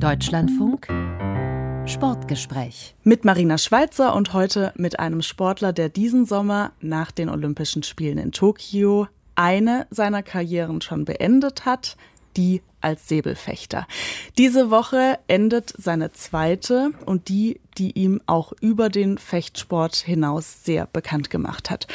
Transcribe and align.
Deutschlandfunk 0.00 0.88
Sportgespräch. 1.86 2.94
Mit 3.02 3.24
Marina 3.24 3.58
Schweizer 3.58 4.14
und 4.14 4.32
heute 4.32 4.72
mit 4.76 4.98
einem 4.98 5.22
Sportler, 5.22 5.72
der 5.72 5.88
diesen 5.88 6.26
Sommer 6.26 6.72
nach 6.80 7.10
den 7.10 7.28
Olympischen 7.28 7.82
Spielen 7.82 8.18
in 8.18 8.32
Tokio 8.32 9.08
eine 9.34 9.86
seiner 9.90 10.22
Karrieren 10.22 10.80
schon 10.80 11.04
beendet 11.04 11.66
hat, 11.66 11.96
die 12.36 12.62
als 12.84 13.08
Säbelfechter. 13.08 13.86
Diese 14.36 14.70
Woche 14.70 15.18
endet 15.26 15.72
seine 15.76 16.12
zweite 16.12 16.90
und 17.06 17.28
die, 17.28 17.60
die 17.78 17.92
ihm 17.92 18.20
auch 18.26 18.52
über 18.60 18.90
den 18.90 19.16
Fechtsport 19.16 19.96
hinaus 19.96 20.62
sehr 20.64 20.86
bekannt 20.86 21.30
gemacht 21.30 21.70
hat. 21.70 21.86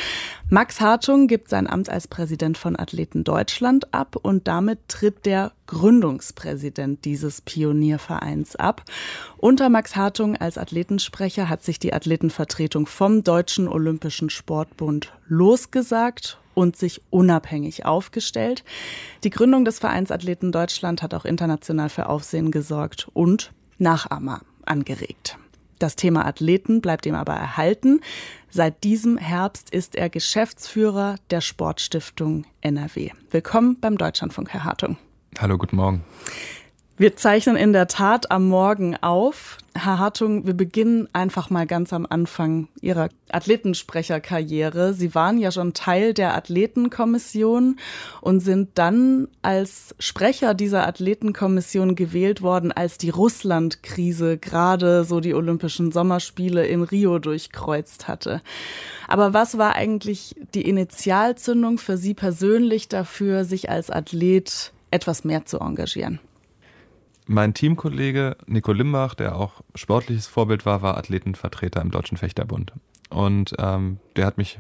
Max 0.49 0.81
Hartung 0.81 1.27
gibt 1.27 1.49
sein 1.49 1.67
Amt 1.67 1.89
als 1.89 2.07
Präsident 2.07 2.57
von 2.57 2.77
Athleten 2.77 3.23
Deutschland 3.23 3.93
ab 3.93 4.15
und 4.19 4.47
damit 4.47 4.79
tritt 4.87 5.27
der 5.27 5.51
Gründungspräsident 5.67 7.05
dieses 7.05 7.41
Pioniervereins 7.41 8.55
ab. 8.55 8.83
Unter 9.37 9.69
Max 9.69 9.95
Hartung 9.95 10.35
als 10.35 10.57
Athletensprecher 10.57 11.49
hat 11.49 11.63
sich 11.63 11.77
die 11.77 11.93
Athletenvertretung 11.93 12.87
vom 12.87 13.23
Deutschen 13.23 13.67
Olympischen 13.67 14.31
Sportbund 14.31 15.13
losgesagt 15.27 16.39
und 16.59 16.75
sich 16.75 17.01
unabhängig 17.09 17.85
aufgestellt. 17.85 18.65
Die 19.23 19.29
Gründung 19.29 19.63
des 19.63 19.79
Vereins 19.79 20.11
Athleten 20.11 20.51
Deutschland 20.51 21.01
hat 21.01 21.13
auch 21.13 21.23
international 21.23 21.87
für 21.87 22.09
Aufsehen 22.09 22.51
gesorgt 22.51 23.07
und 23.13 23.53
Nachahmer 23.77 24.41
angeregt. 24.65 25.37
Das 25.79 25.95
Thema 25.95 26.25
Athleten 26.25 26.81
bleibt 26.81 27.05
ihm 27.05 27.15
aber 27.15 27.31
erhalten. 27.31 28.01
Seit 28.49 28.83
diesem 28.83 29.17
Herbst 29.17 29.69
ist 29.69 29.95
er 29.95 30.09
Geschäftsführer 30.09 31.15
der 31.29 31.39
Sportstiftung 31.39 32.43
NRW. 32.59 33.11
Willkommen 33.31 33.79
beim 33.79 33.97
Deutschlandfunk, 33.97 34.49
Herr 34.49 34.65
Hartung. 34.65 34.97
Hallo, 35.39 35.57
guten 35.57 35.77
Morgen. 35.77 36.03
Wir 36.99 37.15
zeichnen 37.15 37.55
in 37.55 37.71
der 37.71 37.87
Tat 37.87 38.29
am 38.29 38.49
Morgen 38.49 38.97
auf. 38.97 39.57
Herr 39.73 39.99
Hartung, 39.99 40.45
wir 40.45 40.53
beginnen 40.53 41.07
einfach 41.13 41.49
mal 41.49 41.65
ganz 41.65 41.93
am 41.93 42.05
Anfang 42.05 42.67
Ihrer 42.81 43.07
Athletensprecherkarriere. 43.31 44.93
Sie 44.93 45.15
waren 45.15 45.37
ja 45.37 45.53
schon 45.53 45.73
Teil 45.73 46.13
der 46.13 46.35
Athletenkommission 46.35 47.77
und 48.19 48.41
sind 48.41 48.71
dann 48.73 49.29
als 49.41 49.95
Sprecher 49.97 50.53
dieser 50.53 50.85
Athletenkommission 50.85 51.95
gewählt 51.95 52.41
worden, 52.41 52.73
als 52.73 52.97
die 52.97 53.11
Russland-Krise 53.11 54.37
gerade 54.37 55.05
so 55.05 55.21
die 55.21 55.33
Olympischen 55.33 55.93
Sommerspiele 55.93 56.67
in 56.67 56.83
Rio 56.83 57.17
durchkreuzt 57.19 58.09
hatte. 58.09 58.41
Aber 59.07 59.33
was 59.33 59.57
war 59.57 59.73
eigentlich 59.73 60.35
die 60.53 60.67
Initialzündung 60.67 61.77
für 61.77 61.95
Sie 61.95 62.13
persönlich 62.13 62.89
dafür, 62.89 63.45
sich 63.45 63.69
als 63.69 63.89
Athlet 63.89 64.73
etwas 64.91 65.23
mehr 65.23 65.45
zu 65.45 65.59
engagieren? 65.59 66.19
Mein 67.31 67.53
Teamkollege 67.53 68.37
Nico 68.47 68.71
Limbach, 68.71 69.13
der 69.13 69.35
auch 69.35 69.61
sportliches 69.75 70.25
Vorbild 70.25 70.65
war, 70.65 70.81
war 70.81 70.97
Athletenvertreter 70.97 71.79
im 71.79 71.91
Deutschen 71.91 72.17
Fechterbund. 72.17 72.73
Und 73.11 73.53
ähm, 73.59 73.99
der 74.15 74.25
hat 74.25 74.39
mich 74.39 74.59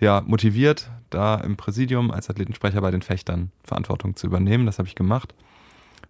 ja 0.00 0.22
motiviert, 0.22 0.90
da 1.10 1.34
im 1.34 1.58
Präsidium 1.58 2.10
als 2.10 2.30
Athletensprecher 2.30 2.80
bei 2.80 2.90
den 2.90 3.02
Fechtern 3.02 3.52
Verantwortung 3.64 4.16
zu 4.16 4.28
übernehmen. 4.28 4.64
Das 4.64 4.78
habe 4.78 4.88
ich 4.88 4.94
gemacht, 4.94 5.34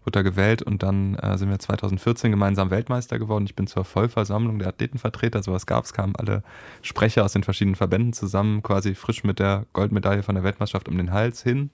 wurde 0.04 0.20
da 0.20 0.22
gewählt 0.22 0.62
und 0.62 0.84
dann 0.84 1.16
äh, 1.16 1.36
sind 1.36 1.50
wir 1.50 1.58
2014 1.58 2.30
gemeinsam 2.30 2.70
Weltmeister 2.70 3.18
geworden. 3.18 3.46
Ich 3.46 3.56
bin 3.56 3.66
zur 3.66 3.84
Vollversammlung 3.84 4.60
der 4.60 4.68
Athletenvertreter, 4.68 5.42
sowas 5.42 5.66
gab 5.66 5.86
es, 5.86 5.92
kamen 5.92 6.14
alle 6.14 6.44
Sprecher 6.82 7.24
aus 7.24 7.32
den 7.32 7.42
verschiedenen 7.42 7.74
Verbänden 7.74 8.12
zusammen, 8.12 8.62
quasi 8.62 8.94
frisch 8.94 9.24
mit 9.24 9.40
der 9.40 9.66
Goldmedaille 9.72 10.22
von 10.22 10.36
der 10.36 10.44
Weltmeisterschaft 10.44 10.88
um 10.88 10.96
den 10.96 11.10
Hals 11.10 11.42
hin 11.42 11.70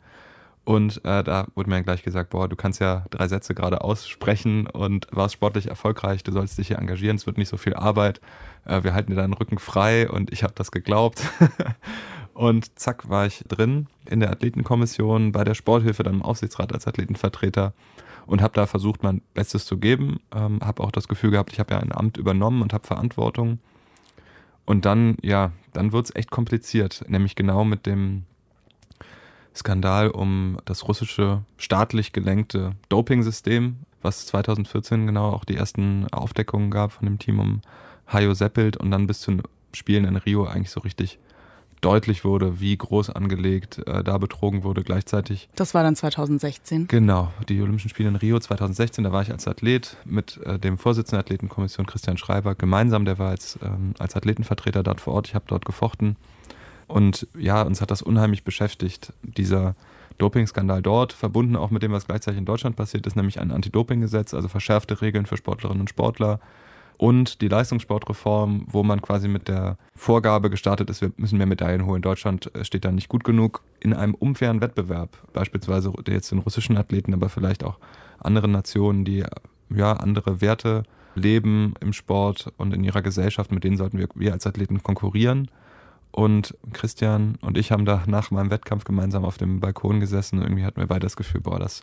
und 0.67 1.05
äh, 1.05 1.23
da 1.23 1.47
wurde 1.55 1.71
mir 1.71 1.77
dann 1.77 1.85
gleich 1.85 2.03
gesagt, 2.03 2.31
boah, 2.31 2.49
du 2.49 2.57
kannst 2.57 2.81
ja 2.81 3.05
drei 3.11 3.29
Sätze 3.29 3.55
gerade 3.55 3.83
aussprechen 3.83 4.67
und 4.67 5.07
warst 5.13 5.35
sportlich 5.35 5.69
erfolgreich, 5.69 6.25
du 6.25 6.33
sollst 6.33 6.59
dich 6.59 6.67
hier 6.67 6.79
engagieren, 6.79 7.15
es 7.15 7.25
wird 7.25 7.39
nicht 7.39 7.49
so 7.49 7.57
viel 7.57 7.75
Arbeit, 7.75 8.21
äh, 8.65 8.83
wir 8.83 8.93
halten 8.93 9.13
dir 9.13 9.17
deinen 9.17 9.33
Rücken 9.33 9.61
frei 9.61 10.11
und 10.11 10.33
ich 10.33 10.43
habe 10.43 10.55
das 10.57 10.73
geglaubt. 10.73 11.23
und 12.35 12.77
zack 12.77 13.09
war 13.09 13.27
ich 13.27 13.45
drin 13.47 13.87
in 14.07 14.19
der 14.19 14.33
Athletenkommission, 14.33 15.31
bei 15.31 15.45
der 15.45 15.55
Sporthilfe, 15.55 16.03
dann 16.03 16.15
im 16.15 16.23
Aufsichtsrat 16.23 16.73
als 16.73 16.89
Athletenvertreter 16.89 17.73
und 18.27 18.43
habe 18.43 18.55
da 18.55 18.67
versucht, 18.67 19.05
mein 19.05 19.23
Bestes 19.35 19.67
zu 19.67 19.79
geben. 19.79 20.19
Ähm, 20.35 20.59
habe 20.65 20.83
auch 20.83 20.91
das 20.91 21.07
Gefühl 21.07 21.31
gehabt, 21.31 21.53
ich 21.53 21.61
habe 21.61 21.75
ja 21.75 21.81
ein 21.81 21.93
Amt 21.93 22.17
übernommen 22.17 22.61
und 22.63 22.73
habe 22.73 22.85
Verantwortung. 22.85 23.61
Und 24.65 24.85
dann, 24.85 25.17
ja, 25.23 25.53
dann 25.73 25.93
wird 25.93 26.07
es 26.07 26.17
echt 26.17 26.33
kompliziert, 26.33 27.05
nämlich 27.07 27.37
genau 27.37 27.65
mit 27.65 27.87
dem 27.87 28.25
Skandal 29.57 30.11
um 30.11 30.59
das 30.65 30.87
russische 30.89 31.43
staatlich 31.57 32.13
gelenkte 32.13 32.73
Doping-System, 32.89 33.77
was 34.03 34.27
2014 34.27 35.07
genau 35.07 35.31
auch 35.31 35.45
die 35.45 35.57
ersten 35.57 36.07
Aufdeckungen 36.13 36.71
gab 36.71 36.93
von 36.93 37.07
dem 37.07 37.19
Team 37.19 37.39
um 37.39 37.61
Hajo 38.07 38.35
Seppelt 38.35 38.77
und 38.77 38.91
dann 38.91 39.07
bis 39.07 39.21
zu 39.21 39.33
den 39.33 39.43
Spielen 39.75 40.05
in 40.05 40.17
Rio 40.17 40.45
eigentlich 40.45 40.71
so 40.71 40.81
richtig 40.81 41.19
deutlich 41.81 42.25
wurde, 42.25 42.61
wie 42.61 42.77
groß 42.77 43.11
angelegt 43.11 43.87
äh, 43.87 44.03
da 44.03 44.19
betrogen 44.19 44.63
wurde 44.65 44.83
gleichzeitig. 44.83 45.49
Das 45.55 45.75
war 45.75 45.83
dann 45.83 45.95
2016. 45.95 46.89
Genau, 46.89 47.33
die 47.49 47.61
Olympischen 47.61 47.91
Spiele 47.91 48.09
in 48.09 48.17
Rio 48.17 48.39
2016, 48.39 49.05
da 49.05 49.13
war 49.13 49.23
ich 49.23 49.31
als 49.31 49.47
Athlet 49.47 49.97
mit 50.05 50.39
äh, 50.45 50.59
dem 50.59 50.79
Vorsitzenden 50.79 51.19
der 51.19 51.21
Athletenkommission 51.21 51.87
Christian 51.87 52.17
Schreiber 52.17 52.55
gemeinsam, 52.55 53.05
der 53.05 53.19
war 53.19 53.31
als, 53.31 53.59
ähm, 53.63 53.95
als 53.99 54.17
Athletenvertreter 54.17 54.83
dort 54.83 55.01
vor 55.01 55.15
Ort, 55.15 55.29
ich 55.29 55.35
habe 55.35 55.45
dort 55.49 55.65
gefochten 55.65 56.17
und 56.87 57.27
ja, 57.39 57.63
uns 57.63 57.81
hat 57.81 57.91
das 57.91 58.03
unheimlich 58.03 58.45
beschäftigt, 58.45 59.13
dieser 59.23 59.75
Dopingskandal 60.19 60.83
dort, 60.83 61.13
verbunden 61.13 61.57
auch 61.57 61.71
mit 61.71 61.83
dem, 61.83 61.93
was 61.93 62.07
gleichzeitig 62.07 62.39
in 62.39 62.47
Deutschland 62.47 62.77
passiert 62.77 63.07
ist, 63.07 63.17
nämlich 63.17 63.41
ein 63.41 63.51
Anti-Doping-Gesetz, 63.51 64.35
also 64.35 64.49
verschärfte 64.49 65.01
Regeln 65.03 65.27
für 65.27 65.37
Sportlerinnen 65.37 65.81
und 65.81 65.91
Sportler 65.91 66.41
und 66.99 67.43
die 67.43 67.49
Leistungssportreform, 67.49 68.67
wo 68.71 68.83
man 68.83 69.03
quasi 69.03 69.29
mit 69.29 69.49
der 69.49 69.77
Vorgabe 69.95 70.49
gestartet 70.49 70.89
ist, 70.89 71.03
wir 71.03 71.13
müssen 71.17 71.37
mehr 71.37 71.47
Medaillen 71.47 71.85
holen. 71.85 72.03
Deutschland 72.03 72.55
äh, 72.55 72.65
steht 72.65 72.85
da 72.85 72.93
nicht 72.93 73.09
gut 73.09 73.25
genug 73.25 73.63
in 73.81 73.93
einem 73.93 74.15
unfairen 74.15 74.61
Wettbewerb, 74.61 75.11
beispielsweise 75.33 75.93
jetzt 76.09 76.31
den 76.33 76.39
russischen 76.39 76.77
Athleten, 76.77 77.13
aber 77.13 77.29
vielleicht 77.29 77.65
auch 77.65 77.79
anderen 78.19 78.53
Nationen, 78.53 79.05
die 79.05 79.25
ja 79.69 79.93
andere 79.93 80.41
Werte 80.41 80.85
leben 81.15 81.75
im 81.81 81.93
Sport 81.93 82.53
und 82.57 82.73
in 82.73 82.85
ihrer 82.85 83.03
Gesellschaft, 83.03 83.53
mit 83.53 83.65
denen 83.65 83.77
sollten 83.77 83.99
wir, 83.99 84.09
wir 84.15 84.33
als 84.33 84.47
Athleten 84.47 84.83
konkurrieren. 84.83 85.51
Und 86.17 86.57
Christian 86.73 87.37
und 87.43 87.59
ich 87.59 87.73
haben 87.73 87.85
da 87.85 88.03
nach 88.07 88.31
meinem 88.31 88.49
Wettkampf 88.49 88.85
gemeinsam 88.85 89.27
auf 89.27 89.37
dem 89.37 89.61
Balkon 89.61 90.01
gesessen. 90.01 90.41
Irgendwie 90.41 90.65
hatten 90.65 90.81
wir 90.81 90.87
beide 90.87 91.05
das 91.05 91.15
Gefühl, 91.15 91.43
boah, 91.43 91.59
das, 91.59 91.83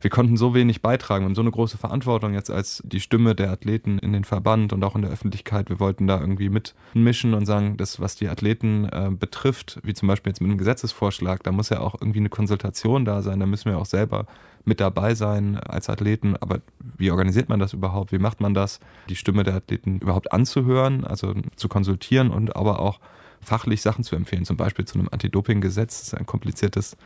wir 0.00 0.08
konnten 0.08 0.38
so 0.38 0.54
wenig 0.54 0.80
beitragen 0.80 1.26
und 1.26 1.34
so 1.34 1.42
eine 1.42 1.50
große 1.50 1.76
Verantwortung 1.76 2.32
jetzt 2.32 2.50
als 2.50 2.82
die 2.86 2.98
Stimme 2.98 3.34
der 3.34 3.50
Athleten 3.50 3.98
in 3.98 4.14
den 4.14 4.24
Verband 4.24 4.72
und 4.72 4.82
auch 4.82 4.96
in 4.96 5.02
der 5.02 5.10
Öffentlichkeit. 5.10 5.68
Wir 5.68 5.78
wollten 5.80 6.06
da 6.06 6.18
irgendwie 6.18 6.48
mitmischen 6.48 7.34
und 7.34 7.44
sagen, 7.44 7.76
das, 7.76 8.00
was 8.00 8.16
die 8.16 8.30
Athleten 8.30 8.86
äh, 8.86 9.10
betrifft, 9.10 9.80
wie 9.82 9.92
zum 9.92 10.08
Beispiel 10.08 10.30
jetzt 10.30 10.40
mit 10.40 10.48
einem 10.48 10.56
Gesetzesvorschlag, 10.56 11.42
da 11.42 11.52
muss 11.52 11.68
ja 11.68 11.80
auch 11.80 11.94
irgendwie 12.00 12.20
eine 12.20 12.30
Konsultation 12.30 13.04
da 13.04 13.20
sein. 13.20 13.38
Da 13.38 13.44
müssen 13.44 13.70
wir 13.70 13.76
auch 13.76 13.84
selber 13.84 14.24
mit 14.64 14.80
dabei 14.80 15.14
sein 15.14 15.58
als 15.58 15.90
Athleten. 15.90 16.38
Aber 16.38 16.62
wie 16.78 17.10
organisiert 17.10 17.50
man 17.50 17.60
das 17.60 17.74
überhaupt? 17.74 18.12
Wie 18.12 18.18
macht 18.18 18.40
man 18.40 18.54
das, 18.54 18.80
die 19.10 19.16
Stimme 19.16 19.44
der 19.44 19.56
Athleten 19.56 19.98
überhaupt 19.98 20.32
anzuhören, 20.32 21.04
also 21.04 21.34
zu 21.54 21.68
konsultieren 21.68 22.30
und 22.30 22.56
aber 22.56 22.78
auch 22.78 22.98
fachlich 23.46 23.80
Sachen 23.80 24.02
zu 24.02 24.16
empfehlen, 24.16 24.44
zum 24.44 24.56
Beispiel 24.56 24.84
zu 24.84 24.98
einem 24.98 25.08
Anti-Doping-Gesetz. 25.10 26.00
Das 26.00 26.08
ist 26.08 26.14
ein 26.14 26.26
kompliziertes 26.26 26.96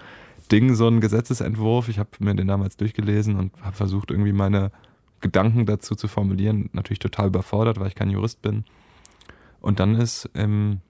Ding, 0.50 0.74
so 0.74 0.88
ein 0.88 1.00
Gesetzesentwurf. 1.00 1.88
Ich 1.88 1.98
habe 1.98 2.08
mir 2.18 2.34
den 2.34 2.48
damals 2.48 2.76
durchgelesen 2.78 3.36
und 3.36 3.52
habe 3.62 3.76
versucht, 3.76 4.10
irgendwie 4.10 4.32
meine 4.32 4.72
Gedanken 5.20 5.66
dazu 5.66 5.94
zu 5.94 6.08
formulieren. 6.08 6.70
Natürlich 6.72 6.98
total 6.98 7.28
überfordert, 7.28 7.78
weil 7.78 7.88
ich 7.88 7.94
kein 7.94 8.10
Jurist 8.10 8.40
bin. 8.40 8.64
Und 9.60 9.80
dann 9.80 9.94
ist 9.96 10.30
im 10.32 10.80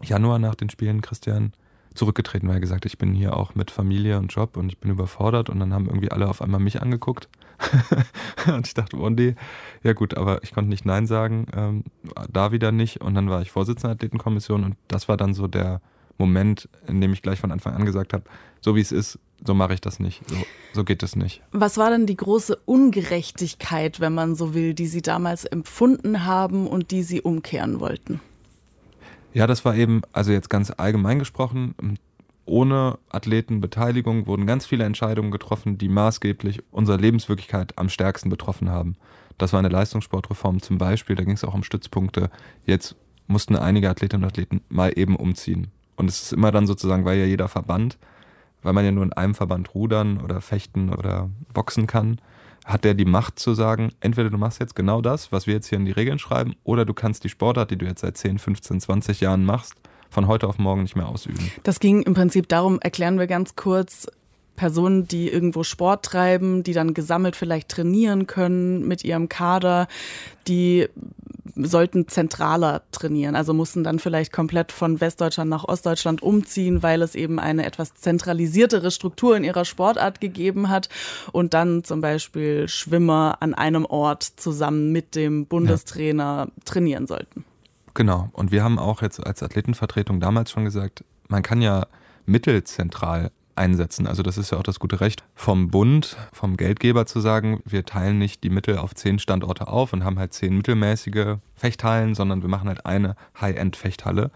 Januar 0.00 0.38
nach 0.38 0.54
den 0.54 0.70
Spielen 0.70 1.00
Christian 1.00 1.52
zurückgetreten, 1.94 2.48
weil 2.48 2.56
er 2.56 2.60
gesagt 2.60 2.84
hat, 2.84 2.92
ich 2.92 2.98
bin 2.98 3.14
hier 3.14 3.36
auch 3.36 3.54
mit 3.54 3.70
Familie 3.70 4.18
und 4.18 4.32
Job 4.32 4.56
und 4.56 4.68
ich 4.68 4.78
bin 4.78 4.90
überfordert. 4.90 5.48
Und 5.48 5.60
dann 5.60 5.72
haben 5.72 5.86
irgendwie 5.86 6.10
alle 6.10 6.28
auf 6.28 6.42
einmal 6.42 6.60
mich 6.60 6.82
angeguckt. 6.82 7.28
und 8.46 8.66
ich 8.66 8.74
dachte, 8.74 8.98
Wondi, 8.98 9.36
ja 9.82 9.92
gut, 9.92 10.16
aber 10.16 10.42
ich 10.42 10.52
konnte 10.52 10.70
nicht 10.70 10.84
Nein 10.84 11.06
sagen, 11.06 11.46
ähm, 11.54 11.84
da 12.30 12.52
wieder 12.52 12.72
nicht. 12.72 13.00
Und 13.00 13.14
dann 13.14 13.30
war 13.30 13.42
ich 13.42 13.50
Vorsitzender 13.50 13.94
der 13.94 14.06
Athletenkommission 14.06 14.64
und 14.64 14.76
das 14.88 15.08
war 15.08 15.16
dann 15.16 15.34
so 15.34 15.46
der 15.46 15.80
Moment, 16.18 16.68
in 16.86 17.00
dem 17.00 17.12
ich 17.12 17.22
gleich 17.22 17.40
von 17.40 17.52
Anfang 17.52 17.74
an 17.74 17.84
gesagt 17.84 18.12
habe, 18.12 18.24
so 18.60 18.76
wie 18.76 18.80
es 18.80 18.92
ist, 18.92 19.18
so 19.44 19.54
mache 19.54 19.74
ich 19.74 19.80
das 19.80 19.98
nicht. 19.98 20.22
So, 20.28 20.36
so 20.72 20.84
geht 20.84 21.02
es 21.02 21.16
nicht. 21.16 21.42
Was 21.52 21.76
war 21.76 21.90
denn 21.90 22.06
die 22.06 22.16
große 22.16 22.56
Ungerechtigkeit, 22.64 24.00
wenn 24.00 24.14
man 24.14 24.34
so 24.34 24.54
will, 24.54 24.74
die 24.74 24.86
Sie 24.86 25.02
damals 25.02 25.44
empfunden 25.44 26.24
haben 26.24 26.66
und 26.66 26.90
die 26.90 27.02
Sie 27.02 27.20
umkehren 27.20 27.80
wollten? 27.80 28.20
Ja, 29.34 29.48
das 29.48 29.64
war 29.64 29.74
eben, 29.74 30.02
also 30.12 30.30
jetzt 30.30 30.48
ganz 30.48 30.72
allgemein 30.74 31.18
gesprochen, 31.18 31.74
ohne 32.46 32.98
Athletenbeteiligung 33.08 34.26
wurden 34.26 34.46
ganz 34.46 34.64
viele 34.64 34.84
Entscheidungen 34.84 35.32
getroffen, 35.32 35.76
die 35.76 35.88
maßgeblich 35.88 36.62
unsere 36.70 36.98
Lebenswirklichkeit 36.98 37.76
am 37.76 37.88
stärksten 37.88 38.30
betroffen 38.30 38.70
haben. 38.70 38.96
Das 39.36 39.52
war 39.52 39.58
eine 39.58 39.70
Leistungssportreform 39.70 40.62
zum 40.62 40.78
Beispiel, 40.78 41.16
da 41.16 41.24
ging 41.24 41.34
es 41.34 41.42
auch 41.42 41.54
um 41.54 41.64
Stützpunkte. 41.64 42.30
Jetzt 42.64 42.94
mussten 43.26 43.56
einige 43.56 43.90
Athletinnen 43.90 44.22
und 44.22 44.28
Athleten 44.28 44.60
mal 44.68 44.92
eben 44.94 45.16
umziehen. 45.16 45.68
Und 45.96 46.08
es 46.08 46.22
ist 46.22 46.32
immer 46.32 46.52
dann 46.52 46.68
sozusagen, 46.68 47.04
weil 47.04 47.18
ja 47.18 47.24
jeder 47.24 47.48
Verband, 47.48 47.98
weil 48.62 48.72
man 48.72 48.84
ja 48.84 48.92
nur 48.92 49.04
in 49.04 49.12
einem 49.12 49.34
Verband 49.34 49.74
rudern 49.74 50.20
oder 50.20 50.40
fechten 50.42 50.90
oder 50.90 51.28
boxen 51.52 51.88
kann, 51.88 52.20
hat 52.64 52.84
der 52.84 52.94
die 52.94 53.04
Macht 53.04 53.38
zu 53.38 53.54
sagen, 53.54 53.92
entweder 54.00 54.30
du 54.30 54.38
machst 54.38 54.58
jetzt 54.58 54.74
genau 54.74 55.00
das, 55.00 55.30
was 55.30 55.46
wir 55.46 55.54
jetzt 55.54 55.68
hier 55.68 55.78
in 55.78 55.84
die 55.84 55.92
Regeln 55.92 56.18
schreiben, 56.18 56.54
oder 56.64 56.84
du 56.84 56.94
kannst 56.94 57.22
die 57.24 57.28
Sportart, 57.28 57.70
die 57.70 57.76
du 57.76 57.84
jetzt 57.86 58.00
seit 58.00 58.16
10, 58.16 58.38
15, 58.38 58.80
20 58.80 59.20
Jahren 59.20 59.44
machst, 59.44 59.74
von 60.08 60.26
heute 60.26 60.48
auf 60.48 60.58
morgen 60.58 60.82
nicht 60.82 60.96
mehr 60.96 61.08
ausüben. 61.08 61.50
Das 61.62 61.78
ging 61.78 62.02
im 62.02 62.14
Prinzip 62.14 62.48
darum, 62.48 62.80
erklären 62.80 63.18
wir 63.18 63.26
ganz 63.26 63.54
kurz, 63.54 64.08
Personen, 64.56 65.08
die 65.08 65.28
irgendwo 65.28 65.64
Sport 65.64 66.04
treiben, 66.04 66.62
die 66.62 66.72
dann 66.72 66.94
gesammelt 66.94 67.36
vielleicht 67.36 67.68
trainieren 67.70 68.26
können 68.26 68.86
mit 68.86 69.04
ihrem 69.04 69.28
Kader, 69.28 69.88
die 70.46 70.88
sollten 71.56 72.08
zentraler 72.08 72.82
trainieren. 72.90 73.36
Also 73.36 73.54
mussten 73.54 73.84
dann 73.84 73.98
vielleicht 73.98 74.32
komplett 74.32 74.72
von 74.72 75.00
Westdeutschland 75.00 75.50
nach 75.50 75.64
Ostdeutschland 75.64 76.22
umziehen, 76.22 76.82
weil 76.82 77.02
es 77.02 77.14
eben 77.14 77.38
eine 77.38 77.66
etwas 77.66 77.94
zentralisiertere 77.94 78.90
Struktur 78.90 79.36
in 79.36 79.44
ihrer 79.44 79.64
Sportart 79.64 80.20
gegeben 80.20 80.68
hat 80.68 80.88
und 81.32 81.54
dann 81.54 81.84
zum 81.84 82.00
Beispiel 82.00 82.68
Schwimmer 82.68 83.36
an 83.40 83.54
einem 83.54 83.84
Ort 83.84 84.22
zusammen 84.22 84.92
mit 84.92 85.14
dem 85.14 85.46
Bundestrainer 85.46 86.48
ja. 86.48 86.62
trainieren 86.64 87.06
sollten. 87.06 87.44
Genau. 87.94 88.30
Und 88.32 88.50
wir 88.50 88.64
haben 88.64 88.78
auch 88.78 89.02
jetzt 89.02 89.24
als 89.24 89.42
Athletenvertretung 89.42 90.20
damals 90.20 90.50
schon 90.50 90.64
gesagt, 90.64 91.04
man 91.28 91.42
kann 91.42 91.62
ja 91.62 91.86
mittelzentral 92.26 93.30
einsetzen. 93.56 94.06
Also 94.06 94.22
das 94.22 94.38
ist 94.38 94.50
ja 94.50 94.58
auch 94.58 94.62
das 94.62 94.78
gute 94.78 95.00
Recht 95.00 95.24
vom 95.34 95.68
Bund, 95.68 96.16
vom 96.32 96.56
Geldgeber 96.56 97.06
zu 97.06 97.20
sagen, 97.20 97.60
wir 97.64 97.84
teilen 97.84 98.18
nicht 98.18 98.44
die 98.44 98.50
Mittel 98.50 98.78
auf 98.78 98.94
zehn 98.94 99.18
Standorte 99.18 99.68
auf 99.68 99.92
und 99.92 100.04
haben 100.04 100.18
halt 100.18 100.32
zehn 100.32 100.56
mittelmäßige 100.56 101.36
Fechthallen, 101.54 102.14
sondern 102.14 102.42
wir 102.42 102.48
machen 102.48 102.68
halt 102.68 102.86
eine 102.86 103.16
High-End-Fechthalle. 103.40 104.30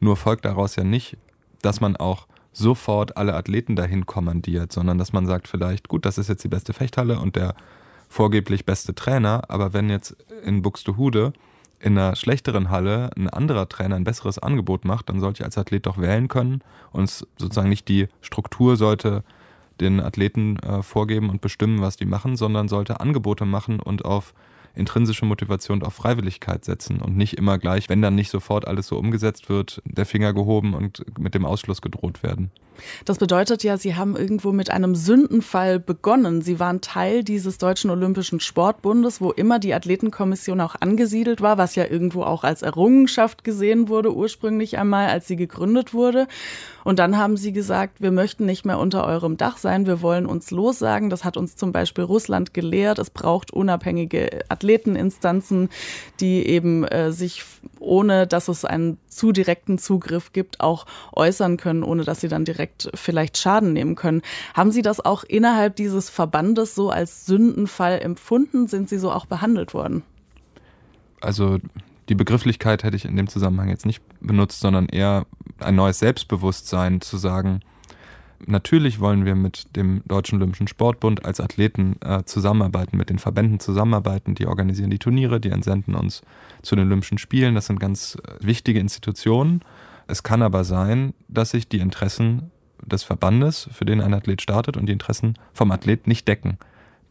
Nur 0.00 0.16
folgt 0.16 0.44
daraus 0.44 0.76
ja 0.76 0.84
nicht, 0.84 1.16
dass 1.62 1.80
man 1.80 1.96
auch 1.96 2.26
sofort 2.52 3.16
alle 3.16 3.34
Athleten 3.34 3.76
dahin 3.76 4.06
kommandiert, 4.06 4.72
sondern 4.72 4.98
dass 4.98 5.12
man 5.12 5.26
sagt 5.26 5.48
vielleicht, 5.48 5.88
gut, 5.88 6.06
das 6.06 6.18
ist 6.18 6.28
jetzt 6.28 6.44
die 6.44 6.48
beste 6.48 6.72
Fechthalle 6.72 7.18
und 7.18 7.36
der 7.36 7.54
vorgeblich 8.08 8.64
beste 8.64 8.94
Trainer, 8.94 9.42
aber 9.48 9.72
wenn 9.72 9.90
jetzt 9.90 10.16
in 10.44 10.62
Buxtehude 10.62 11.32
in 11.80 11.98
einer 11.98 12.16
schlechteren 12.16 12.70
Halle 12.70 13.10
ein 13.16 13.28
anderer 13.28 13.68
Trainer 13.68 13.96
ein 13.96 14.04
besseres 14.04 14.38
Angebot 14.38 14.84
macht, 14.84 15.08
dann 15.08 15.20
sollte 15.20 15.42
ich 15.42 15.44
als 15.44 15.58
Athlet 15.58 15.86
doch 15.86 15.98
wählen 15.98 16.28
können. 16.28 16.62
Und 16.92 17.08
sozusagen 17.10 17.68
nicht 17.68 17.88
die 17.88 18.08
Struktur 18.20 18.76
sollte 18.76 19.22
den 19.80 20.00
Athleten 20.00 20.58
äh, 20.60 20.82
vorgeben 20.82 21.30
und 21.30 21.40
bestimmen, 21.40 21.80
was 21.80 21.96
die 21.96 22.06
machen, 22.06 22.36
sondern 22.36 22.68
sollte 22.68 23.00
Angebote 23.00 23.44
machen 23.44 23.80
und 23.80 24.04
auf 24.04 24.34
intrinsische 24.74 25.24
Motivation 25.24 25.80
und 25.80 25.86
auf 25.86 25.94
Freiwilligkeit 25.94 26.64
setzen 26.64 27.00
und 27.00 27.16
nicht 27.16 27.34
immer 27.34 27.58
gleich, 27.58 27.88
wenn 27.88 28.02
dann 28.02 28.14
nicht 28.14 28.30
sofort 28.30 28.66
alles 28.66 28.86
so 28.86 28.98
umgesetzt 28.98 29.48
wird, 29.48 29.82
der 29.84 30.06
Finger 30.06 30.32
gehoben 30.32 30.74
und 30.74 31.04
mit 31.18 31.34
dem 31.34 31.44
Ausschluss 31.44 31.82
gedroht 31.82 32.22
werden. 32.22 32.50
Das 33.04 33.18
bedeutet 33.18 33.62
ja, 33.62 33.76
Sie 33.76 33.94
haben 33.94 34.16
irgendwo 34.16 34.52
mit 34.52 34.70
einem 34.70 34.94
Sündenfall 34.94 35.78
begonnen. 35.78 36.42
Sie 36.42 36.58
waren 36.58 36.80
Teil 36.80 37.22
dieses 37.22 37.58
Deutschen 37.58 37.90
Olympischen 37.90 38.40
Sportbundes, 38.40 39.20
wo 39.20 39.30
immer 39.30 39.58
die 39.58 39.74
Athletenkommission 39.74 40.60
auch 40.60 40.74
angesiedelt 40.80 41.40
war, 41.40 41.58
was 41.58 41.74
ja 41.74 41.84
irgendwo 41.88 42.22
auch 42.22 42.44
als 42.44 42.62
Errungenschaft 42.62 43.44
gesehen 43.44 43.88
wurde, 43.88 44.14
ursprünglich 44.14 44.78
einmal, 44.78 45.08
als 45.08 45.28
sie 45.28 45.36
gegründet 45.36 45.94
wurde. 45.94 46.26
Und 46.82 46.98
dann 46.98 47.16
haben 47.16 47.36
sie 47.36 47.52
gesagt, 47.52 48.00
wir 48.00 48.10
möchten 48.10 48.44
nicht 48.44 48.64
mehr 48.64 48.78
unter 48.78 49.06
eurem 49.06 49.36
Dach 49.36 49.56
sein, 49.56 49.86
wir 49.86 50.02
wollen 50.02 50.26
uns 50.26 50.50
lossagen. 50.50 51.10
Das 51.10 51.24
hat 51.24 51.36
uns 51.36 51.56
zum 51.56 51.72
Beispiel 51.72 52.04
Russland 52.04 52.52
gelehrt. 52.54 52.98
Es 52.98 53.10
braucht 53.10 53.52
unabhängige 53.52 54.40
Athleteninstanzen, 54.64 55.68
die 56.20 56.46
eben 56.46 56.84
äh, 56.84 57.12
sich, 57.12 57.44
ohne 57.78 58.26
dass 58.26 58.48
es 58.48 58.64
einen 58.64 58.98
zu 59.08 59.32
direkten 59.32 59.78
Zugriff 59.78 60.32
gibt, 60.32 60.60
auch 60.60 60.86
äußern 61.12 61.58
können, 61.58 61.82
ohne 61.82 62.04
dass 62.04 62.20
sie 62.20 62.28
dann 62.28 62.44
direkt 62.44 62.90
vielleicht 62.94 63.36
Schaden 63.36 63.72
nehmen 63.74 63.94
können. 63.94 64.22
Haben 64.54 64.72
Sie 64.72 64.82
das 64.82 65.04
auch 65.04 65.22
innerhalb 65.24 65.76
dieses 65.76 66.08
Verbandes 66.08 66.74
so 66.74 66.90
als 66.90 67.26
Sündenfall 67.26 68.00
empfunden? 68.00 68.66
Sind 68.66 68.88
Sie 68.88 68.98
so 68.98 69.12
auch 69.12 69.26
behandelt 69.26 69.74
worden? 69.74 70.02
Also 71.20 71.58
die 72.08 72.14
Begrifflichkeit 72.14 72.84
hätte 72.84 72.96
ich 72.96 73.04
in 73.04 73.16
dem 73.16 73.28
Zusammenhang 73.28 73.68
jetzt 73.68 73.86
nicht 73.86 74.02
benutzt, 74.20 74.60
sondern 74.60 74.86
eher 74.86 75.26
ein 75.58 75.74
neues 75.74 75.98
Selbstbewusstsein 75.98 77.00
zu 77.00 77.16
sagen, 77.16 77.60
natürlich 78.46 79.00
wollen 79.00 79.24
wir 79.24 79.34
mit 79.34 79.76
dem 79.76 80.02
Deutschen 80.06 80.36
Olympischen 80.38 80.68
Sportbund 80.68 81.24
als 81.24 81.40
Athleten 81.40 81.96
äh, 82.00 82.24
zusammenarbeiten, 82.24 82.96
mit 82.96 83.10
den 83.10 83.18
Verbänden 83.18 83.60
zusammenarbeiten, 83.60 84.34
die 84.34 84.46
organisieren 84.46 84.90
die 84.90 84.98
Turniere, 84.98 85.40
die 85.40 85.50
entsenden 85.50 85.94
uns 85.94 86.22
zu 86.62 86.76
den 86.76 86.86
Olympischen 86.86 87.18
Spielen. 87.18 87.54
Das 87.54 87.66
sind 87.66 87.80
ganz 87.80 88.16
äh, 88.16 88.44
wichtige 88.44 88.80
Institutionen. 88.80 89.62
Es 90.06 90.22
kann 90.22 90.42
aber 90.42 90.64
sein, 90.64 91.14
dass 91.28 91.50
sich 91.50 91.68
die 91.68 91.78
Interessen 91.78 92.50
des 92.84 93.02
Verbandes, 93.02 93.68
für 93.72 93.84
den 93.84 94.00
ein 94.00 94.14
Athlet 94.14 94.42
startet, 94.42 94.76
und 94.76 94.86
die 94.86 94.92
Interessen 94.92 95.34
vom 95.52 95.70
Athlet 95.70 96.06
nicht 96.06 96.28
decken. 96.28 96.58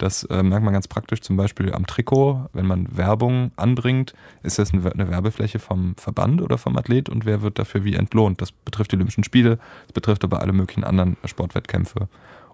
Das 0.03 0.25
äh, 0.25 0.43
merkt 0.43 0.65
man 0.65 0.73
ganz 0.73 0.89
praktisch 0.89 1.21
zum 1.21 1.37
Beispiel 1.37 1.71
am 1.73 1.87
Trikot. 1.87 2.49
Wenn 2.51 2.65
man 2.65 2.97
Werbung 2.97 3.51
anbringt, 3.55 4.13
ist 4.41 4.59
das 4.59 4.73
eine, 4.73 4.83
Werbefläche 4.83 5.59
vom 5.59 5.95
Verband 5.95 6.41
oder 6.41 6.57
vom 6.57 6.75
Athlet 6.75 7.07
und 7.07 7.23
wer 7.23 7.41
wird 7.41 7.57
dafür 7.57 7.85
wie 7.85 7.95
entlohnt? 7.95 8.41
Das 8.41 8.51
betrifft 8.51 8.91
die 8.91 8.97
Olympischen 8.97 9.23
Spiele, 9.23 9.59
das 9.85 9.93
betrifft 9.93 10.25
aber 10.25 10.41
alle 10.41 10.51
möglichen 10.51 10.83
anderen 10.83 11.15
Sportwettkämpfe. 11.23 12.09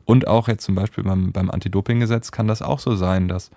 Und 0.05 0.27
auch 0.27 0.47
jetzt 0.47 0.63
zum 0.63 0.75
Beispiel 0.75 1.03
beim, 1.03 1.31
beim 1.31 1.49
Anti-Doping-Gesetz 1.49 2.31
kann 2.31 2.47
das 2.47 2.61
auch 2.61 2.77
so 2.77 2.95
sein, 2.95 3.27
dass 3.27 3.49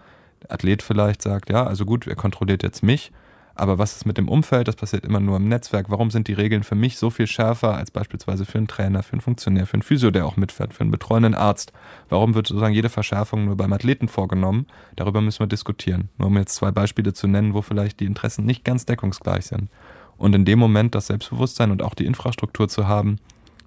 der 0.42 0.52
Athlet 0.52 0.80
vielleicht 0.80 1.20
sagt, 1.20 1.50
ja, 1.50 1.66
also 1.66 1.84
gut, 1.84 2.06
er 2.06 2.16
kontrolliert 2.16 2.62
jetzt 2.62 2.82
mich, 2.82 3.12
aber 3.54 3.78
was 3.78 3.96
ist 3.96 4.06
mit 4.06 4.18
dem 4.18 4.28
Umfeld? 4.28 4.68
Das 4.68 4.76
passiert 4.76 5.04
immer 5.04 5.20
nur 5.20 5.36
im 5.36 5.48
Netzwerk. 5.48 5.90
Warum 5.90 6.10
sind 6.10 6.28
die 6.28 6.32
Regeln 6.32 6.62
für 6.62 6.74
mich 6.74 6.96
so 6.96 7.10
viel 7.10 7.26
schärfer 7.26 7.76
als 7.76 7.90
beispielsweise 7.90 8.44
für 8.44 8.58
einen 8.58 8.68
Trainer, 8.68 9.02
für 9.02 9.12
einen 9.12 9.20
Funktionär, 9.20 9.66
für 9.66 9.74
einen 9.74 9.82
Physio, 9.82 10.10
der 10.10 10.26
auch 10.26 10.36
mitfährt, 10.36 10.72
für 10.74 10.80
einen 10.80 10.90
betreuenden 10.90 11.34
Arzt? 11.34 11.72
Warum 12.08 12.34
wird 12.34 12.46
sozusagen 12.46 12.74
jede 12.74 12.88
Verschärfung 12.88 13.44
nur 13.44 13.56
beim 13.56 13.72
Athleten 13.72 14.08
vorgenommen? 14.08 14.66
Darüber 14.96 15.20
müssen 15.20 15.40
wir 15.40 15.46
diskutieren. 15.46 16.08
Nur 16.18 16.28
um 16.28 16.36
jetzt 16.36 16.54
zwei 16.54 16.70
Beispiele 16.70 17.12
zu 17.12 17.26
nennen, 17.26 17.54
wo 17.54 17.62
vielleicht 17.62 18.00
die 18.00 18.06
Interessen 18.06 18.44
nicht 18.46 18.64
ganz 18.64 18.86
deckungsgleich 18.86 19.46
sind. 19.46 19.68
Und 20.16 20.34
in 20.34 20.44
dem 20.44 20.58
Moment 20.58 20.94
das 20.94 21.08
Selbstbewusstsein 21.08 21.70
und 21.70 21.82
auch 21.82 21.94
die 21.94 22.06
Infrastruktur 22.06 22.68
zu 22.68 22.86
haben, 22.86 23.18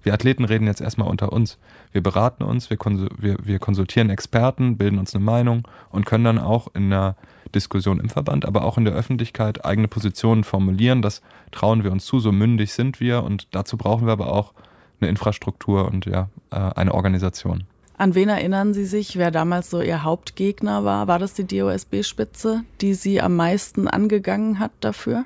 wir 0.02 0.14
Athleten 0.14 0.44
reden 0.44 0.68
jetzt 0.68 0.80
erstmal 0.80 1.08
unter 1.08 1.32
uns. 1.32 1.58
Wir 1.90 2.00
beraten 2.00 2.44
uns, 2.44 2.70
wir, 2.70 3.58
konsultieren 3.58 4.08
Experten, 4.08 4.78
bilden 4.78 4.98
uns 4.98 5.14
eine 5.14 5.24
Meinung 5.24 5.66
und 5.90 6.06
können 6.06 6.22
dann 6.22 6.38
auch 6.38 6.68
in 6.74 6.92
einer 6.92 7.16
Diskussion 7.56 7.98
im 7.98 8.08
Verband, 8.08 8.44
aber 8.44 8.64
auch 8.64 8.78
in 8.78 8.84
der 8.84 8.94
Öffentlichkeit 8.94 9.64
eigene 9.64 9.88
Positionen 9.88 10.44
formulieren. 10.44 11.02
Das 11.02 11.22
trauen 11.50 11.82
wir 11.82 11.90
uns 11.90 12.04
zu, 12.04 12.20
so 12.20 12.30
mündig 12.30 12.72
sind 12.72 13.00
wir 13.00 13.24
und 13.24 13.48
dazu 13.50 13.76
brauchen 13.76 14.06
wir 14.06 14.12
aber 14.12 14.32
auch 14.32 14.52
eine 15.00 15.10
Infrastruktur 15.10 15.86
und 15.86 16.06
ja, 16.06 16.28
äh, 16.50 16.56
eine 16.56 16.94
Organisation. 16.94 17.64
An 17.98 18.14
wen 18.14 18.28
erinnern 18.28 18.74
Sie 18.74 18.84
sich, 18.84 19.16
wer 19.16 19.30
damals 19.30 19.70
so 19.70 19.80
Ihr 19.80 20.02
Hauptgegner 20.02 20.84
war? 20.84 21.08
War 21.08 21.18
das 21.18 21.32
die 21.32 21.46
DOSB-Spitze, 21.46 22.62
die 22.82 22.92
Sie 22.92 23.22
am 23.22 23.36
meisten 23.36 23.88
angegangen 23.88 24.58
hat 24.58 24.72
dafür? 24.80 25.24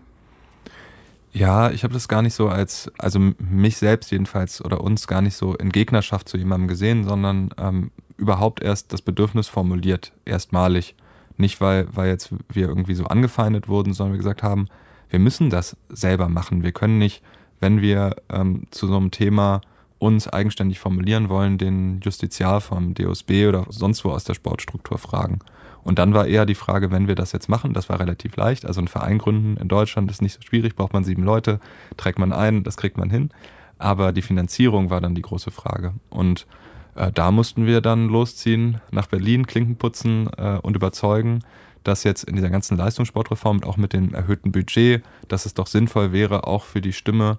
Ja, 1.33 1.71
ich 1.71 1.85
habe 1.85 1.95
das 1.95 2.09
gar 2.09 2.23
nicht 2.23 2.35
so 2.35 2.49
als, 2.49 2.90
also 2.99 3.21
mich 3.38 3.76
selbst 3.76 4.11
jedenfalls 4.11 4.64
oder 4.64 4.81
uns 4.81 5.07
gar 5.07 5.23
nicht 5.23 5.37
so 5.37 5.54
in 5.54 5.71
Gegnerschaft 5.71 6.28
zu 6.28 6.37
jemandem 6.37 6.69
gesehen, 6.69 7.04
sondern 7.04 7.50
ähm, 7.59 7.90
überhaupt 8.16 8.62
erst 8.62 8.93
das 8.93 9.02
Bedürfnis 9.02 9.49
formuliert, 9.49 10.12
erstmalig. 10.25 10.95
Nicht, 11.40 11.61
weil, 11.61 11.88
weil 11.90 12.09
jetzt 12.09 12.32
wir 12.49 12.68
irgendwie 12.68 12.94
so 12.94 13.04
angefeindet 13.06 13.68
wurden, 13.68 13.92
sondern 13.92 14.12
wir 14.12 14.18
gesagt 14.18 14.42
haben, 14.42 14.68
wir 15.09 15.18
müssen 15.18 15.50
das 15.50 15.76
selber 15.88 16.28
machen. 16.28 16.62
Wir 16.62 16.73
können 16.73 16.99
nicht, 16.99 17.23
wenn 17.59 17.80
wir 17.80 18.16
ähm, 18.28 18.66
zu 18.70 18.87
so 18.87 18.97
einem 18.97 19.11
Thema 19.11 19.61
uns 19.99 20.28
eigenständig 20.28 20.78
formulieren 20.78 21.28
wollen, 21.28 21.59
den 21.59 22.00
Justiziar 22.00 22.61
vom 22.61 22.94
DOSB 22.94 23.47
oder 23.49 23.66
sonst 23.68 24.04
wo 24.04 24.11
aus 24.11 24.25
der 24.25 24.35
Sportstruktur 24.35 24.99
fragen. 24.99 25.40
Und 25.82 25.99
dann 25.99 26.14
war 26.14 26.26
eher 26.26 26.47
die 26.47 26.54
Frage, 26.54 26.90
wenn 26.90 27.09
wir 27.09 27.14
das 27.14 27.32
jetzt 27.32 27.49
machen, 27.49 27.73
das 27.73 27.88
war 27.88 28.00
relativ 28.00 28.37
leicht. 28.37 28.66
Also 28.66 28.80
ein 28.80 28.88
Verein 28.88 29.18
gründen 29.18 29.56
in 29.56 29.68
Deutschland 29.68 30.11
ist 30.11 30.23
nicht 30.23 30.35
so 30.35 30.42
schwierig, 30.42 30.76
braucht 30.76 30.92
man 30.92 31.04
sieben 31.04 31.23
Leute, 31.23 31.59
trägt 31.97 32.18
man 32.18 32.32
ein, 32.32 32.64
das 32.64 32.76
kriegt 32.76 32.99
man 32.99 33.11
hin. 33.11 33.30
Aber 33.78 34.12
die 34.12 34.23
Finanzierung 34.23 34.90
war 34.90 35.00
dann 35.00 35.14
die 35.14 35.23
große 35.23 35.50
Frage. 35.50 35.94
Und 36.11 36.47
äh, 36.94 37.11
da 37.12 37.30
mussten 37.30 37.66
wir 37.66 37.80
dann 37.80 38.09
losziehen, 38.09 38.80
nach 38.90 39.06
Berlin, 39.06 39.47
Klinken 39.47 39.76
putzen 39.76 40.28
äh, 40.37 40.59
und 40.62 40.76
überzeugen, 40.76 41.40
dass 41.85 42.04
jetzt 42.04 42.25
in 42.25 42.37
dieser 42.37 42.50
ganzen 42.50 42.76
Leistungssportreform 42.76 43.62
auch 43.64 43.76
mit 43.76 43.92
dem 43.92 44.14
erhöhten 44.14 44.52
Budget, 44.52 45.02
dass 45.28 45.47
es 45.47 45.54
doch 45.54 45.66
sinnvoll 45.66 46.12
wäre, 46.12 46.47
auch 46.47 46.64
für 46.64 46.80
die 46.80 46.92
Stimme 46.92 47.38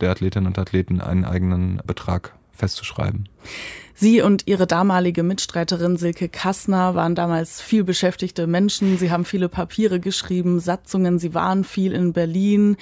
der 0.00 0.10
Athletinnen 0.10 0.46
und 0.46 0.58
Athleten 0.58 1.00
einen 1.00 1.24
eigenen 1.24 1.80
Betrag 1.86 2.34
festzuschreiben. 2.52 3.28
Sie 3.94 4.22
und 4.22 4.46
Ihre 4.46 4.66
damalige 4.66 5.22
Mitstreiterin 5.22 5.98
Silke 5.98 6.28
Kassner 6.30 6.94
waren 6.94 7.14
damals 7.14 7.60
viel 7.60 7.84
beschäftigte 7.84 8.46
Menschen. 8.46 8.96
Sie 8.96 9.10
haben 9.10 9.26
viele 9.26 9.50
Papiere 9.50 10.00
geschrieben, 10.00 10.58
Satzungen. 10.58 11.18
Sie 11.18 11.34
waren 11.34 11.64
viel 11.64 11.92
in 11.92 12.14
Berlin. 12.14 12.78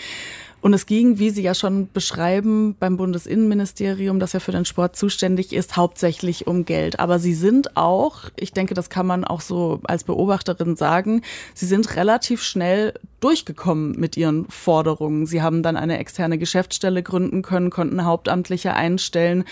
Und 0.60 0.74
es 0.74 0.86
ging, 0.86 1.18
wie 1.18 1.30
Sie 1.30 1.42
ja 1.42 1.54
schon 1.54 1.88
beschreiben, 1.92 2.74
beim 2.78 2.96
Bundesinnenministerium, 2.96 4.18
das 4.18 4.32
ja 4.32 4.40
für 4.40 4.50
den 4.50 4.64
Sport 4.64 4.96
zuständig 4.96 5.52
ist, 5.52 5.76
hauptsächlich 5.76 6.46
um 6.48 6.64
Geld. 6.64 6.98
Aber 6.98 7.18
Sie 7.20 7.34
sind 7.34 7.76
auch, 7.76 8.24
ich 8.36 8.52
denke, 8.52 8.74
das 8.74 8.90
kann 8.90 9.06
man 9.06 9.24
auch 9.24 9.40
so 9.40 9.80
als 9.84 10.02
Beobachterin 10.04 10.74
sagen, 10.74 11.22
Sie 11.54 11.66
sind 11.66 11.94
relativ 11.94 12.42
schnell 12.42 12.94
durchgekommen 13.20 13.98
mit 13.98 14.16
Ihren 14.16 14.48
Forderungen. 14.48 15.26
Sie 15.26 15.42
haben 15.42 15.62
dann 15.62 15.76
eine 15.76 15.98
externe 15.98 16.38
Geschäftsstelle 16.38 17.02
gründen 17.04 17.42
können, 17.42 17.70
konnten 17.70 18.04
Hauptamtliche 18.04 18.74
einstellen. 18.74 19.44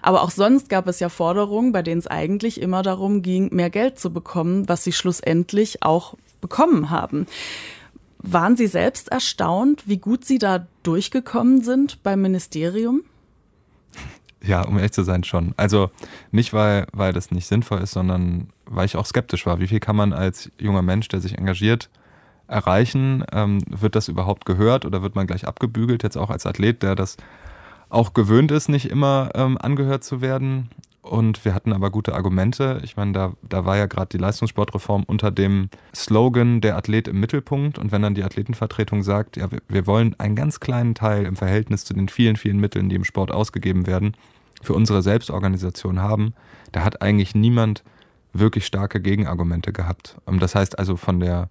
Aber 0.00 0.22
auch 0.22 0.30
sonst 0.30 0.68
gab 0.68 0.86
es 0.86 1.00
ja 1.00 1.08
Forderungen, 1.08 1.72
bei 1.72 1.82
denen 1.82 1.98
es 1.98 2.06
eigentlich 2.06 2.60
immer 2.60 2.82
darum 2.82 3.22
ging, 3.22 3.52
mehr 3.52 3.70
Geld 3.70 3.98
zu 3.98 4.12
bekommen, 4.12 4.68
was 4.68 4.84
Sie 4.84 4.92
schlussendlich 4.92 5.82
auch 5.82 6.14
bekommen 6.40 6.90
haben. 6.90 7.26
Waren 8.22 8.56
Sie 8.56 8.68
selbst 8.68 9.10
erstaunt, 9.10 9.88
wie 9.88 9.98
gut 9.98 10.24
Sie 10.24 10.38
da 10.38 10.66
durchgekommen 10.82 11.62
sind 11.62 12.02
beim 12.02 12.22
Ministerium? 12.22 13.02
Ja, 14.44 14.62
um 14.62 14.76
ehrlich 14.76 14.92
zu 14.92 15.04
sein, 15.04 15.24
schon. 15.24 15.54
Also 15.56 15.90
nicht, 16.30 16.52
weil, 16.52 16.86
weil 16.92 17.12
das 17.12 17.30
nicht 17.30 17.46
sinnvoll 17.46 17.80
ist, 17.80 17.92
sondern 17.92 18.48
weil 18.66 18.86
ich 18.86 18.96
auch 18.96 19.06
skeptisch 19.06 19.46
war. 19.46 19.60
Wie 19.60 19.68
viel 19.68 19.80
kann 19.80 19.96
man 19.96 20.12
als 20.12 20.50
junger 20.58 20.82
Mensch, 20.82 21.08
der 21.08 21.20
sich 21.20 21.38
engagiert, 21.38 21.90
erreichen? 22.48 23.24
Ähm, 23.32 23.62
wird 23.68 23.94
das 23.94 24.08
überhaupt 24.08 24.44
gehört 24.44 24.84
oder 24.84 25.02
wird 25.02 25.14
man 25.14 25.26
gleich 25.26 25.46
abgebügelt? 25.46 26.02
Jetzt 26.02 26.16
auch 26.16 26.30
als 26.30 26.46
Athlet, 26.46 26.82
der 26.82 26.96
das 26.96 27.16
auch 27.88 28.14
gewöhnt 28.14 28.50
ist, 28.50 28.68
nicht 28.68 28.90
immer 28.90 29.30
ähm, 29.34 29.58
angehört 29.58 30.02
zu 30.02 30.20
werden. 30.20 30.70
Und 31.02 31.44
wir 31.44 31.52
hatten 31.52 31.72
aber 31.72 31.90
gute 31.90 32.14
Argumente. 32.14 32.80
Ich 32.84 32.96
meine, 32.96 33.12
da, 33.12 33.32
da 33.42 33.64
war 33.64 33.76
ja 33.76 33.86
gerade 33.86 34.08
die 34.08 34.18
Leistungssportreform 34.18 35.02
unter 35.02 35.32
dem 35.32 35.68
Slogan 35.94 36.60
der 36.60 36.76
Athlet 36.76 37.08
im 37.08 37.18
Mittelpunkt. 37.18 37.76
Und 37.76 37.90
wenn 37.90 38.02
dann 38.02 38.14
die 38.14 38.22
Athletenvertretung 38.22 39.02
sagt, 39.02 39.36
ja, 39.36 39.50
wir, 39.50 39.60
wir 39.68 39.86
wollen 39.88 40.14
einen 40.20 40.36
ganz 40.36 40.60
kleinen 40.60 40.94
Teil 40.94 41.26
im 41.26 41.34
Verhältnis 41.34 41.84
zu 41.84 41.92
den 41.92 42.08
vielen, 42.08 42.36
vielen 42.36 42.58
Mitteln, 42.58 42.88
die 42.88 42.94
im 42.94 43.04
Sport 43.04 43.32
ausgegeben 43.32 43.88
werden, 43.88 44.16
für 44.62 44.74
unsere 44.74 45.02
Selbstorganisation 45.02 46.00
haben, 46.00 46.34
da 46.70 46.84
hat 46.84 47.02
eigentlich 47.02 47.34
niemand 47.34 47.82
wirklich 48.32 48.64
starke 48.64 49.00
Gegenargumente 49.00 49.72
gehabt. 49.72 50.16
Das 50.26 50.54
heißt 50.54 50.78
also 50.78 50.96
von 50.96 51.20
der, 51.20 51.50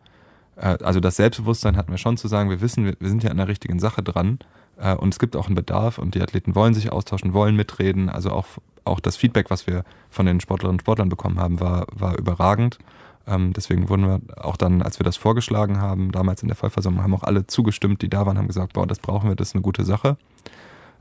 äh, 0.55 0.77
also 0.81 0.99
das 0.99 1.17
Selbstbewusstsein 1.17 1.77
hatten 1.77 1.91
wir 1.91 1.97
schon 1.97 2.17
zu 2.17 2.27
sagen, 2.27 2.49
wir 2.49 2.61
wissen, 2.61 2.85
wir 2.85 3.09
sind 3.09 3.23
ja 3.23 3.31
an 3.31 3.37
der 3.37 3.47
richtigen 3.47 3.79
Sache 3.79 4.01
dran 4.01 4.39
äh, 4.77 4.95
und 4.95 5.13
es 5.13 5.19
gibt 5.19 5.35
auch 5.35 5.47
einen 5.47 5.55
Bedarf 5.55 5.97
und 5.97 6.15
die 6.15 6.21
Athleten 6.21 6.55
wollen 6.55 6.73
sich 6.73 6.91
austauschen, 6.91 7.33
wollen 7.33 7.55
mitreden. 7.55 8.09
Also 8.09 8.31
auch 8.31 8.47
auch 8.83 8.99
das 8.99 9.17
Feedback, 9.17 9.49
was 9.49 9.67
wir 9.67 9.83
von 10.09 10.25
den 10.25 10.39
Sportlerinnen 10.39 10.75
und 10.75 10.81
Sportlern 10.81 11.09
bekommen 11.09 11.39
haben, 11.39 11.59
war, 11.59 11.87
war 11.91 12.17
überragend. 12.17 12.79
Ähm, 13.27 13.53
deswegen 13.53 13.89
wurden 13.89 14.07
wir 14.07 14.43
auch 14.43 14.57
dann, 14.57 14.81
als 14.81 14.99
wir 14.99 15.03
das 15.03 15.17
vorgeschlagen 15.17 15.79
haben, 15.79 16.11
damals 16.11 16.41
in 16.41 16.47
der 16.47 16.57
Vollversammlung, 16.57 17.03
haben 17.03 17.13
auch 17.13 17.23
alle 17.23 17.47
zugestimmt, 17.47 18.01
die 18.01 18.09
da 18.09 18.25
waren, 18.25 18.37
haben 18.37 18.47
gesagt, 18.47 18.73
boah, 18.73 18.87
das 18.87 18.99
brauchen 18.99 19.29
wir, 19.29 19.35
das 19.35 19.49
ist 19.49 19.55
eine 19.55 19.61
gute 19.61 19.85
Sache. 19.85 20.17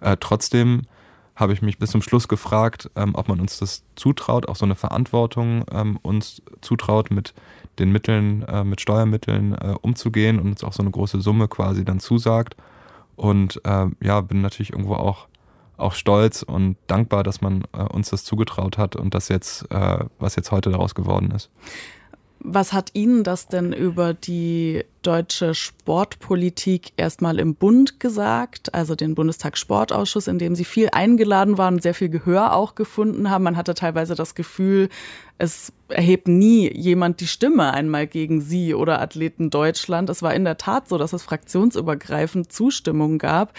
Äh, 0.01 0.17
trotzdem 0.21 0.83
habe 1.37 1.55
ich 1.55 1.63
mich 1.63 1.79
bis 1.79 1.91
zum 1.91 2.03
Schluss 2.03 2.29
gefragt, 2.29 2.91
ähm, 2.97 3.15
ob 3.15 3.29
man 3.29 3.41
uns 3.41 3.59
das 3.59 3.83
zutraut, 3.97 4.49
auch 4.49 4.57
so 4.57 4.67
eine 4.67 4.75
Verantwortung 4.75 5.65
ähm, 5.73 5.99
uns 6.03 6.43
zutraut, 6.61 7.11
mit 7.11 7.33
den 7.79 7.91
Mitteln, 7.91 8.43
äh, 8.43 8.63
mit 8.63 8.83
Steuermitteln 8.83 9.55
äh, 9.55 9.75
umzugehen 9.81 10.39
und 10.39 10.49
uns 10.49 10.65
auch 10.65 10.75
so 10.75 10.83
eine 10.83 10.91
große 10.91 11.21
Summe 11.23 11.49
quasi 11.49 11.85
dann 11.85 11.99
zusagt. 11.99 12.57
Und 13.17 13.61
äh, 13.65 13.87
ja, 14.03 14.21
bin 14.21 14.43
natürlich 14.43 14.73
irgendwo 14.73 14.95
auch 14.95 15.29
auch 15.81 15.95
stolz 15.95 16.43
und 16.43 16.77
dankbar, 16.87 17.23
dass 17.23 17.41
man 17.41 17.65
äh, 17.73 17.83
uns 17.83 18.11
das 18.11 18.25
zugetraut 18.25 18.79
hat 18.79 18.97
und 18.97 19.15
das 19.15 19.29
jetzt, 19.29 19.71
äh, 19.71 20.05
was 20.19 20.37
jetzt 20.37 20.53
heute 20.53 20.71
daraus 20.71 20.95
geworden 20.95 21.31
ist. 21.31 21.51
Was 22.43 22.73
hat 22.73 22.93
Ihnen 22.95 23.23
das 23.23 23.49
denn 23.49 23.75
über 23.75 24.15
die 24.15 24.83
deutsche 25.03 25.55
Sportpolitik 25.55 26.93
erstmal 26.97 27.39
im 27.39 27.55
Bund 27.55 28.01
gesagt, 28.01 28.73
also 28.75 28.95
den 28.95 29.15
Bundestagssportausschuss, 29.15 30.27
in 30.27 30.39
dem 30.39 30.55
Sie 30.55 30.65
viel 30.65 30.89
eingeladen 30.91 31.59
waren, 31.59 31.81
sehr 31.81 31.93
viel 31.93 32.09
Gehör 32.09 32.55
auch 32.55 32.75
gefunden 32.77 33.29
haben? 33.29 33.45
Man 33.45 33.59
hatte 33.59 33.75
teilweise 33.75 34.15
das 34.15 34.35
Gefühl, 34.35 34.89
es 35.37 35.71
erhebt 35.89 36.29
nie 36.29 36.73
jemand 36.73 37.21
die 37.21 37.27
Stimme 37.27 37.75
einmal 37.75 38.07
gegen 38.07 38.41
Sie 38.41 38.73
oder 38.73 39.03
Athleten 39.03 39.51
Deutschland. 39.51 40.09
Es 40.09 40.23
war 40.23 40.33
in 40.33 40.45
der 40.45 40.57
Tat 40.57 40.89
so, 40.89 40.97
dass 40.97 41.13
es 41.13 41.23
fraktionsübergreifend 41.23 42.51
Zustimmung 42.51 43.19
gab. 43.19 43.53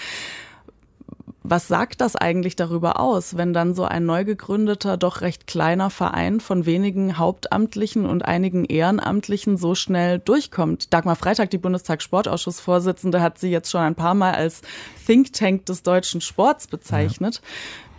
Was 1.44 1.68
sagt 1.68 2.02
das 2.02 2.16
eigentlich 2.16 2.56
darüber 2.56 3.00
aus, 3.00 3.36
wenn 3.36 3.52
dann 3.52 3.74
so 3.74 3.84
ein 3.84 4.06
neu 4.06 4.26
gegründeter, 4.26 4.96
doch 4.96 5.22
recht 5.22 5.48
kleiner 5.48 5.90
Verein 5.90 6.40
von 6.40 6.68
wenigen 6.68 7.18
Hauptamtlichen 7.18 8.06
und 8.06 8.24
einigen 8.24 8.64
Ehrenamtlichen 8.66 9.58
so 9.58 9.74
schnell 9.74 10.20
durchkommt? 10.20 10.94
Dagmar 10.94 11.16
Freitag, 11.16 11.50
die 11.50 11.58
Bundestagssportausschussvorsitzende, 11.58 13.22
hat 13.22 13.40
sie 13.40 13.50
jetzt 13.50 13.72
schon 13.72 13.82
ein 13.82 13.96
paar 13.96 14.14
Mal 14.14 14.36
als 14.36 14.62
Think 15.08 15.34
Tank 15.34 15.66
des 15.66 15.82
deutschen 15.82 16.22
Sports 16.22 16.68
bezeichnet. 16.68 17.36
Ja. 17.36 17.42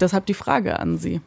Deshalb 0.01 0.27
die 0.27 0.35
Frage 0.35 0.79
an 0.79 0.99
Sie. 0.99 1.21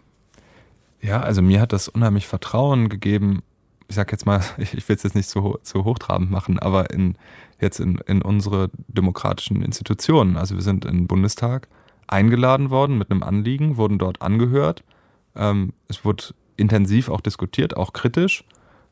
Ja, 1.01 1.19
also 1.19 1.41
mir 1.41 1.59
hat 1.59 1.73
das 1.73 1.89
unheimlich 1.89 2.27
Vertrauen 2.27 2.87
gegeben. 2.87 3.43
Ich 3.89 3.95
sag 3.95 4.13
jetzt 4.13 4.25
mal, 4.25 4.41
ich, 4.57 4.73
ich 4.73 4.87
will 4.87 4.95
es 4.95 5.03
jetzt 5.03 5.15
nicht 5.15 5.27
zu, 5.27 5.59
zu 5.63 5.83
hochtrabend 5.83 6.31
machen, 6.31 6.59
aber 6.59 6.91
in, 6.91 7.17
jetzt 7.59 7.81
in, 7.81 7.97
in 8.07 8.21
unsere 8.21 8.69
demokratischen 8.87 9.61
Institutionen. 9.61 10.37
Also 10.37 10.55
wir 10.55 10.61
sind 10.61 10.85
im 10.85 11.07
Bundestag 11.07 11.67
eingeladen 12.07 12.69
worden 12.69 12.97
mit 12.97 13.11
einem 13.11 13.23
Anliegen, 13.23 13.77
wurden 13.77 13.97
dort 13.97 14.21
angehört. 14.21 14.83
Ähm, 15.35 15.73
es 15.87 16.05
wurde 16.05 16.33
intensiv 16.57 17.09
auch 17.09 17.21
diskutiert, 17.21 17.75
auch 17.77 17.93
kritisch. 17.93 18.43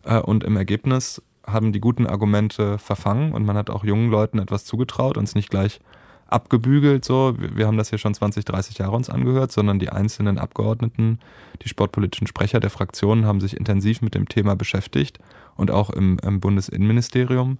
Äh, 0.03 0.19
und 0.19 0.43
im 0.43 0.57
Ergebnis 0.57 1.21
haben 1.45 1.73
die 1.73 1.81
guten 1.81 2.07
Argumente 2.07 2.77
verfangen 2.77 3.33
und 3.33 3.45
man 3.45 3.57
hat 3.57 3.69
auch 3.69 3.83
jungen 3.83 4.09
Leuten 4.09 4.39
etwas 4.39 4.65
zugetraut 4.65 5.17
und 5.17 5.25
es 5.25 5.35
nicht 5.35 5.49
gleich 5.49 5.79
abgebügelt. 6.27 7.05
So, 7.05 7.35
wir 7.37 7.67
haben 7.67 7.77
das 7.77 7.89
hier 7.89 7.99
schon 7.99 8.13
20, 8.13 8.45
30 8.45 8.77
Jahre 8.77 8.95
uns 8.95 9.09
angehört, 9.09 9.51
sondern 9.51 9.77
die 9.77 9.89
einzelnen 9.89 10.37
Abgeordneten, 10.37 11.19
die 11.61 11.69
sportpolitischen 11.69 12.27
Sprecher 12.27 12.59
der 12.59 12.69
Fraktionen 12.69 13.25
haben 13.25 13.41
sich 13.41 13.57
intensiv 13.57 14.01
mit 14.01 14.15
dem 14.15 14.27
Thema 14.27 14.55
beschäftigt 14.55 15.19
und 15.55 15.69
auch 15.69 15.89
im, 15.89 16.17
im 16.23 16.39
Bundesinnenministerium 16.39 17.57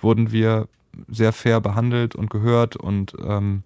wurden 0.00 0.32
wir 0.32 0.68
sehr 1.08 1.32
fair 1.32 1.60
behandelt 1.60 2.14
und 2.14 2.30
gehört 2.30 2.76
und 2.76 3.12
ähm, 3.22 3.62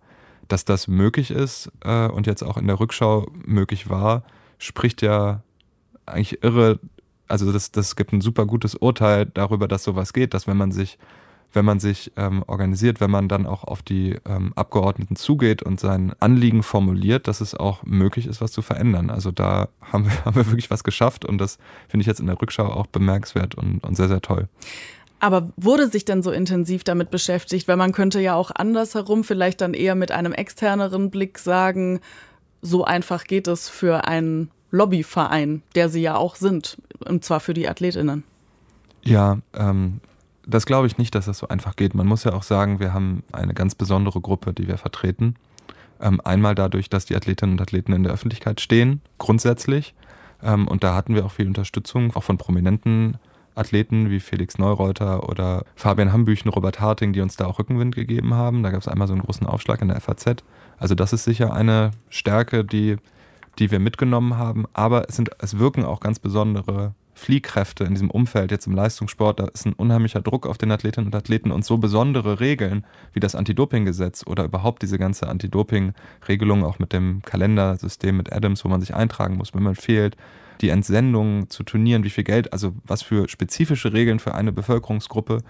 dass 0.53 0.65
das 0.65 0.89
möglich 0.89 1.31
ist 1.31 1.71
äh, 1.85 2.09
und 2.09 2.27
jetzt 2.27 2.43
auch 2.43 2.57
in 2.57 2.67
der 2.67 2.81
Rückschau 2.81 3.31
möglich 3.45 3.89
war, 3.89 4.25
spricht 4.59 5.01
ja 5.03 5.43
eigentlich 6.07 6.43
irre. 6.43 6.81
Also 7.29 7.53
das, 7.53 7.71
das 7.71 7.95
gibt 7.97 8.13
ein 8.13 8.21
super 8.21 8.47
gutes 8.47 8.75
Urteil 8.75 9.27
darüber, 9.27 9.69
dass 9.69 9.85
sowas 9.85 10.13
geht, 10.13 10.35
dass 10.35 10.49
wenn 10.49 10.57
man 10.57 10.73
sich, 10.73 10.99
wenn 11.53 11.65
man 11.65 11.79
sich 11.79 12.13
ähm, 12.17 12.43
organisiert, 12.49 13.01
wenn 13.01 13.11
man 13.11 13.29
dann 13.29 13.47
auch 13.47 13.63
auf 13.63 13.83
die 13.83 14.17
ähm, 14.27 14.53
Abgeordneten 14.57 15.15
zugeht 15.15 15.63
und 15.63 15.79
sein 15.79 16.15
Anliegen 16.19 16.65
formuliert, 16.65 17.29
dass 17.29 17.41
es 17.41 17.55
auch 17.55 17.85
möglich 17.85 18.27
ist, 18.27 18.41
was 18.41 18.51
zu 18.51 18.63
verändern. 18.63 19.11
Also 19.11 19.31
da 19.31 19.69
haben 19.81 20.07
wir, 20.07 20.13
haben 20.25 20.35
wir 20.35 20.47
wirklich 20.47 20.71
was 20.71 20.83
geschafft 20.83 21.25
und 21.25 21.39
das 21.39 21.59
finde 21.89 22.03
ich 22.03 22.09
jetzt 22.09 22.21
in 22.21 22.27
der 22.27 22.41
Rückschau 22.41 22.67
auch 22.67 22.89
bemerkenswert 22.89 23.55
und, 23.55 23.85
und 23.85 23.97
sehr, 23.97 24.09
sehr 24.09 24.21
toll. 24.21 24.49
Aber 25.21 25.53
wurde 25.57 25.89
sich 25.89 26.07
denn 26.07 26.23
so 26.23 26.31
intensiv 26.31 26.83
damit 26.83 27.11
beschäftigt? 27.11 27.69
Weil 27.69 27.77
man 27.77 27.93
könnte 27.93 28.21
ja 28.21 28.35
auch 28.35 28.51
andersherum 28.51 29.23
vielleicht 29.23 29.61
dann 29.61 29.75
eher 29.75 29.95
mit 29.95 30.11
einem 30.11 30.33
externeren 30.33 31.11
Blick 31.11 31.39
sagen, 31.39 32.01
so 32.63 32.85
einfach 32.85 33.25
geht 33.25 33.47
es 33.47 33.69
für 33.69 34.07
einen 34.07 34.51
Lobbyverein, 34.71 35.63
der 35.75 35.89
sie 35.89 36.03
ja 36.03 36.17
auch 36.17 36.37
sind, 36.37 36.79
und 37.07 37.25
zwar 37.25 37.41
für 37.41 37.55
die 37.55 37.69
Athletinnen. 37.69 38.25
Ja, 39.03 39.39
ähm, 39.55 40.01
das 40.47 40.67
glaube 40.67 40.87
ich 40.87 40.99
nicht, 40.99 41.15
dass 41.15 41.27
das 41.27 41.39
so 41.39 41.49
einfach 41.49 41.77
geht. 41.77 41.95
Man 41.95 42.07
muss 42.07 42.25
ja 42.25 42.33
auch 42.33 42.43
sagen, 42.43 42.81
wir 42.81 42.93
haben 42.93 43.23
eine 43.33 43.55
ganz 43.55 43.75
besondere 43.75 44.21
Gruppe, 44.21 44.53
die 44.53 44.69
wir 44.69 44.79
vertreten. 44.79 45.37
Ähm, 46.01 46.21
einmal 46.25 46.55
dadurch, 46.55 46.89
dass 46.89 47.05
die 47.05 47.17
Athletinnen 47.17 47.55
und 47.55 47.61
Athleten 47.61 47.93
in 47.93 48.05
der 48.05 48.13
Öffentlichkeit 48.13 48.61
stehen, 48.61 49.03
grundsätzlich. 49.19 49.95
Ähm, 50.43 50.67
und 50.67 50.83
da 50.83 50.95
hatten 50.95 51.15
wir 51.15 51.25
auch 51.27 51.33
viel 51.33 51.47
Unterstützung, 51.47 52.15
auch 52.15 52.23
von 52.23 52.39
prominenten 52.39 53.19
Athleten 53.61 54.11
wie 54.11 54.21
Felix 54.21 54.59
Neureuter 54.59 55.29
oder 55.29 55.65
Fabian 55.77 56.13
Hambüchen, 56.13 56.51
Robert 56.51 56.81
Harting, 56.81 57.13
die 57.13 57.21
uns 57.21 57.37
da 57.37 57.47
auch 57.47 57.59
Rückenwind 57.59 57.95
gegeben 57.95 58.35
haben. 58.35 58.63
Da 58.63 58.71
gab 58.71 58.81
es 58.81 58.89
einmal 58.89 59.07
so 59.07 59.15
einen 59.15 59.23
großen 59.23 59.47
Aufschlag 59.47 59.83
in 59.83 59.89
der 59.89 60.01
FAZ. 60.01 60.43
Also 60.79 60.95
das 60.95 61.13
ist 61.13 61.25
sicher 61.25 61.53
eine 61.53 61.93
Stärke, 62.09 62.65
die, 62.65 62.97
die 63.59 63.71
wir 63.71 63.79
mitgenommen 63.79 64.37
haben. 64.37 64.65
Aber 64.73 65.09
es, 65.09 65.17
sind, 65.17 65.31
es 65.39 65.59
wirken 65.59 65.85
auch 65.85 66.01
ganz 66.01 66.19
besondere 66.19 66.95
Fliehkräfte 67.21 67.85
in 67.85 67.93
diesem 67.93 68.11
Umfeld, 68.11 68.51
jetzt 68.51 68.67
im 68.67 68.75
Leistungssport, 68.75 69.41
da 69.41 69.45
ist 69.49 69.67
ein 69.67 69.75
unheimlicher 69.75 70.23
Druck 70.23 70.47
auf 70.47 70.57
den 70.57 70.73
Athletinnen 70.73 71.09
und 71.09 71.15
Athleten 71.15 71.51
und 71.53 71.67
so 71.67 71.77
besondere 71.77 72.41
Regeln 72.41 72.87
wie 73.13 73.21
das 73.21 73.35
Anti-Doping-Gesetz 73.35 74.27
oder 74.27 74.45
überhaupt 74.45 74.81
diese 74.81 74.99
ganze 74.99 75.29
Anti-Doping-Regelung 75.29 76.65
auch 76.65 76.79
mit 76.79 76.95
dem 76.95 77.21
Kalendersystem 77.21 78.17
mit 78.17 78.33
Adams, 78.33 78.65
wo 78.65 78.69
man 78.69 78.81
sich 78.81 78.95
eintragen 78.95 79.37
muss, 79.37 79.53
wenn 79.53 79.63
man 79.63 79.75
fehlt, 79.75 80.17
die 80.61 80.69
Entsendung 80.69 81.49
zu 81.51 81.63
Turnieren, 81.63 82.05
wie 82.05 82.11
viel 82.11 82.25
Geld, 82.25 82.53
also 82.53 82.75
was 82.85 83.03
für 83.03 83.29
spezifische 83.29 83.93
Regeln 83.93 84.19
für 84.19 84.35
eine 84.35 84.53
Bevölkerungsgruppe, 84.53 85.43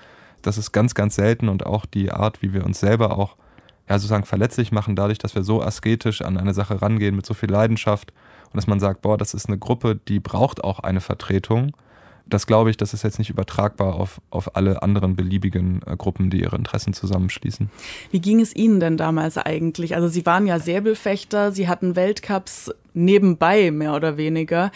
das 0.42 0.58
ist 0.58 0.72
ganz, 0.72 0.94
ganz 0.94 1.16
selten 1.16 1.48
und 1.48 1.66
auch 1.66 1.86
die 1.86 2.10
Art, 2.10 2.42
wie 2.42 2.52
wir 2.52 2.64
uns 2.64 2.80
selber 2.80 3.18
auch 3.18 3.36
ja, 3.88 3.98
sozusagen 3.98 4.24
verletzlich 4.24 4.72
machen, 4.72 4.94
dadurch, 4.94 5.18
dass 5.18 5.34
wir 5.34 5.42
so 5.42 5.62
asketisch 5.62 6.22
an 6.22 6.38
eine 6.38 6.54
Sache 6.54 6.80
rangehen, 6.80 7.16
mit 7.16 7.26
so 7.26 7.34
viel 7.34 7.50
Leidenschaft 7.50 8.12
und 8.44 8.56
dass 8.56 8.66
man 8.66 8.80
sagt, 8.80 9.02
boah, 9.02 9.18
das 9.18 9.34
ist 9.34 9.48
eine 9.48 9.58
Gruppe, 9.58 9.98
die 10.08 10.20
braucht 10.20 10.62
auch 10.62 10.78
eine 10.78 11.00
Vertretung. 11.00 11.72
das 12.26 12.46
glaube 12.46 12.70
ich, 12.70 12.76
das 12.76 12.94
ist 12.94 13.02
jetzt 13.02 13.18
nicht 13.18 13.30
übertragbar 13.30 13.94
auf, 13.94 14.20
auf 14.30 14.54
alle 14.54 14.82
anderen 14.82 15.16
beliebigen 15.16 15.80
äh, 15.86 15.96
Gruppen, 15.96 16.30
die 16.30 16.40
ihre 16.40 16.54
Interessen 16.54 16.92
zusammenschließen. 16.92 17.68
Wie 18.12 18.20
ging 18.20 18.40
es 18.40 18.54
Ihnen 18.54 18.78
denn 18.78 18.96
damals 18.96 19.36
eigentlich? 19.36 19.96
Also 19.96 20.06
Sie 20.06 20.24
waren 20.26 20.46
ja 20.46 20.60
Säbelfechter, 20.60 21.50
Sie 21.50 21.66
hatten 21.66 21.96
Weltcups 21.96 22.72
nebenbei 22.94 23.70
mehr 23.70 23.94
oder 23.94 24.16
weniger. 24.16 24.70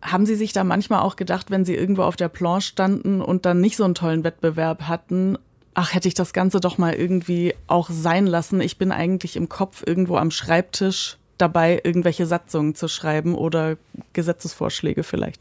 Haben 0.00 0.26
Sie 0.26 0.36
sich 0.36 0.52
da 0.52 0.64
manchmal 0.64 1.00
auch 1.00 1.16
gedacht, 1.16 1.50
wenn 1.50 1.64
Sie 1.64 1.74
irgendwo 1.74 2.02
auf 2.02 2.16
der 2.16 2.28
Planche 2.28 2.68
standen 2.68 3.20
und 3.20 3.46
dann 3.46 3.60
nicht 3.60 3.76
so 3.76 3.84
einen 3.84 3.94
tollen 3.94 4.24
Wettbewerb 4.24 4.82
hatten, 4.82 5.36
ach, 5.74 5.94
hätte 5.94 6.08
ich 6.08 6.14
das 6.14 6.32
Ganze 6.32 6.60
doch 6.60 6.76
mal 6.76 6.92
irgendwie 6.92 7.54
auch 7.68 7.88
sein 7.90 8.26
lassen. 8.26 8.60
Ich 8.60 8.78
bin 8.78 8.90
eigentlich 8.90 9.36
im 9.36 9.48
Kopf 9.48 9.84
irgendwo 9.86 10.16
am 10.16 10.30
Schreibtisch 10.30 11.18
dabei, 11.38 11.80
irgendwelche 11.84 12.26
Satzungen 12.26 12.74
zu 12.74 12.88
schreiben 12.88 13.36
oder 13.36 13.76
Gesetzesvorschläge 14.12 15.04
vielleicht. 15.04 15.40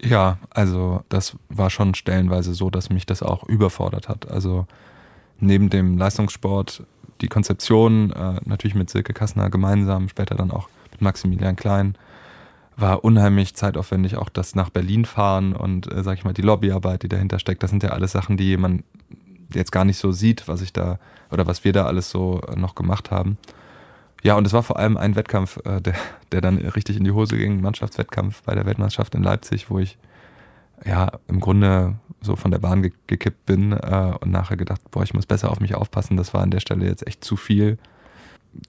Ja, 0.00 0.38
also 0.50 1.02
das 1.08 1.36
war 1.48 1.70
schon 1.70 1.94
stellenweise 1.94 2.54
so, 2.54 2.70
dass 2.70 2.90
mich 2.90 3.06
das 3.06 3.22
auch 3.22 3.44
überfordert 3.44 4.08
hat. 4.08 4.30
Also 4.30 4.66
neben 5.40 5.70
dem 5.70 5.98
Leistungssport 5.98 6.84
die 7.20 7.28
Konzeption, 7.28 8.12
äh, 8.12 8.40
natürlich 8.44 8.74
mit 8.74 8.90
Silke 8.90 9.12
Kassner 9.12 9.50
gemeinsam, 9.50 10.08
später 10.08 10.34
dann 10.34 10.50
auch 10.50 10.68
Maximilian 11.00 11.56
Klein, 11.56 11.96
war 12.76 13.04
unheimlich 13.04 13.54
zeitaufwendig. 13.54 14.16
Auch 14.16 14.28
das 14.28 14.54
nach 14.54 14.70
Berlin 14.70 15.04
fahren 15.04 15.54
und, 15.54 15.90
äh, 15.92 16.02
sag 16.02 16.18
ich 16.18 16.24
mal, 16.24 16.34
die 16.34 16.42
Lobbyarbeit, 16.42 17.02
die 17.02 17.08
dahinter 17.08 17.38
steckt, 17.38 17.62
das 17.62 17.70
sind 17.70 17.82
ja 17.82 17.90
alles 17.90 18.12
Sachen, 18.12 18.36
die 18.36 18.56
man 18.56 18.82
jetzt 19.54 19.72
gar 19.72 19.84
nicht 19.84 19.98
so 19.98 20.12
sieht, 20.12 20.48
was 20.48 20.60
ich 20.60 20.72
da 20.72 20.98
oder 21.30 21.46
was 21.46 21.64
wir 21.64 21.72
da 21.72 21.86
alles 21.86 22.10
so 22.10 22.40
äh, 22.42 22.56
noch 22.56 22.74
gemacht 22.74 23.10
haben. 23.10 23.38
Ja, 24.22 24.34
und 24.34 24.46
es 24.46 24.52
war 24.52 24.62
vor 24.62 24.78
allem 24.78 24.96
ein 24.96 25.14
Wettkampf, 25.16 25.58
äh, 25.64 25.80
der, 25.80 25.94
der 26.32 26.40
dann 26.40 26.58
richtig 26.58 26.96
in 26.96 27.04
die 27.04 27.12
Hose 27.12 27.36
ging, 27.36 27.60
Mannschaftswettkampf 27.60 28.42
bei 28.42 28.54
der 28.54 28.66
Weltmeisterschaft 28.66 29.14
in 29.14 29.22
Leipzig, 29.22 29.70
wo 29.70 29.78
ich 29.78 29.98
ja 30.84 31.12
im 31.28 31.40
Grunde 31.40 31.94
so 32.20 32.36
von 32.36 32.50
der 32.50 32.58
Bahn 32.58 32.82
ge 32.82 32.92
gekippt 33.06 33.46
bin 33.46 33.72
äh, 33.72 34.12
und 34.20 34.30
nachher 34.30 34.56
gedacht, 34.56 34.80
boah, 34.90 35.02
ich 35.02 35.14
muss 35.14 35.26
besser 35.26 35.50
auf 35.50 35.60
mich 35.60 35.74
aufpassen. 35.74 36.16
Das 36.16 36.34
war 36.34 36.42
an 36.42 36.50
der 36.50 36.60
Stelle 36.60 36.86
jetzt 36.86 37.06
echt 37.06 37.24
zu 37.24 37.36
viel. 37.36 37.78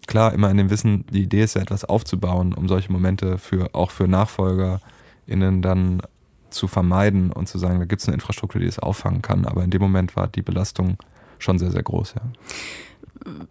Klar, 0.07 0.33
immer 0.33 0.49
in 0.49 0.57
dem 0.57 0.69
Wissen, 0.69 1.05
die 1.11 1.23
Idee 1.23 1.43
ist 1.43 1.55
ja 1.55 1.61
etwas 1.61 1.85
aufzubauen, 1.85 2.53
um 2.53 2.67
solche 2.67 2.91
Momente 2.91 3.37
für 3.37 3.73
auch 3.73 3.91
für 3.91 4.07
NachfolgerInnen 4.07 5.61
dann 5.61 6.01
zu 6.49 6.67
vermeiden 6.67 7.31
und 7.31 7.47
zu 7.47 7.57
sagen, 7.57 7.79
da 7.79 7.85
gibt 7.85 8.01
es 8.01 8.07
eine 8.07 8.15
Infrastruktur, 8.15 8.61
die 8.61 8.67
es 8.67 8.79
auffangen 8.79 9.21
kann. 9.21 9.45
Aber 9.45 9.63
in 9.63 9.69
dem 9.69 9.81
Moment 9.81 10.15
war 10.15 10.27
die 10.27 10.41
Belastung 10.41 10.97
schon 11.39 11.59
sehr, 11.59 11.71
sehr 11.71 11.83
groß, 11.83 12.15
ja. 12.15 12.21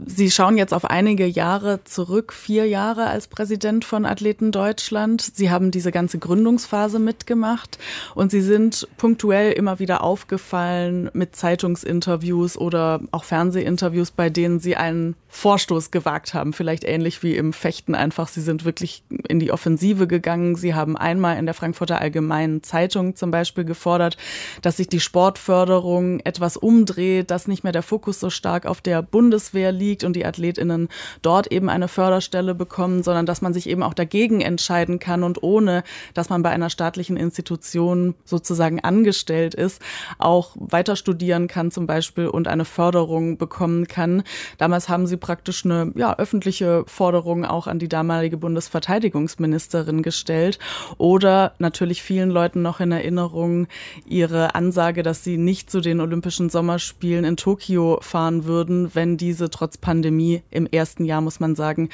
Sie 0.05 0.31
schauen 0.31 0.57
jetzt 0.57 0.73
auf 0.73 0.85
einige 0.85 1.26
Jahre 1.26 1.83
zurück, 1.85 2.33
vier 2.33 2.66
Jahre 2.66 3.07
als 3.07 3.26
Präsident 3.26 3.85
von 3.85 4.07
Athleten 4.07 4.52
Deutschland. 4.52 5.21
Sie 5.21 5.50
haben 5.50 5.71
diese 5.71 5.90
ganze 5.90 6.19
Gründungsphase 6.19 6.99
mitgemacht 6.99 7.78
und 8.14 8.31
Sie 8.31 8.40
sind 8.40 8.88
punktuell 8.97 9.52
immer 9.52 9.78
wieder 9.78 10.02
aufgefallen 10.02 11.11
mit 11.12 11.37
Zeitungsinterviews 11.37 12.57
oder 12.57 13.00
auch 13.11 13.25
Fernsehinterviews, 13.25 14.12
bei 14.12 14.31
denen 14.31 14.61
Sie 14.61 14.76
einen 14.76 15.16
Vorstoß 15.37 15.90
gewagt 15.90 16.33
haben. 16.33 16.55
Vielleicht 16.55 16.83
ähnlich 16.83 17.23
wie 17.23 17.37
im 17.37 17.52
Fechten 17.52 17.95
einfach. 17.95 18.26
Sie 18.26 18.40
sind 18.40 18.64
wirklich 18.64 19.05
in 19.28 19.38
die 19.38 19.52
Offensive 19.52 20.07
gegangen. 20.07 20.57
Sie 20.57 20.75
haben 20.75 20.97
einmal 20.97 21.37
in 21.37 21.45
der 21.45 21.55
Frankfurter 21.55 22.00
Allgemeinen 22.00 22.62
Zeitung 22.62 23.16
zum 23.16 23.31
Beispiel 23.31 23.64
gefordert, 23.64 24.16
dass 24.62 24.78
sich 24.78 24.88
die 24.88 24.99
Sportförderung 24.99 26.21
etwas 26.21 26.57
umdreht, 26.57 27.31
dass 27.31 27.49
nicht 27.49 27.64
mehr 27.64 27.75
der 27.75 27.83
Fokus 27.83 28.19
so 28.19 28.31
stark 28.31 28.64
auf 28.64 28.81
der 28.81 29.02
Bundeswehr 29.02 29.73
liegt 29.73 30.05
und 30.05 30.16
die 30.16 30.25
AthletInnen 30.25 30.88
dort 31.21 31.52
eben 31.52 31.69
eine 31.69 31.88
Förderstelle 31.88 32.55
bekommen, 32.55 33.02
sondern 33.02 33.26
dass 33.26 33.43
man 33.43 33.52
sich 33.52 33.69
eben 33.69 33.83
auch 33.83 33.95
dagegen 33.95 34.40
entscheiden 34.40 34.99
kann 35.00 35.23
und 35.23 35.43
ohne, 35.43 35.85
dass 36.14 36.31
man 36.31 36.43
bei 36.43 36.50
einer 36.50 36.71
staatlichen 36.71 37.19
Institution 37.19 38.14
sozusagen 38.25 38.81
angestellt 38.81 39.55
ist, 39.55 39.83
auch 40.16 40.57
weiter 40.59 40.97
studieren 40.97 41.47
kann 41.47 41.71
zum 41.71 41.87
Beispiel 41.87 42.26
und 42.26 42.49
eine 42.49 42.64
Förderung 42.64 43.37
bekommen 43.37 43.87
kann. 43.87 44.23
Damals 44.57 44.88
haben 44.88 45.07
sie 45.07 45.25
praktisch 45.26 45.64
eine 45.64 45.90
ja, 45.97 46.16
öffentliche 46.18 46.85
Forderung 46.87 47.45
auch 47.45 47.66
an 47.66 47.80
die 47.80 47.88
damalige 47.88 48.37
Bundesverteidigungsministerin 48.37 50.04
gestellt 50.04 50.61
oder 50.99 51.54
natürlich 51.59 52.00
vielen 52.00 52.30
Leuten 52.30 52.62
noch 52.62 52.78
in 52.78 52.92
Erinnerung 52.92 53.66
ihre 54.06 54.54
Ansage, 54.54 55.02
dass 55.02 55.25
sie 55.25 55.37
nicht 55.37 55.68
zu 55.68 55.80
den 55.80 56.00
Olympischen 56.00 56.49
Sommerspielen 56.49 57.25
in 57.25 57.37
Tokio 57.37 57.99
fahren 58.02 58.45
würden, 58.45 58.95
wenn 58.95 59.16
diese 59.16 59.50
trotz 59.50 59.78
Pandemie 59.78 60.45
im 60.52 60.66
ersten 60.66 61.04
Jahr, 61.04 61.23
muss 61.23 61.40
man 61.40 61.56
sagen, 61.56 61.88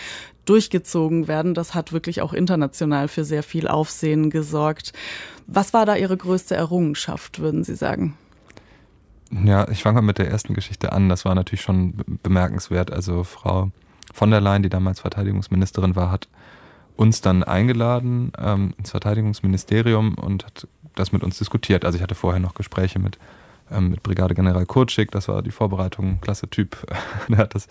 durchgezogen 0.44 1.26
werden. 1.26 1.54
Das 1.54 1.74
hat 1.74 1.94
wirklich 1.94 2.20
auch 2.20 2.34
international 2.34 3.08
für 3.08 3.24
sehr 3.24 3.42
viel 3.42 3.66
Aufsehen 3.66 4.28
gesorgt. 4.28 4.92
Was 5.46 5.72
war 5.72 5.86
da 5.86 5.96
Ihre 5.96 6.18
größte 6.18 6.54
Errungenschaft, 6.54 7.38
würden 7.38 7.64
Sie 7.64 7.76
sagen? 7.76 8.14
Ja, 9.32 9.68
ich 9.68 9.82
fange 9.82 9.96
mal 9.96 10.06
mit 10.06 10.18
der 10.18 10.30
ersten 10.30 10.54
Geschichte 10.54 10.92
an. 10.92 11.08
Das 11.08 11.24
war 11.24 11.34
natürlich 11.34 11.62
schon 11.62 11.94
bemerkenswert. 12.22 12.92
Also 12.92 13.24
Frau 13.24 13.70
von 14.12 14.30
der 14.30 14.40
Leyen, 14.40 14.62
die 14.62 14.68
damals 14.68 15.00
Verteidigungsministerin 15.00 15.96
war, 15.96 16.10
hat 16.10 16.28
uns 16.96 17.22
dann 17.22 17.42
eingeladen 17.42 18.32
ähm, 18.38 18.74
ins 18.76 18.90
Verteidigungsministerium 18.90 20.14
und 20.14 20.44
hat 20.44 20.68
das 20.94 21.12
mit 21.12 21.24
uns 21.24 21.38
diskutiert. 21.38 21.84
Also 21.84 21.96
ich 21.96 22.02
hatte 22.02 22.14
vorher 22.14 22.40
noch 22.40 22.54
Gespräche 22.54 22.98
mit 22.98 23.18
ähm, 23.70 23.90
mit 23.90 24.02
Brigadegeneral 24.02 24.66
Kurczyk, 24.66 25.10
das 25.10 25.28
war 25.28 25.42
die 25.42 25.50
Vorbereitung, 25.50 26.20
klasse 26.20 26.48
Typ, 26.48 26.76
der 27.28 27.38
hat 27.38 27.54
das 27.54 27.68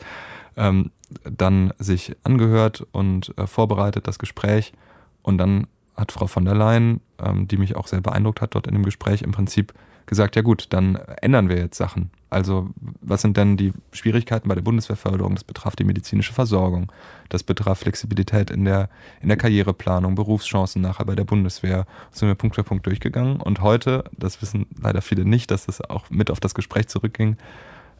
ähm, 0.58 0.91
dann 1.24 1.74
sich 1.78 2.15
angehört 2.24 2.86
und 2.91 3.38
äh, 3.38 3.47
vorbereitet, 3.47 4.08
das 4.08 4.19
Gespräch. 4.19 4.74
Und 5.21 5.38
dann 5.38 5.67
hat 5.95 6.12
Frau 6.12 6.28
von 6.28 6.45
der 6.45 6.56
Leyen, 6.56 7.02
ähm, 7.19 7.47
die 7.47 7.58
mich 7.58 7.76
auch 7.76 7.88
sehr 7.88 8.02
beeindruckt 8.02 8.41
hat 8.41 8.56
dort 8.56 8.67
in 8.67 8.74
dem 8.74 8.84
Gespräch, 8.84 9.21
im 9.21 9.32
Prinzip 9.32 9.74
gesagt, 10.12 10.36
ja 10.36 10.41
gut, 10.41 10.67
dann 10.71 10.95
ändern 11.21 11.47
wir 11.47 11.56
jetzt 11.56 11.78
Sachen. 11.78 12.12
Also 12.30 12.69
was 13.00 13.21
sind 13.21 13.38
denn 13.38 13.56
die 13.56 13.71
Schwierigkeiten 13.93 14.50
bei 14.50 14.56
der 14.56 14.62
Bundeswehrförderung? 14.62 15.36
Das 15.36 15.45
betraf 15.45 15.78
die 15.78 15.86
medizinische 15.86 16.34
Versorgung, 16.34 16.91
das 17.30 17.43
betraf 17.43 17.80
Flexibilität 17.80 18.50
in 18.52 18.65
der, 18.65 18.89
in 19.21 19.30
der 19.30 19.38
Karriereplanung, 19.38 20.15
Berufschancen 20.15 20.82
nachher 20.82 21.06
bei 21.06 21.15
der 21.15 21.24
Bundeswehr. 21.24 21.88
Das 22.10 22.19
sind 22.19 22.28
wir 22.28 22.36
Punkt 22.36 22.58
für 22.58 22.65
Punkt 22.65 22.86
durchgegangen. 22.86 23.39
Und 23.39 23.62
heute, 23.62 24.04
das 24.12 24.41
wissen 24.41 24.65
leider 24.82 25.02
viele 25.02 25.24
nicht, 25.24 25.50
dass 25.50 25.67
das 25.67 25.80
auch 25.80 26.10
mit 26.10 26.30
auf 26.30 26.41
das 26.41 26.56
Gespräch 26.56 26.89
zurückging, 26.89 27.38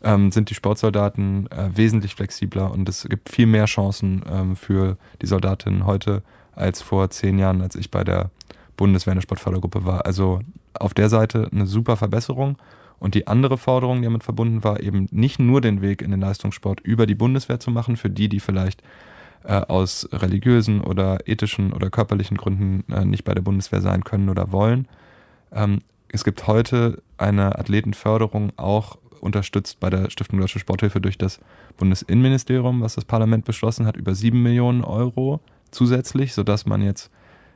ähm, 0.04 0.34
sind 0.34 0.50
die 0.50 0.56
Sportsoldaten 0.56 1.50
äh, 1.50 1.70
wesentlich 1.74 2.16
flexibler 2.16 2.72
und 2.72 2.90
es 2.90 3.08
gibt 3.08 3.30
viel 3.30 3.46
mehr 3.46 3.66
Chancen 3.66 4.22
ähm, 4.30 4.56
für 4.58 4.98
die 5.22 5.28
Soldatinnen 5.28 5.86
heute 5.86 6.24
als 6.56 6.82
vor 6.82 7.10
zehn 7.10 7.40
Jahren, 7.40 7.62
als 7.62 7.76
ich 7.76 7.90
bei 7.90 8.04
der 8.04 8.32
Bundeswehr 8.76 9.14
in 9.14 9.18
der 9.18 9.22
Sportfördergruppe 9.22 9.86
war. 9.86 10.06
Also 10.06 10.42
auf 10.74 10.94
der 10.94 11.10
Seite 11.10 11.50
eine 11.52 11.66
super 11.66 11.98
Verbesserung. 11.98 12.58
Und 13.00 13.16
die 13.16 13.26
andere 13.26 13.58
Forderung, 13.58 13.98
die 13.98 14.04
damit 14.04 14.24
verbunden 14.24 14.64
war, 14.64 14.80
eben 14.80 15.08
nicht 15.10 15.40
nur 15.40 15.60
den 15.60 15.82
Weg 15.82 16.04
in 16.04 16.12
den 16.12 16.22
Leistungssport 16.22 16.82
über 16.82 17.08
die 17.08 17.16
Bundeswehr 17.16 17.60
zu 17.60 17.72
machen, 17.72 17.98
für 17.98 18.12
die, 18.12 18.30
die 18.30 18.40
vielleicht 18.40 18.84
äh, 19.44 19.54
aus 19.54 20.08
religiösen 20.12 20.82
oder 20.82 21.28
ethischen 21.28 21.74
oder 21.74 21.90
körperlichen 21.90 22.38
Gründen 22.38 22.84
äh, 22.92 23.04
nicht 23.04 23.24
bei 23.24 23.34
der 23.34 23.42
Bundeswehr 23.42 23.82
sein 23.82 24.04
können 24.04 24.30
oder 24.30 24.52
wollen. 24.52 24.88
Ähm, 25.52 25.82
es 26.10 26.24
gibt 26.24 26.46
heute 26.46 27.02
eine 27.18 27.58
Athletenförderung 27.58 28.52
auch 28.58 28.98
unterstützt 29.20 29.80
bei 29.80 29.90
der 29.90 30.10
Stiftung 30.10 30.40
Deutsche 30.40 30.60
Sporthilfe 30.60 31.00
durch 31.00 31.18
das 31.18 31.40
Bundesinnenministerium, 31.78 32.82
was 32.82 32.96
das 32.96 33.06
Parlament 33.06 33.46
beschlossen 33.46 33.86
hat, 33.86 33.98
über 33.98 34.14
sieben 34.14 34.44
Millionen 34.44 34.84
Euro 34.84 35.40
zusätzlich, 35.72 36.34
sodass 36.34 36.66
man 36.66 36.82
jetzt 36.82 37.10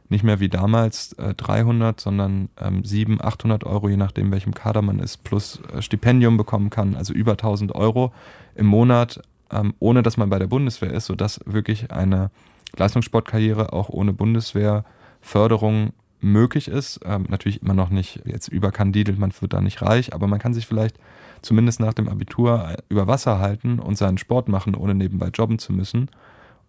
nicht 0.09 0.23
mehr 0.23 0.39
wie 0.39 0.49
damals 0.49 1.13
äh, 1.13 1.33
300, 1.33 1.99
sondern 1.99 2.49
ähm, 2.59 2.83
700, 2.83 3.25
800 3.25 3.63
Euro, 3.63 3.89
je 3.89 3.97
nachdem, 3.97 4.31
welchem 4.31 4.53
Kader 4.53 4.81
man 4.81 4.99
ist, 4.99 5.23
plus 5.23 5.61
äh, 5.73 5.81
Stipendium 5.81 6.37
bekommen 6.37 6.69
kann, 6.69 6.95
also 6.95 7.13
über 7.13 7.31
1000 7.31 7.73
Euro 7.73 8.13
im 8.55 8.67
Monat, 8.67 9.21
ähm, 9.51 9.73
ohne 9.79 10.03
dass 10.03 10.17
man 10.17 10.29
bei 10.29 10.39
der 10.39 10.47
Bundeswehr 10.47 10.91
ist, 10.91 11.05
sodass 11.05 11.39
wirklich 11.45 11.91
eine 11.91 12.29
Leistungssportkarriere 12.77 13.73
auch 13.73 13.89
ohne 13.89 14.13
Bundeswehrförderung 14.13 15.93
möglich 16.21 16.67
ist. 16.67 16.99
Ähm, 17.05 17.25
natürlich 17.29 17.61
immer 17.61 17.73
noch 17.73 17.89
nicht 17.89 18.21
jetzt 18.25 18.47
überkandidelt, 18.47 19.17
man 19.17 19.31
wird 19.39 19.53
da 19.53 19.61
nicht 19.61 19.81
reich, 19.81 20.13
aber 20.13 20.27
man 20.27 20.39
kann 20.39 20.53
sich 20.53 20.67
vielleicht 20.67 20.97
zumindest 21.41 21.79
nach 21.79 21.93
dem 21.93 22.09
Abitur 22.09 22.69
äh, 22.69 22.77
über 22.89 23.07
Wasser 23.07 23.39
halten 23.39 23.79
und 23.79 23.97
seinen 23.97 24.17
Sport 24.17 24.49
machen, 24.49 24.75
ohne 24.75 24.95
nebenbei 24.95 25.29
jobben 25.33 25.59
zu 25.59 25.73
müssen. 25.73 26.09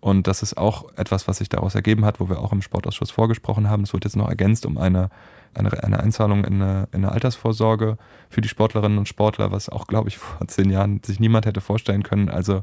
Und 0.07 0.29
das 0.29 0.40
ist 0.45 0.57
auch 0.57 0.85
etwas, 0.95 1.27
was 1.27 1.38
sich 1.38 1.49
daraus 1.49 1.75
ergeben 1.75 2.05
hat, 2.05 2.21
wo 2.21 2.29
wir 2.29 2.38
auch 2.38 2.53
im 2.53 2.62
Sportausschuss 2.62 3.11
vorgesprochen 3.11 3.69
haben. 3.69 3.83
Es 3.83 3.92
wird 3.92 4.05
jetzt 4.05 4.14
noch 4.14 4.29
ergänzt 4.29 4.64
um 4.64 4.79
eine, 4.79 5.11
eine, 5.53 5.83
eine 5.83 5.99
Einzahlung 5.99 6.45
in 6.45 6.62
eine, 6.62 6.87
in 6.92 7.05
eine 7.05 7.11
Altersvorsorge 7.11 7.99
für 8.31 8.40
die 8.40 8.49
Sportlerinnen 8.49 8.99
und 8.99 9.09
Sportler, 9.09 9.51
was 9.51 9.69
auch, 9.69 9.88
glaube 9.88 10.09
ich, 10.09 10.19
vor 10.19 10.47
zehn 10.47 10.71
Jahren 10.71 11.01
sich 11.05 11.19
niemand 11.19 11.45
hätte 11.45 11.61
vorstellen 11.61 12.05
können. 12.05 12.29
Also 12.29 12.62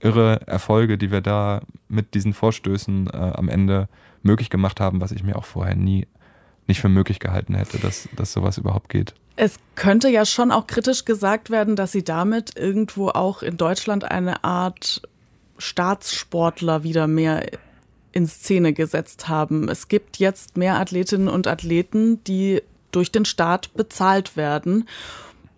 irre 0.00 0.46
Erfolge, 0.46 0.98
die 0.98 1.10
wir 1.10 1.22
da 1.22 1.62
mit 1.88 2.12
diesen 2.12 2.34
Vorstößen 2.34 3.06
äh, 3.06 3.16
am 3.16 3.48
Ende 3.48 3.88
möglich 4.22 4.50
gemacht 4.50 4.78
haben, 4.78 5.00
was 5.00 5.10
ich 5.10 5.22
mir 5.22 5.36
auch 5.36 5.46
vorher 5.46 5.76
nie 5.76 6.06
nicht 6.66 6.82
für 6.82 6.90
möglich 6.90 7.18
gehalten 7.18 7.54
hätte, 7.54 7.78
dass, 7.78 8.10
dass 8.14 8.32
sowas 8.32 8.58
überhaupt 8.58 8.90
geht. 8.90 9.14
Es 9.36 9.58
könnte 9.74 10.08
ja 10.10 10.26
schon 10.26 10.50
auch 10.52 10.66
kritisch 10.66 11.06
gesagt 11.06 11.48
werden, 11.48 11.76
dass 11.76 11.92
Sie 11.92 12.04
damit 12.04 12.58
irgendwo 12.58 13.08
auch 13.08 13.42
in 13.42 13.56
Deutschland 13.56 14.04
eine 14.04 14.44
Art 14.44 15.02
Staatssportler 15.58 16.82
wieder 16.82 17.06
mehr 17.06 17.46
in 18.12 18.26
Szene 18.26 18.72
gesetzt 18.72 19.28
haben. 19.28 19.68
Es 19.68 19.88
gibt 19.88 20.18
jetzt 20.18 20.56
mehr 20.56 20.78
Athletinnen 20.78 21.28
und 21.28 21.46
Athleten, 21.46 22.22
die 22.24 22.62
durch 22.92 23.10
den 23.10 23.24
Staat 23.24 23.74
bezahlt 23.74 24.36
werden. 24.36 24.88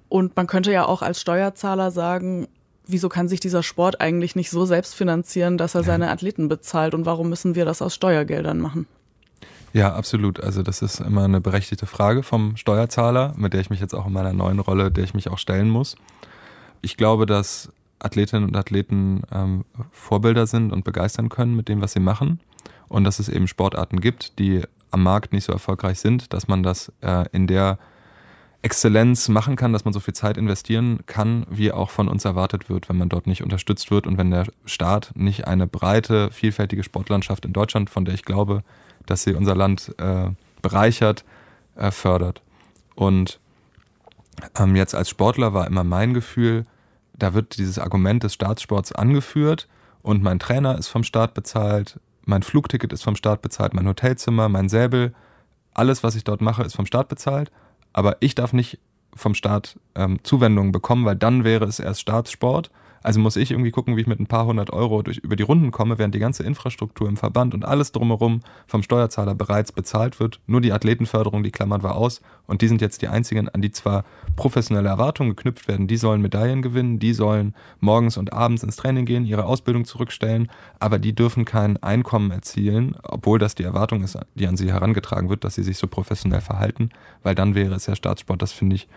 Und 0.09 0.37
man 0.37 0.47
könnte 0.47 0.73
ja 0.73 0.87
auch 0.87 1.03
als 1.03 1.21
Steuerzahler 1.21 1.91
sagen, 1.91 2.49
wieso 2.87 3.09
kann 3.09 3.29
sich 3.29 3.41
dieser 3.41 3.63
Sport 3.63 4.01
eigentlich 4.01 4.37
nicht 4.37 4.51
so 4.51 4.65
selbst 4.65 4.95
finanzieren, 4.95 5.59
dass 5.59 5.75
er 5.75 5.83
ja. 5.83 5.87
seine 5.87 6.11
Athleten 6.11 6.49
bezahlt 6.49 6.95
und 6.95 7.05
warum 7.05 7.29
müssen 7.29 7.55
wir 7.55 7.65
das 7.65 7.83
aus 7.83 7.95
Steuergeldern 7.95 8.59
machen? 8.59 8.87
Ja, 9.73 9.95
absolut. 9.95 10.41
Also 10.41 10.63
das 10.63 10.81
ist 10.81 11.01
immer 11.01 11.25
eine 11.25 11.41
berechtigte 11.41 11.85
Frage 11.87 12.23
vom 12.23 12.57
Steuerzahler, 12.57 13.35
mit 13.37 13.53
der 13.53 13.61
ich 13.61 13.69
mich 13.69 13.81
jetzt 13.81 13.95
auch 13.95 14.07
in 14.07 14.13
meiner 14.13 14.33
neuen 14.33 14.61
Rolle, 14.61 14.91
der 14.91 15.05
ich 15.05 15.13
mich 15.13 15.29
auch 15.29 15.39
stellen 15.39 15.69
muss. 15.69 15.97
Ich 16.81 16.97
glaube, 16.97 17.27
dass 17.27 17.71
Athletinnen 17.99 18.45
und 18.45 18.57
Athleten 18.57 19.23
ähm, 19.33 19.65
Vorbilder 19.91 20.47
sind 20.47 20.73
und 20.73 20.85
begeistern 20.85 21.29
können 21.29 21.57
mit 21.57 21.69
dem, 21.69 21.81
was 21.81 21.93
sie 21.93 22.01
machen. 22.01 22.41
Und 22.89 23.05
dass 23.05 23.19
es 23.19 23.29
eben 23.29 23.49
Sportarten 23.49 24.01
gibt, 24.01 24.39
die 24.39 24.63
am 24.91 25.03
Markt 25.03 25.33
nicht 25.33 25.45
so 25.45 25.53
erfolgreich 25.53 25.99
sind, 25.99 26.33
dass 26.33 26.49
man 26.49 26.63
das 26.63 26.93
äh, 27.01 27.25
in 27.33 27.47
der 27.47 27.79
Exzellenz 28.63 29.29
machen 29.29 29.55
kann, 29.55 29.73
dass 29.73 29.85
man 29.85 29.95
so 29.95 30.01
viel 30.01 30.15
Zeit 30.15 30.37
investieren 30.37 31.01
kann, 31.07 31.47
wie 31.51 31.71
auch 31.73 31.91
von 31.91 32.09
uns 32.09 32.25
erwartet 32.25 32.69
wird, 32.69 32.89
wenn 32.89 32.97
man 32.97 33.09
dort 33.09 33.27
nicht 33.27 33.43
unterstützt 33.43 33.91
wird 33.91 34.07
und 34.07 34.19
wenn 34.19 34.31
der 34.31 34.47
Staat 34.65 35.13
nicht 35.15 35.47
eine 35.47 35.67
breite, 35.67 36.31
vielfältige 36.33 36.83
Sportlandschaft 36.83 37.45
in 37.45 37.53
Deutschland, 37.53 37.91
von 37.91 38.05
der 38.05 38.15
ich 38.15 38.25
glaube, 38.25 38.65
dass 39.05 39.23
sie 39.23 39.35
unser 39.35 39.55
Land 39.55 39.95
äh, 39.99 40.31
bereichert, 40.63 41.25
äh, 41.77 41.91
fördert. 41.91 42.43
Und 42.97 43.39
ähm, 44.59 44.75
jetzt 44.75 44.95
als 44.95 45.11
Sportler 45.11 45.55
war 45.55 45.67
immer 45.67 45.85
mein 45.85 46.13
Gefühl, 46.13 46.65
da 47.18 47.35
wird 47.35 47.59
dieses 47.59 47.79
Argument 47.79 48.22
des 48.22 48.35
Staatssports 48.35 48.92
angeführt 48.92 49.68
und 50.02 50.22
mein 50.22 50.38
Trainer 50.38 50.79
ist 50.79 50.88
vom 50.88 51.02
Staat 51.02 51.35
bezahlt, 51.35 51.98
mein 52.24 52.42
Flugticket 52.42 52.92
ist 52.92 53.02
vom 53.02 53.16
Staat 53.16 53.42
bezahlt, 53.42 53.74
mein 53.74 53.87
Hotelzimmer, 53.88 54.48
mein 54.48 54.68
Säbel, 54.68 55.14
alles, 55.74 56.02
was 56.02 56.16
ich 56.16 56.24
dort 56.24 56.40
mache, 56.40 56.62
ist 56.62 56.74
vom 56.74 56.87
Staat 56.87 57.09
bezahlt. 57.09 57.50
Aber 57.92 58.16
ich 58.20 58.35
darf 58.35 58.52
nicht 58.52 58.79
vom 59.14 59.35
Staat 59.35 59.79
ähm, 59.94 60.18
Zuwendungen 60.22 60.72
bekommen, 60.72 61.05
weil 61.05 61.16
dann 61.16 61.44
wäre 61.44 61.64
es 61.64 61.79
erst 61.79 62.00
Staatssport 62.00 62.70
also 63.07 63.21
muss 63.21 63.37
ich 63.37 63.53
irgendwie 63.53 63.71
gucken, 63.71 63.97
wie 63.97 64.01
ich 64.01 64.09
mit 64.09 64.19
ein 64.19 64.27
paar 64.27 64.47
hundert 64.47 64.73
Euro 64.73 65.01
durch, 65.01 65.19
über 65.19 65.37
die 65.37 65.45
Runden 65.45 65.71
komme, 65.71 65.97
während 65.97 66.12
die 66.16 66.19
ganze 66.19 66.42
Infrastruktur 66.42 67.09
im 67.09 67.16
Verband 67.16 67.55
und 67.55 67.64
alles 67.64 67.92
drumherum 67.92 68.40
vom 68.66 68.83
Steuerzahler 68.83 69.37
bereits 69.37 69.71
bezahlt 69.71 70.19
wird. 70.19 70.40
Nur 70.49 70.61
die 70.61 70.73
Athletenförderung, 70.73 71.45
die 71.45 71.53
klammern 71.53 71.85
wir 71.85 71.95
aus. 71.95 72.21
Und 72.49 72.62
die 72.62 72.69
sind 72.69 72.81
jetzt 72.81 73.03
die 73.03 73.09
einzigen, 73.09 73.49
an 73.49 73.62
die 73.62 73.71
zwar 73.71 74.05
professionelle 74.35 74.88
Erwartungen 74.88 75.37
geknüpft 75.37 75.69
werden. 75.69 75.87
Die 75.87 75.99
sollen 75.99 76.21
Medaillen 76.21 76.62
gewinnen, 76.62 76.99
die 76.99 77.12
sollen 77.12 77.55
morgens 77.79 78.16
und 78.16 78.33
abends 78.33 78.64
ins 78.64 78.75
Training 78.75 79.07
gehen, 79.07 79.25
ihre 79.25 79.45
Ausbildung 79.45 79.85
zurückstellen, 79.85 80.51
aber 80.81 80.99
die 80.99 81.14
dürfen 81.14 81.45
kein 81.45 81.81
Einkommen 81.85 82.33
erzielen, 82.33 82.97
obwohl 83.05 83.38
das 83.38 83.55
die 83.55 83.62
Erwartung 83.62 84.03
ist, 84.03 84.19
die 84.35 84.49
an 84.49 84.57
sie 84.57 84.73
herangetragen 84.73 85.29
wird, 85.29 85.45
dass 85.45 85.55
sie 85.55 85.62
sich 85.62 85.79
so 85.79 85.87
professionell 85.87 86.40
verhalten, 86.40 86.88
weil 87.23 87.37
dann 87.37 87.55
wäre 87.55 87.77
es 87.77 87.87
ja 87.87 87.95
Staatssport. 87.95 88.42
Das 88.42 88.51
finde 88.51 88.75
ich 88.75 88.88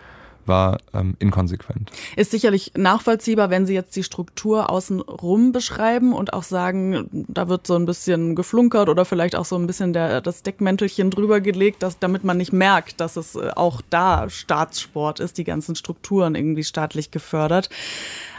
war 0.50 0.78
ähm, 0.92 1.16
inkonsequent. 1.18 1.90
Ist 2.16 2.30
sicherlich 2.30 2.72
nachvollziehbar, 2.76 3.48
wenn 3.48 3.64
Sie 3.64 3.72
jetzt 3.72 3.96
die 3.96 4.02
Struktur 4.02 4.68
außenrum 4.68 5.52
beschreiben 5.52 6.12
und 6.12 6.34
auch 6.34 6.42
sagen, 6.42 7.08
da 7.28 7.48
wird 7.48 7.66
so 7.66 7.76
ein 7.76 7.86
bisschen 7.86 8.34
geflunkert 8.34 8.90
oder 8.90 9.06
vielleicht 9.06 9.34
auch 9.34 9.46
so 9.46 9.56
ein 9.56 9.66
bisschen 9.66 9.94
der, 9.94 10.20
das 10.20 10.42
Deckmäntelchen 10.42 11.10
drüber 11.10 11.40
gelegt, 11.40 11.82
dass, 11.82 11.98
damit 11.98 12.22
man 12.24 12.36
nicht 12.36 12.52
merkt, 12.52 13.00
dass 13.00 13.16
es 13.16 13.34
äh, 13.36 13.52
auch 13.56 13.80
da 13.88 14.28
Staatssport 14.28 15.20
ist, 15.20 15.38
die 15.38 15.44
ganzen 15.44 15.74
Strukturen 15.74 16.34
irgendwie 16.34 16.64
staatlich 16.64 17.10
gefördert. 17.10 17.70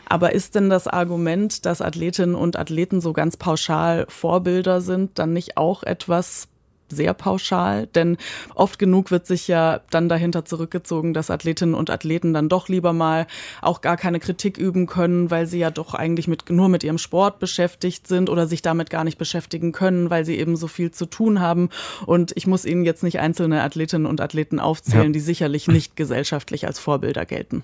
Aber 0.05 0.33
ist 0.33 0.55
denn 0.55 0.69
das 0.69 0.87
Argument, 0.87 1.65
dass 1.65 1.81
Athletinnen 1.81 2.35
und 2.35 2.59
Athleten 2.59 2.99
so 2.99 3.13
ganz 3.13 3.37
pauschal 3.37 4.05
Vorbilder 4.09 4.81
sind, 4.81 5.17
dann 5.17 5.31
nicht 5.31 5.55
auch 5.55 5.83
etwas 5.83 6.49
sehr 6.91 7.13
pauschal, 7.13 7.87
denn 7.87 8.17
oft 8.53 8.77
genug 8.77 9.11
wird 9.11 9.25
sich 9.25 9.47
ja 9.47 9.81
dann 9.89 10.09
dahinter 10.09 10.45
zurückgezogen, 10.45 11.13
dass 11.13 11.31
Athletinnen 11.31 11.73
und 11.73 11.89
Athleten 11.89 12.33
dann 12.33 12.49
doch 12.49 12.69
lieber 12.69 12.93
mal 12.93 13.27
auch 13.61 13.81
gar 13.81 13.97
keine 13.97 14.19
Kritik 14.19 14.57
üben 14.57 14.85
können, 14.85 15.31
weil 15.31 15.47
sie 15.47 15.59
ja 15.59 15.71
doch 15.71 15.93
eigentlich 15.93 16.27
mit, 16.27 16.49
nur 16.49 16.69
mit 16.69 16.83
ihrem 16.83 16.97
Sport 16.97 17.39
beschäftigt 17.39 18.07
sind 18.07 18.29
oder 18.29 18.47
sich 18.47 18.61
damit 18.61 18.89
gar 18.89 19.03
nicht 19.03 19.17
beschäftigen 19.17 19.71
können, 19.71 20.09
weil 20.09 20.25
sie 20.25 20.37
eben 20.37 20.55
so 20.55 20.67
viel 20.67 20.91
zu 20.91 21.05
tun 21.05 21.39
haben. 21.39 21.69
Und 22.05 22.33
ich 22.35 22.47
muss 22.47 22.65
Ihnen 22.65 22.83
jetzt 22.83 23.03
nicht 23.03 23.19
einzelne 23.19 23.63
Athletinnen 23.63 24.05
und 24.05 24.21
Athleten 24.21 24.59
aufzählen, 24.59 25.07
ja. 25.07 25.11
die 25.11 25.19
sicherlich 25.19 25.67
nicht 25.67 25.95
gesellschaftlich 25.95 26.67
als 26.67 26.79
Vorbilder 26.79 27.25
gelten. 27.25 27.63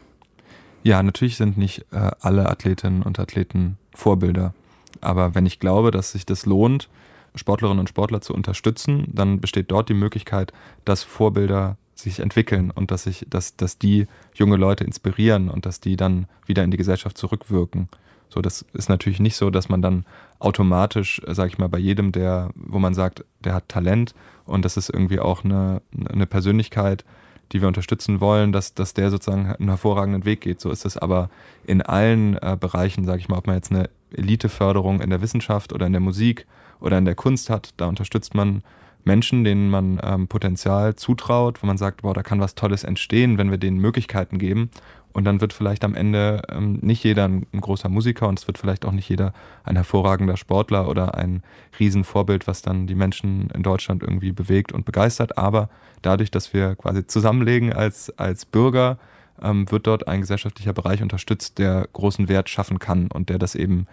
Ja, 0.83 1.03
natürlich 1.03 1.37
sind 1.37 1.57
nicht 1.57 1.85
äh, 1.91 2.11
alle 2.21 2.49
Athletinnen 2.49 3.01
und 3.03 3.19
Athleten 3.19 3.77
Vorbilder. 3.93 4.53
Aber 5.01 5.35
wenn 5.35 5.45
ich 5.45 5.59
glaube, 5.59 5.91
dass 5.91 6.11
sich 6.11 6.25
das 6.25 6.45
lohnt, 6.45 6.89
Sportlerinnen 7.35 7.79
und 7.79 7.89
Sportler 7.89 8.21
zu 8.21 8.33
unterstützen, 8.33 9.07
dann 9.11 9.39
besteht 9.39 9.71
dort 9.71 9.89
die 9.89 9.93
Möglichkeit, 9.93 10.53
dass 10.85 11.03
Vorbilder 11.03 11.77
sich 11.95 12.19
entwickeln 12.19 12.71
und 12.71 12.91
dass 12.91 13.03
sich, 13.03 13.25
dass, 13.29 13.55
dass 13.55 13.77
die 13.77 14.07
junge 14.35 14.55
Leute 14.55 14.83
inspirieren 14.83 15.49
und 15.49 15.65
dass 15.65 15.79
die 15.79 15.95
dann 15.95 16.27
wieder 16.45 16.63
in 16.63 16.71
die 16.71 16.77
Gesellschaft 16.77 17.17
zurückwirken. 17.17 17.89
So, 18.29 18.41
das 18.41 18.65
ist 18.73 18.89
natürlich 18.89 19.19
nicht 19.19 19.35
so, 19.35 19.49
dass 19.49 19.69
man 19.69 19.81
dann 19.81 20.05
automatisch, 20.39 21.21
sage 21.27 21.49
ich 21.49 21.57
mal, 21.57 21.69
bei 21.69 21.77
jedem, 21.79 22.11
der, 22.11 22.49
wo 22.55 22.77
man 22.77 22.93
sagt, 22.93 23.23
der 23.43 23.53
hat 23.53 23.69
Talent 23.69 24.13
und 24.45 24.65
das 24.65 24.77
ist 24.77 24.89
irgendwie 24.89 25.19
auch 25.19 25.43
eine, 25.43 25.81
eine 26.09 26.27
Persönlichkeit, 26.27 27.05
die 27.51 27.61
wir 27.61 27.67
unterstützen 27.67 28.19
wollen, 28.19 28.51
dass, 28.51 28.73
dass 28.73 28.93
der 28.93 29.09
sozusagen 29.09 29.47
einen 29.47 29.69
hervorragenden 29.69 30.25
Weg 30.25 30.41
geht. 30.41 30.59
So 30.59 30.69
ist 30.69 30.85
es 30.85 30.97
aber 30.97 31.29
in 31.65 31.81
allen 31.81 32.35
äh, 32.35 32.57
Bereichen, 32.59 33.05
sage 33.05 33.19
ich 33.19 33.29
mal, 33.29 33.37
ob 33.37 33.47
man 33.47 33.55
jetzt 33.55 33.71
eine 33.71 33.89
Eliteförderung 34.11 34.99
in 34.99 35.09
der 35.09 35.21
Wissenschaft 35.21 35.71
oder 35.71 35.85
in 35.85 35.93
der 35.93 36.01
Musik 36.01 36.45
oder 36.79 36.97
in 36.97 37.05
der 37.05 37.15
Kunst 37.15 37.49
hat. 37.49 37.73
Da 37.77 37.87
unterstützt 37.87 38.35
man 38.35 38.63
Menschen, 39.03 39.43
denen 39.43 39.69
man 39.69 39.99
ähm, 40.03 40.27
Potenzial 40.27 40.95
zutraut, 40.95 41.63
wo 41.63 41.67
man 41.67 41.77
sagt, 41.77 42.03
boah, 42.03 42.13
da 42.13 42.21
kann 42.21 42.39
was 42.39 42.55
Tolles 42.55 42.83
entstehen, 42.83 43.37
wenn 43.37 43.49
wir 43.49 43.57
denen 43.57 43.79
Möglichkeiten 43.79 44.37
geben. 44.37 44.69
Und 45.13 45.23
dann 45.23 45.41
wird 45.41 45.53
vielleicht 45.53 45.83
am 45.83 45.95
Ende 45.95 46.43
ähm, 46.49 46.77
nicht 46.83 47.03
jeder 47.03 47.25
ein, 47.25 47.47
ein, 47.51 47.61
großer 47.61 47.89
Musiker 47.89 48.27
und 48.27 48.37
es 48.37 48.45
wird 48.45 48.59
vielleicht 48.59 48.85
auch 48.85 48.91
nicht 48.91 49.09
jeder 49.09 49.33
ein 49.63 49.75
hervorragender 49.75 50.37
Sportler 50.37 50.87
oder 50.87 51.15
ein 51.15 51.41
Riesenvorbild, 51.79 52.45
was 52.45 52.61
dann 52.61 52.85
die 52.85 52.93
Menschen 52.93 53.49
in 53.55 53.63
Deutschland 53.63 54.03
irgendwie 54.03 54.31
bewegt 54.31 54.71
und 54.73 54.85
begeistert. 54.85 55.37
Aber 55.37 55.69
dadurch, 56.03 56.29
dass 56.29 56.53
wir 56.53 56.75
quasi 56.75 57.07
zusammenlegen 57.07 57.73
als, 57.73 58.15
als 58.19 58.45
Bürger, 58.45 58.99
ähm, 59.41 59.71
wird 59.71 59.87
dort 59.87 60.07
ein 60.07 60.21
gesellschaftlicher 60.21 60.73
Bereich 60.73 61.01
unterstützt, 61.01 61.57
der 61.57 61.87
großen 61.93 62.27
Wert 62.27 62.49
schaffen 62.49 62.77
kann 62.77 63.07
und 63.11 63.29
der 63.29 63.39
das 63.39 63.55
eben, 63.55 63.87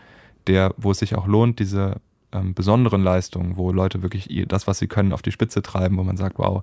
der, 0.46 0.74
wo 0.76 0.90
es 0.90 0.98
sich 0.98 1.14
auch 1.14 1.26
lohnt, 1.26 1.58
diese 1.58 2.00
ähm, 2.34 2.54
besonderen 2.54 3.02
Leistungen, 3.02 3.56
wo 3.56 3.72
Leute 3.72 4.02
wirklich 4.02 4.44
das, 4.48 4.66
was 4.66 4.78
sie 4.78 4.88
können, 4.88 5.12
auf 5.12 5.22
die 5.22 5.32
Spitze 5.32 5.62
treiben, 5.62 5.96
wo 5.96 6.02
man 6.02 6.16
sagt, 6.16 6.38
wow, 6.38 6.62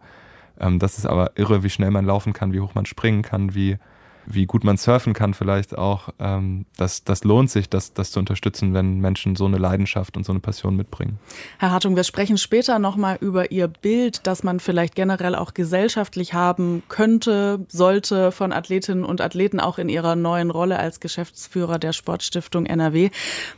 ähm, 0.60 0.80
das 0.80 0.98
ist 0.98 1.06
aber 1.06 1.32
irre, 1.36 1.64
wie 1.64 1.70
schnell 1.70 1.92
man 1.92 2.06
laufen 2.06 2.34
kann, 2.34 2.54
wie 2.54 2.60
hoch 2.60 2.76
man 2.76 2.86
springen 2.86 3.22
kann, 3.22 3.56
wie 3.56 3.78
wie 4.26 4.46
gut 4.46 4.64
man 4.64 4.78
surfen 4.78 5.14
kann 5.14 5.34
vielleicht 5.34 5.78
auch, 5.78 6.10
ähm, 6.20 6.66
das, 6.78 7.04
das 7.04 7.24
lohnt 7.24 7.50
sich, 7.50 7.70
das, 7.70 7.94
das 7.94 8.12
zu 8.12 8.20
unterstützen, 8.20 8.74
wenn 8.74 9.00
Menschen 9.00 9.36
so 9.36 9.46
eine 9.46 9.58
Leidenschaft 9.58 10.18
und 10.18 10.26
so 10.26 10.32
eine 10.32 10.40
Passion 10.40 10.76
mitbringen. 10.76 11.20
Herr 11.60 11.72
Hartung, 11.72 11.96
wir 11.96 12.04
sprechen 12.04 12.38
später 12.38 12.80
nochmal 12.80 13.18
über 13.22 13.52
Ihr 13.52 13.68
Bild, 13.68 14.26
das 14.28 14.44
man 14.44 14.60
vielleicht 14.60 14.96
generell 14.96 15.36
auch 15.36 15.54
gesellschaftlich 15.54 16.34
haben 16.34 16.84
könnte, 16.90 17.66
sollte 17.68 18.32
von 18.32 18.54
Athletinnen 18.54 19.04
und 19.04 19.22
Athleten 19.22 19.60
auch 19.60 19.78
in 19.78 19.90
ihrer 19.90 20.16
neuen 20.16 20.52
Rolle 20.52 20.80
als 20.80 21.00
Geschäftsführer 21.00 21.80
der 21.80 21.94
Sportstiftung 21.94 22.66
NRW. 22.66 23.10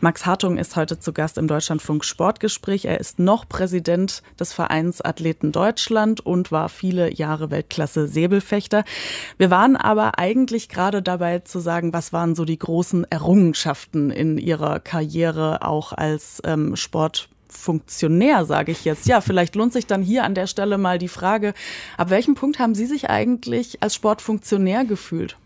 Max 0.02 0.26
Hartung 0.26 0.58
ist 0.58 0.76
heute 0.76 1.00
zu 1.00 1.14
Gast 1.14 1.38
im 1.38 1.48
Deutschlandfunk 1.48 2.06
Sportgespräch. 2.06 2.86
Er 2.86 3.00
ist 3.00 3.20
noch 3.20 3.48
Präsident 3.48 4.24
des 4.40 4.54
Vereins 4.54 5.02
Athleten 5.02 5.52
Deutschland 5.52 6.22
und 6.22 6.52
war 6.52 6.70
viele 6.70 7.14
Jahre 7.14 7.52
Weltklasse 7.52 8.08
Säbelfechter. 8.08 8.84
Wir 9.38 9.50
waren 9.50 9.76
aber 9.76 10.20
eigentlich 10.20 10.53
eigentlich 10.54 10.70
gerade 10.70 11.02
dabei 11.02 11.40
zu 11.40 11.60
sagen, 11.60 11.94
was 11.94 12.14
waren 12.14 12.36
so 12.36 12.46
die 12.46 12.60
großen 12.60 13.10
Errungenschaften 13.10 14.12
in 14.12 14.38
Ihrer 14.38 14.80
Karriere 14.80 15.66
auch 15.66 15.94
als 15.94 16.44
ähm, 16.46 16.76
Sportfunktionär, 16.76 18.46
sage 18.46 18.72
ich 18.72 18.86
jetzt. 18.86 19.08
Ja, 19.08 19.20
vielleicht 19.20 19.56
lohnt 19.56 19.74
sich 19.74 19.88
dann 19.88 20.04
hier 20.04 20.24
an 20.26 20.36
der 20.36 20.46
Stelle 20.46 20.78
mal 20.78 21.00
die 21.00 21.08
Frage, 21.08 21.56
ab 21.98 22.12
welchem 22.12 22.36
Punkt 22.36 22.60
haben 22.60 22.76
Sie 22.76 22.86
sich 22.86 23.10
eigentlich 23.10 23.82
als 23.82 23.96
Sportfunktionär 23.96 24.86
gefühlt? 24.86 25.38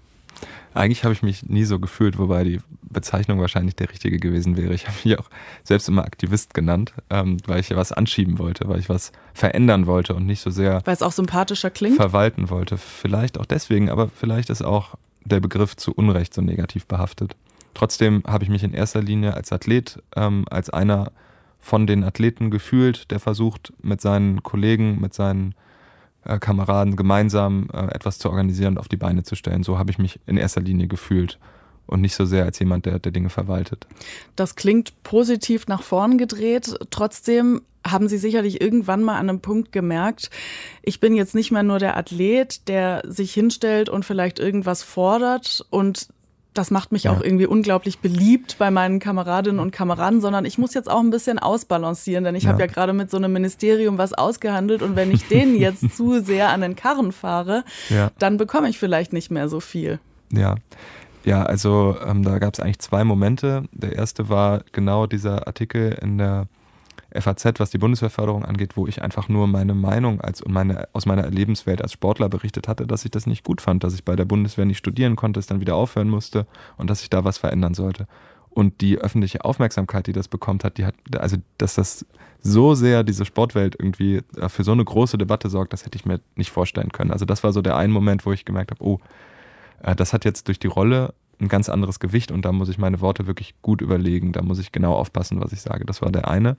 Eigentlich 0.74 1.06
habe 1.06 1.14
ich 1.14 1.24
mich 1.24 1.44
nie 1.44 1.64
so 1.64 1.80
gefühlt, 1.80 2.18
wobei 2.18 2.44
die 2.44 2.60
Bezeichnung 2.98 3.40
wahrscheinlich 3.40 3.76
der 3.76 3.92
richtige 3.92 4.18
gewesen 4.18 4.58
wäre. 4.58 4.74
Ich 4.74 4.88
habe 4.88 4.98
mich 5.04 5.20
auch 5.20 5.30
selbst 5.64 5.88
immer 5.88 6.04
Aktivist 6.04 6.56
genannt, 6.56 6.94
ähm, 7.12 7.38
weil 7.46 7.60
ich 7.60 7.76
was 7.76 7.92
anschieben 7.92 8.40
wollte, 8.40 8.68
weil 8.68 8.80
ich 8.80 8.90
was 8.90 9.12
verändern 9.36 9.86
wollte 9.86 10.16
und 10.16 10.26
nicht 10.26 10.42
so 10.42 10.50
sehr. 10.50 10.82
Weil 10.86 10.96
es 10.96 11.04
auch 11.04 11.12
sympathischer 11.12 11.70
klingt? 11.70 11.98
Verwalten 11.98 12.50
wollte. 12.50 12.80
Vielleicht 12.80 13.40
auch 13.40 13.46
deswegen, 13.46 13.92
aber 13.92 14.10
vielleicht 14.10 14.50
ist 14.50 14.64
auch 14.64 14.96
der 15.26 15.40
Begriff 15.40 15.76
zu 15.76 15.94
Unrecht 15.94 16.34
so 16.34 16.42
negativ 16.42 16.88
behaftet. 16.88 17.36
Trotzdem 17.76 18.24
habe 18.26 18.44
ich 18.44 18.50
mich 18.50 18.64
in 18.64 18.74
erster 18.74 19.04
Linie 19.04 19.36
als 19.36 19.52
Athlet, 19.52 20.02
ähm, 20.16 20.46
als 20.50 20.72
einer 20.72 21.12
von 21.60 21.86
den 21.86 22.04
Athleten 22.04 22.50
gefühlt, 22.50 23.12
der 23.12 23.20
versucht, 23.20 23.74
mit 23.84 24.02
seinen 24.02 24.42
Kollegen, 24.42 25.00
mit 25.00 25.14
seinen 25.14 25.54
äh, 26.26 26.40
Kameraden 26.40 26.96
gemeinsam 26.96 27.68
äh, 27.72 27.94
etwas 27.94 28.18
zu 28.18 28.32
organisieren 28.32 28.74
und 28.74 28.80
auf 28.80 28.88
die 28.88 28.98
Beine 28.98 29.22
zu 29.22 29.36
stellen. 29.36 29.62
So 29.62 29.78
habe 29.78 29.92
ich 29.92 30.00
mich 30.00 30.20
in 30.26 30.38
erster 30.38 30.62
Linie 30.62 30.88
gefühlt 30.88 31.38
und 31.88 32.02
nicht 32.02 32.16
so 32.16 32.26
sehr 32.26 32.46
als 32.46 32.60
jemand, 32.60 32.86
der, 32.86 33.00
der 33.00 33.12
Dinge 33.12 33.30
verwaltet. 33.30 33.88
Das 34.36 34.56
klingt 34.56 35.02
positiv 35.04 35.68
nach 35.68 35.82
vorn 35.82 36.18
gedreht. 36.18 36.76
Trotzdem 36.90 37.62
haben 37.86 38.08
Sie 38.08 38.18
sicherlich 38.18 38.62
irgendwann 38.62 39.04
mal 39.04 39.18
an 39.18 39.30
einem 39.30 39.40
Punkt 39.40 39.72
gemerkt, 39.72 40.30
ich 40.84 41.00
bin 41.00 41.16
jetzt 41.16 41.36
nicht 41.36 41.52
mehr 41.52 41.64
nur 41.64 41.80
der 41.80 41.96
Athlet, 41.98 42.68
der 42.68 43.02
sich 43.06 43.34
hinstellt 43.34 43.90
und 43.90 44.04
vielleicht 44.04 44.40
irgendwas 44.40 44.84
fordert 44.84 45.66
und 45.70 46.10
das 46.58 46.72
macht 46.72 46.92
mich 46.92 47.04
ja. 47.04 47.12
auch 47.12 47.22
irgendwie 47.22 47.46
unglaublich 47.46 48.00
beliebt 48.00 48.58
bei 48.58 48.72
meinen 48.72 49.00
Kameradinnen 49.00 49.60
und 49.60 49.72
Kameraden, 49.72 50.22
sondern 50.22 50.44
ich 50.46 50.58
muss 50.58 50.74
jetzt 50.74 50.90
auch 50.90 51.00
ein 51.00 51.12
bisschen 51.12 51.40
ausbalancieren, 51.40 52.24
denn 52.24 52.36
ich 52.36 52.44
ja. 52.44 52.50
habe 52.50 52.62
ja 52.62 52.68
gerade 52.68 52.94
mit 52.94 53.12
so 53.12 53.18
einem 53.18 53.32
Ministerium 53.32 53.98
was 53.98 54.14
ausgehandelt 54.14 54.82
und 54.82 54.96
wenn 54.96 55.12
ich 55.12 55.28
denen 55.30 55.56
jetzt 55.56 55.96
zu 55.96 56.20
sehr 56.22 56.50
an 56.50 56.62
den 56.62 56.76
Karren 56.76 57.12
fahre, 57.12 57.64
ja. 57.90 58.12
dann 58.18 58.38
bekomme 58.38 58.70
ich 58.70 58.80
vielleicht 58.80 59.14
nicht 59.14 59.30
mehr 59.30 59.50
so 59.50 59.60
viel. 59.60 60.00
Ja. 60.32 60.56
Ja, 61.28 61.44
also 61.44 61.98
ähm, 62.08 62.24
da 62.24 62.40
gab 62.40 62.54
es 62.54 62.62
eigentlich 62.62 62.80
zwei 62.80 63.04
Momente. 63.04 63.66
Der 63.74 63.92
erste 63.92 64.30
war 64.30 64.62
genau 64.72 65.08
dieser 65.08 65.46
Artikel 65.46 65.92
in 66.02 66.18
der 66.18 66.48
FAZ, 67.14 67.60
was 67.60 67.70
die 67.70 67.78
Bundeswehrförderung 67.78 68.46
angeht, 68.46 68.78
wo 68.78 68.88
ich 68.88 69.02
einfach 69.02 69.28
nur 69.28 69.46
meine 69.46 69.74
Meinung 69.74 70.22
als 70.22 70.42
meine, 70.48 70.88
aus 70.94 71.06
meiner 71.06 71.30
Lebenswelt 71.30 71.82
als 71.82 71.92
Sportler 71.92 72.30
berichtet 72.30 72.70
hatte, 72.70 72.88
dass 72.88 73.04
ich 73.04 73.12
das 73.12 73.28
nicht 73.28 73.44
gut 73.44 73.60
fand, 73.60 73.84
dass 73.84 73.94
ich 73.94 74.06
bei 74.06 74.16
der 74.16 74.24
Bundeswehr 74.24 74.64
nicht 74.64 74.78
studieren 74.78 75.18
konnte, 75.18 75.42
es 75.42 75.48
dann 75.48 75.60
wieder 75.60 75.76
aufhören 75.76 76.08
musste 76.08 76.48
und 76.78 76.90
dass 76.90 77.02
ich 77.02 77.10
da 77.10 77.26
was 77.26 77.38
verändern 77.38 77.74
sollte. 77.74 78.08
Und 78.50 78.80
die 78.80 78.98
öffentliche 78.98 79.44
Aufmerksamkeit, 79.44 80.08
die 80.08 80.14
das 80.14 80.30
bekommt 80.30 80.64
hat, 80.64 80.78
die 80.78 80.86
hat, 80.86 80.96
also 81.20 81.36
dass 81.58 81.76
das 81.76 82.06
so 82.40 82.74
sehr 82.74 83.04
diese 83.04 83.26
Sportwelt 83.26 83.76
irgendwie 83.78 84.22
äh, 84.38 84.48
für 84.48 84.64
so 84.64 84.72
eine 84.72 84.86
große 84.86 85.18
Debatte 85.18 85.50
sorgt, 85.50 85.74
das 85.74 85.84
hätte 85.84 85.98
ich 85.98 86.06
mir 86.06 86.22
nicht 86.38 86.52
vorstellen 86.52 86.94
können. 86.94 87.12
Also 87.12 87.26
das 87.26 87.44
war 87.44 87.52
so 87.52 87.62
der 87.62 87.76
ein 87.76 87.92
Moment, 87.92 88.26
wo 88.26 88.32
ich 88.32 88.46
gemerkt 88.46 88.72
habe, 88.72 88.82
oh, 88.82 89.02
das 89.82 90.14
hat 90.14 90.26
jetzt 90.26 90.48
durch 90.48 90.60
die 90.60 90.68
Rolle 90.68 91.14
ein 91.40 91.48
ganz 91.48 91.70
anderes 91.70 92.00
Gewicht 92.00 92.32
und 92.32 92.46
da 92.46 92.52
muss 92.52 92.70
ich 92.70 92.78
meine 92.78 93.02
Worte 93.02 93.28
wirklich 93.28 93.54
gut 93.62 93.82
überlegen, 93.82 94.32
da 94.32 94.42
muss 94.42 94.60
ich 94.60 94.72
genau 94.72 94.94
aufpassen, 94.94 95.40
was 95.42 95.52
ich 95.52 95.62
sage. 95.62 95.86
Das 95.86 96.02
war 96.02 96.12
der 96.12 96.28
eine. 96.28 96.58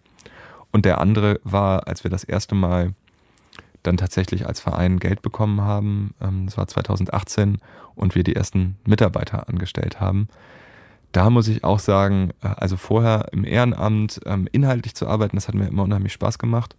Und 0.71 0.85
der 0.85 1.01
andere 1.01 1.41
war, 1.45 1.89
als 1.89 2.05
wir 2.05 2.11
das 2.11 2.25
erste 2.25 2.55
Mal 2.55 2.95
dann 3.83 3.97
tatsächlich 3.97 4.47
als 4.47 4.61
Verein 4.61 4.99
Geld 4.99 5.23
bekommen 5.23 5.63
haben, 5.63 6.15
ähm, 6.21 6.47
das 6.47 6.57
war 6.57 6.67
2018, 6.67 7.59
und 7.95 8.15
wir 8.15 8.23
die 8.23 8.37
ersten 8.37 8.77
Mitarbeiter 8.87 9.49
angestellt 9.49 10.01
haben. 10.01 10.29
Da 11.13 11.31
muss 11.31 11.49
ich 11.49 11.65
auch 11.65 11.79
sagen, 11.79 12.31
äh, 12.43 12.49
also 12.49 12.77
vorher 12.77 13.29
im 13.33 13.45
Ehrenamt 13.45 14.21
ähm, 14.27 14.49
inhaltlich 14.53 14.95
zu 14.95 15.09
arbeiten, 15.09 15.37
das 15.37 15.49
hat 15.49 15.55
mir 15.55 15.67
immer 15.67 15.83
unheimlich 15.83 16.13
Spaß 16.13 16.39
gemacht. 16.39 16.77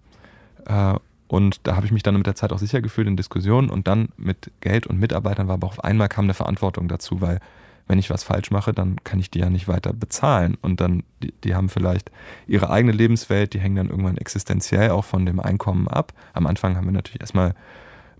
Und 1.30 1.68
da 1.68 1.76
habe 1.76 1.86
ich 1.86 1.92
mich 1.92 2.02
dann 2.02 2.18
mit 2.18 2.26
der 2.26 2.34
Zeit 2.34 2.52
auch 2.52 2.58
sicher 2.58 2.82
gefühlt 2.82 3.08
in 3.08 3.16
Diskussionen 3.16 3.70
und 3.70 3.88
dann 3.88 4.10
mit 4.18 4.52
Geld 4.62 4.88
und 4.88 5.00
Mitarbeitern 5.00 5.48
war 5.48 5.54
aber 5.54 5.68
auf 5.68 5.84
einmal 5.84 6.10
kam 6.10 6.26
eine 6.26 6.34
Verantwortung 6.34 6.88
dazu, 6.88 7.22
weil 7.22 7.40
wenn 7.88 8.00
ich 8.00 8.10
was 8.10 8.24
falsch 8.24 8.50
mache, 8.50 8.74
dann 8.74 9.04
kann 9.04 9.20
ich 9.20 9.30
die 9.30 9.40
ja 9.40 9.50
nicht 9.52 9.68
weiter 9.68 9.94
bezahlen. 9.94 10.58
Und 10.62 10.82
dann, 10.82 11.04
die, 11.22 11.32
die 11.44 11.54
haben 11.54 11.70
vielleicht 11.70 12.12
ihre 12.48 12.72
eigene 12.72 12.94
Lebenswelt, 12.94 13.54
die 13.54 13.60
hängen 13.60 13.76
dann 13.76 13.90
irgendwann 13.90 14.18
existenziell 14.18 14.90
auch 14.90 15.06
von 15.06 15.26
dem 15.26 15.40
Einkommen 15.40 15.88
ab. 15.88 16.14
Am 16.34 16.48
Anfang 16.48 16.76
haben 16.76 16.86
wir 16.86 16.94
natürlich 16.94 17.22
erstmal 17.22 17.54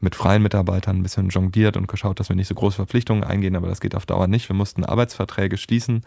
mit 0.02 0.14
freien 0.14 0.44
Mitarbeitern 0.44 0.98
ein 0.98 1.04
bisschen 1.04 1.30
jongliert 1.30 1.78
und 1.78 1.88
geschaut, 1.88 2.20
dass 2.20 2.30
wir 2.30 2.36
nicht 2.36 2.48
so 2.48 2.56
große 2.56 2.76
Verpflichtungen 2.76 3.24
eingehen, 3.24 3.56
aber 3.56 3.68
das 3.68 3.82
geht 3.82 3.96
auf 3.96 4.06
Dauer 4.06 4.28
nicht. 4.28 4.50
Wir 4.50 4.56
mussten 4.56 4.86
Arbeitsverträge 4.86 5.58
schließen. 5.58 6.04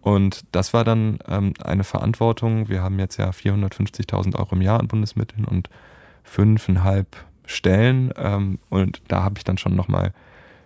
Und 0.00 0.44
das 0.50 0.74
war 0.74 0.84
dann 0.84 1.18
ähm, 1.28 1.54
eine 1.62 1.84
Verantwortung. 1.84 2.68
Wir 2.68 2.82
haben 2.82 2.98
jetzt 2.98 3.18
ja 3.18 3.30
450.000 3.30 4.36
Euro 4.36 4.56
im 4.56 4.62
Jahr 4.62 4.80
an 4.80 4.88
Bundesmitteln 4.88 5.44
und 5.44 5.70
fünfeinhalb 6.24 7.24
Stellen. 7.46 8.12
Ähm, 8.16 8.58
und 8.70 9.00
da 9.08 9.22
habe 9.22 9.34
ich 9.38 9.44
dann 9.44 9.58
schon 9.58 9.76
nochmal 9.76 10.12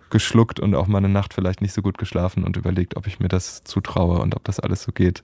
geschluckt 0.09 0.59
und 0.59 0.73
auch 0.73 0.87
mal 0.87 0.97
eine 0.97 1.09
Nacht 1.09 1.33
vielleicht 1.33 1.61
nicht 1.61 1.73
so 1.73 1.81
gut 1.81 1.97
geschlafen 1.97 2.43
und 2.43 2.57
überlegt, 2.57 2.97
ob 2.97 3.05
ich 3.05 3.19
mir 3.19 3.27
das 3.27 3.63
zutraue 3.63 4.19
und 4.19 4.35
ob 4.35 4.43
das 4.43 4.59
alles 4.59 4.81
so 4.83 4.91
geht. 4.91 5.23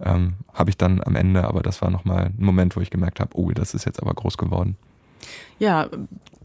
Ähm, 0.00 0.34
habe 0.52 0.70
ich 0.70 0.76
dann 0.76 1.00
am 1.04 1.14
Ende, 1.14 1.44
aber 1.44 1.62
das 1.62 1.80
war 1.80 1.90
nochmal 1.90 2.26
ein 2.26 2.44
Moment, 2.44 2.74
wo 2.74 2.80
ich 2.80 2.90
gemerkt 2.90 3.20
habe, 3.20 3.30
oh, 3.34 3.52
das 3.52 3.74
ist 3.74 3.84
jetzt 3.84 4.02
aber 4.02 4.12
groß 4.12 4.36
geworden. 4.36 4.76
Ja, 5.60 5.88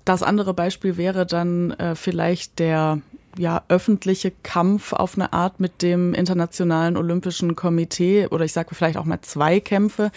das 0.06 0.22
andere 0.22 0.54
Beispiel 0.54 0.98
wäre 0.98 1.26
dann 1.26 1.72
äh, 1.72 1.96
vielleicht 1.96 2.60
der 2.60 3.02
ja, 3.38 3.64
öffentliche 3.70 4.32
Kampf 4.44 4.94
auf 4.94 5.16
eine 5.16 5.34
Art 5.34 5.60
mit 5.60 5.82
dem 5.82 6.14
Internationalen 6.14 6.98
Olympischen 6.98 7.56
Komitee 7.56 8.28
oder 8.28 8.46
ich 8.46 8.54
sage 8.54 8.76
vielleicht 8.76 8.98
auch 8.98 9.06
mal 9.06 9.22
zwei 9.22 9.60
Kämpfe. 9.60 10.12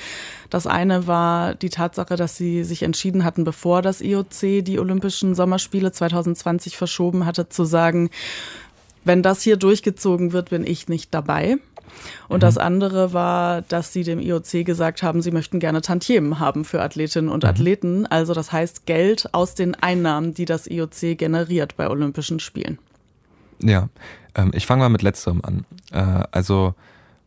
Das 0.51 0.67
eine 0.67 1.07
war 1.07 1.55
die 1.55 1.71
Tatsache, 1.71 2.17
dass 2.17 2.37
sie 2.37 2.65
sich 2.65 2.83
entschieden 2.83 3.25
hatten, 3.25 3.45
bevor 3.45 3.83
das 3.83 4.01
IOC 4.01 4.65
die 4.65 4.79
Olympischen 4.79 5.35
Sommerspiele 5.35 5.93
2020 5.93 6.77
verschoben 6.77 7.27
hatte, 7.27 7.49
zu 7.49 7.65
sagen, 7.65 8.11
wenn 9.05 9.23
das 9.23 9.43
hier 9.43 9.57
durchgezogen 9.57 10.33
wird, 10.33 10.51
bin 10.51 10.67
ich 10.67 10.89
nicht 10.89 11.13
dabei. 11.13 11.59
Und 12.29 12.39
mhm. 12.39 12.41
das 12.41 12.59
andere 12.59 13.13
war, 13.13 13.63
dass 13.63 13.93
sie 13.93 14.05
dem 14.05 14.21
IOC 14.21 14.65
gesagt 14.65 15.03
haben, 15.03 15.23
sie 15.23 15.31
möchten 15.31 15.61
gerne 15.61 15.83
Tantiemen 15.83 16.39
haben 16.39 16.65
für 16.65 16.83
Athletinnen 16.83 17.29
und 17.29 17.43
mhm. 17.45 17.51
Athleten. 17.51 18.07
Also 18.07 18.35
das 18.35 18.53
heißt 18.53 18.87
Geld 18.87 19.29
aus 19.33 19.55
den 19.55 19.75
Einnahmen, 19.75 20.35
die 20.35 20.45
das 20.45 20.67
IOC 20.67 21.19
generiert 21.19 21.77
bei 21.77 21.89
Olympischen 21.89 22.41
Spielen. 22.41 22.79
Ja, 23.63 23.89
ähm, 24.35 24.51
ich 24.55 24.67
fange 24.67 24.83
mal 24.83 24.89
mit 24.89 25.03
letzterem 25.03 25.41
an. 25.45 25.65
Äh, 25.93 26.25
also 26.31 26.75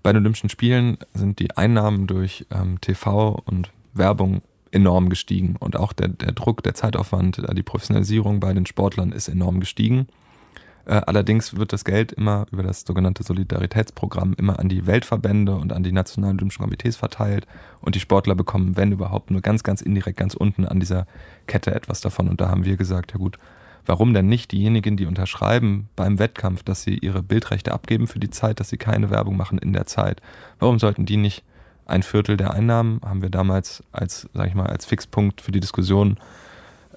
bei 0.04 0.14
den 0.14 0.22
Olympischen 0.22 0.50
Spielen 0.50 0.98
sind 1.14 1.40
die 1.40 1.56
Einnahmen 1.58 2.08
durch 2.08 2.46
ähm, 2.52 2.80
TV 2.82 3.42
und 3.46 3.72
Werbung 3.94 4.42
enorm 4.72 5.10
gestiegen 5.10 5.56
und 5.58 5.78
auch 5.78 5.94
der, 5.94 6.10
der 6.10 6.34
Druck, 6.34 6.62
der 6.62 6.74
Zeitaufwand, 6.74 7.40
äh, 7.40 7.56
die 7.56 7.64
Professionalisierung 7.64 8.40
bei 8.40 8.54
den 8.54 8.66
Sportlern 8.66 9.12
ist 9.12 9.30
enorm 9.30 9.60
gestiegen. 9.60 10.08
Äh, 10.86 11.02
allerdings 11.08 11.56
wird 11.56 11.74
das 11.74 11.84
Geld 11.84 12.12
immer 12.12 12.46
über 12.52 12.62
das 12.62 12.82
sogenannte 12.82 13.24
Solidaritätsprogramm 13.24 14.36
immer 14.38 14.60
an 14.60 14.70
die 14.70 14.86
Weltverbände 14.86 15.56
und 15.56 15.74
an 15.74 15.82
die 15.82 15.92
nationalen 15.92 16.38
Olympischen 16.38 16.64
Komitees 16.64 16.96
verteilt 16.96 17.48
und 17.82 17.96
die 17.96 18.00
Sportler 18.00 18.36
bekommen, 18.36 18.78
wenn 18.78 18.92
überhaupt, 18.92 19.32
nur 19.32 19.42
ganz, 19.42 19.64
ganz 19.64 19.82
indirekt 19.82 20.18
ganz 20.18 20.36
unten 20.36 20.66
an 20.66 20.80
dieser 20.80 21.08
Kette 21.48 21.74
etwas 21.74 22.02
davon. 22.02 22.30
Und 22.30 22.42
da 22.42 22.50
haben 22.50 22.66
wir 22.66 22.78
gesagt, 22.78 23.14
ja 23.14 23.18
gut, 23.18 23.40
warum 23.86 24.14
denn 24.14 24.28
nicht 24.28 24.52
diejenigen, 24.52 24.98
die 24.98 25.06
unterschreiben 25.06 25.90
beim 25.96 26.20
Wettkampf, 26.20 26.64
dass 26.64 26.84
sie 26.84 26.98
ihre 26.98 27.24
Bildrechte 27.24 27.74
abgeben 27.74 28.08
für 28.08 28.20
die 28.20 28.30
Zeit, 28.30 28.60
dass 28.60 28.70
sie 28.70 28.78
keine 28.78 29.10
Werbung 29.10 29.38
machen 29.38 29.58
in 29.58 29.74
der 29.74 29.86
Zeit? 29.86 30.22
Warum 30.60 30.80
sollten 30.80 31.06
die 31.06 31.18
nicht 31.18 31.44
ein 31.86 32.04
Viertel 32.04 32.38
der 32.38 32.52
Einnahmen, 32.54 33.00
haben 33.06 33.22
wir 33.22 33.30
damals 33.30 33.84
als, 33.92 34.28
sag 34.34 34.48
ich 34.48 34.56
mal, 34.56 34.68
als 34.68 34.86
Fixpunkt 34.86 35.42
für 35.42 35.52
die 35.52 35.60
Diskussion 35.60 36.18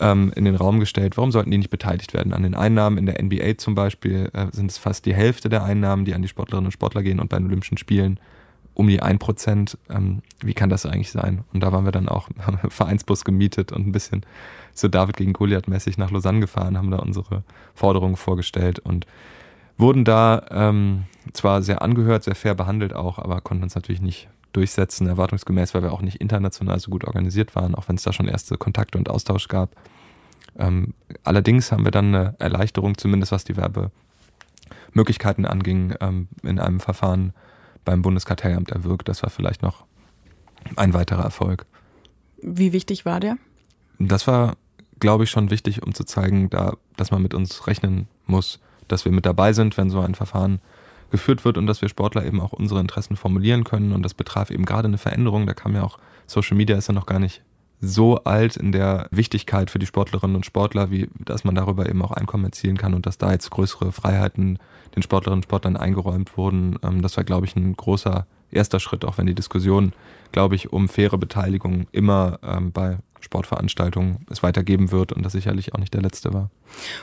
ähm, 0.00 0.32
in 0.34 0.44
den 0.44 0.54
Raum 0.54 0.80
gestellt, 0.80 1.16
warum 1.16 1.30
sollten 1.30 1.50
die 1.50 1.58
nicht 1.58 1.70
beteiligt 1.70 2.14
werden 2.14 2.32
an 2.32 2.42
den 2.42 2.54
Einnahmen? 2.54 2.98
In 2.98 3.06
der 3.06 3.22
NBA 3.22 3.58
zum 3.58 3.74
Beispiel 3.74 4.30
äh, 4.32 4.46
sind 4.52 4.70
es 4.70 4.78
fast 4.78 5.06
die 5.06 5.14
Hälfte 5.14 5.48
der 5.48 5.64
Einnahmen, 5.64 6.04
die 6.04 6.14
an 6.14 6.22
die 6.22 6.28
Sportlerinnen 6.28 6.66
und 6.66 6.72
Sportler 6.72 7.02
gehen 7.02 7.20
und 7.20 7.28
bei 7.28 7.36
den 7.36 7.46
Olympischen 7.46 7.78
Spielen 7.78 8.18
um 8.78 8.86
die 8.86 9.02
1%. 9.02 9.76
Ähm, 9.90 10.22
wie 10.40 10.54
kann 10.54 10.70
das 10.70 10.86
eigentlich 10.86 11.10
sein? 11.10 11.42
Und 11.52 11.64
da 11.64 11.72
waren 11.72 11.84
wir 11.84 11.90
dann 11.90 12.08
auch, 12.08 12.28
haben 12.38 12.58
einen 12.58 12.70
Vereinsbus 12.70 13.24
gemietet 13.24 13.72
und 13.72 13.86
ein 13.86 13.92
bisschen 13.92 14.24
so 14.72 14.86
David 14.86 15.16
gegen 15.16 15.32
Goliath 15.32 15.66
mäßig 15.66 15.98
nach 15.98 16.12
Lausanne 16.12 16.38
gefahren, 16.38 16.78
haben 16.78 16.92
da 16.92 16.98
unsere 16.98 17.42
Forderungen 17.74 18.16
vorgestellt 18.16 18.78
und 18.78 19.04
wurden 19.76 20.04
da 20.04 20.46
ähm, 20.50 21.04
zwar 21.32 21.62
sehr 21.62 21.82
angehört, 21.82 22.22
sehr 22.22 22.36
fair 22.36 22.54
behandelt 22.54 22.94
auch, 22.94 23.18
aber 23.18 23.40
konnten 23.40 23.64
uns 23.64 23.74
natürlich 23.74 24.00
nicht 24.00 24.28
durchsetzen, 24.52 25.08
erwartungsgemäß, 25.08 25.74
weil 25.74 25.82
wir 25.82 25.92
auch 25.92 26.00
nicht 26.00 26.20
international 26.20 26.78
so 26.78 26.92
gut 26.92 27.04
organisiert 27.04 27.56
waren, 27.56 27.74
auch 27.74 27.88
wenn 27.88 27.96
es 27.96 28.04
da 28.04 28.12
schon 28.12 28.28
erste 28.28 28.56
Kontakte 28.56 28.96
und 28.96 29.10
Austausch 29.10 29.48
gab. 29.48 29.70
Ähm, 30.56 30.94
allerdings 31.24 31.72
haben 31.72 31.84
wir 31.84 31.90
dann 31.90 32.14
eine 32.14 32.36
Erleichterung, 32.38 32.96
zumindest 32.96 33.32
was 33.32 33.42
die 33.42 33.56
Werbemöglichkeiten 33.56 35.46
anging, 35.46 35.94
ähm, 36.00 36.28
in 36.44 36.60
einem 36.60 36.78
Verfahren 36.78 37.32
beim 37.84 38.02
Bundeskartellamt 38.02 38.70
erwirkt. 38.70 39.08
Das 39.08 39.22
war 39.22 39.30
vielleicht 39.30 39.62
noch 39.62 39.84
ein 40.76 40.94
weiterer 40.94 41.24
Erfolg. 41.24 41.66
Wie 42.42 42.72
wichtig 42.72 43.04
war 43.04 43.20
der? 43.20 43.36
Das 43.98 44.26
war, 44.26 44.56
glaube 45.00 45.24
ich, 45.24 45.30
schon 45.30 45.50
wichtig, 45.50 45.82
um 45.82 45.94
zu 45.94 46.04
zeigen, 46.04 46.50
da, 46.50 46.74
dass 46.96 47.10
man 47.10 47.22
mit 47.22 47.34
uns 47.34 47.66
rechnen 47.66 48.08
muss, 48.26 48.60
dass 48.86 49.04
wir 49.04 49.12
mit 49.12 49.26
dabei 49.26 49.52
sind, 49.52 49.76
wenn 49.76 49.90
so 49.90 50.00
ein 50.00 50.14
Verfahren 50.14 50.60
geführt 51.10 51.44
wird 51.44 51.58
und 51.58 51.66
dass 51.66 51.80
wir 51.82 51.88
Sportler 51.88 52.24
eben 52.24 52.40
auch 52.40 52.52
unsere 52.52 52.80
Interessen 52.80 53.16
formulieren 53.16 53.64
können. 53.64 53.92
Und 53.92 54.02
das 54.02 54.14
betraf 54.14 54.50
eben 54.50 54.64
gerade 54.64 54.88
eine 54.88 54.98
Veränderung. 54.98 55.46
Da 55.46 55.54
kam 55.54 55.74
ja 55.74 55.82
auch, 55.82 55.98
Social 56.26 56.56
Media 56.56 56.76
ist 56.76 56.88
ja 56.88 56.94
noch 56.94 57.06
gar 57.06 57.18
nicht 57.18 57.42
so 57.80 58.24
alt 58.24 58.56
in 58.56 58.72
der 58.72 59.08
Wichtigkeit 59.10 59.70
für 59.70 59.78
die 59.78 59.86
Sportlerinnen 59.86 60.36
und 60.36 60.46
Sportler, 60.46 60.90
wie 60.90 61.08
dass 61.18 61.44
man 61.44 61.54
darüber 61.54 61.88
eben 61.88 62.02
auch 62.02 62.10
Einkommen 62.10 62.44
erzielen 62.44 62.76
kann 62.76 62.94
und 62.94 63.06
dass 63.06 63.18
da 63.18 63.32
jetzt 63.32 63.50
größere 63.50 63.92
Freiheiten 63.92 64.58
den 64.96 65.02
Sportlerinnen 65.02 65.38
und 65.38 65.44
Sportlern 65.44 65.76
eingeräumt 65.76 66.36
wurden. 66.36 66.78
Ähm, 66.82 67.02
das 67.02 67.16
war, 67.16 67.24
glaube 67.24 67.46
ich, 67.46 67.54
ein 67.56 67.76
großer 67.76 68.26
erster 68.50 68.80
Schritt, 68.80 69.04
auch 69.04 69.18
wenn 69.18 69.26
die 69.26 69.34
Diskussion, 69.34 69.92
glaube 70.32 70.54
ich, 70.54 70.72
um 70.72 70.88
faire 70.88 71.18
Beteiligung 71.18 71.86
immer 71.92 72.38
ähm, 72.42 72.72
bei 72.72 72.98
Sportveranstaltungen 73.20 74.18
es 74.30 74.42
weitergeben 74.42 74.90
wird 74.90 75.12
und 75.12 75.22
das 75.22 75.32
sicherlich 75.32 75.74
auch 75.74 75.78
nicht 75.78 75.94
der 75.94 76.02
letzte 76.02 76.32
war. 76.32 76.50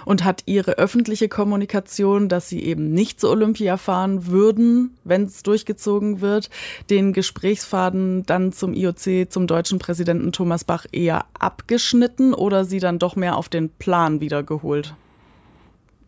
Und 0.06 0.24
hat 0.24 0.44
Ihre 0.46 0.78
öffentliche 0.78 1.30
Kommunikation, 1.30 2.30
dass 2.30 2.50
Sie 2.50 2.64
eben 2.64 2.92
nicht 2.92 3.20
zur 3.20 3.32
Olympia 3.32 3.78
fahren 3.78 4.28
würden, 4.28 4.98
wenn 5.04 5.24
es 5.24 5.44
durchgezogen 5.44 6.22
wird, 6.22 6.50
den 6.90 7.14
Gesprächsfaden 7.14 8.26
dann 8.26 8.52
zum 8.52 8.74
IOC, 8.74 9.32
zum 9.32 9.48
deutschen 9.48 9.80
Präsidenten 9.80 10.32
Thomas 10.32 10.64
Bach 10.64 10.86
eher 10.92 11.26
abgeschnitten 11.38 12.34
oder 12.34 12.66
Sie 12.66 12.80
dann 12.80 13.00
doch 13.00 13.16
mehr 13.16 13.38
auf 13.38 13.50
den 13.50 13.70
Plan 13.70 14.22
wiedergeholt? 14.22 14.96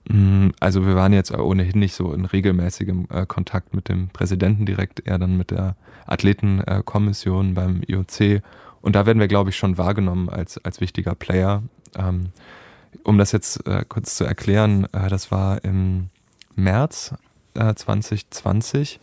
Mm, 0.10 0.50
also 0.60 0.86
wir 0.86 0.96
waren 0.96 1.13
jetzt 1.13 1.32
ohnehin 1.32 1.80
nicht 1.80 1.93
so 1.93 2.13
in 2.13 2.26
regelmäßigem 2.26 3.08
äh, 3.10 3.26
Kontakt 3.26 3.74
mit 3.74 3.89
dem 3.89 4.10
Präsidenten 4.10 4.65
direkt, 4.65 5.06
eher 5.06 5.17
dann 5.17 5.38
mit 5.38 5.52
der 5.52 5.76
Athletenkommission 6.06 7.54
beim 7.54 7.82
IOC. 7.88 8.41
Und 8.82 8.96
da 8.96 9.06
werden 9.06 9.20
wir, 9.20 9.28
glaube 9.28 9.50
ich, 9.50 9.58
schon 9.58 9.78
wahrgenommen 9.78 10.30
als, 10.30 10.58
als 10.63 10.82
wichtiger 10.82 11.16
Player. 11.16 11.63
Ähm, 11.96 12.32
um 13.04 13.18
das 13.18 13.32
jetzt 13.32 13.66
äh, 13.68 13.84
kurz 13.88 14.16
zu 14.16 14.24
erklären, 14.24 14.88
äh, 14.94 15.10
das 15.10 15.32
war 15.32 15.63
im 15.63 16.10
März 16.56 17.13
2020 17.54 19.00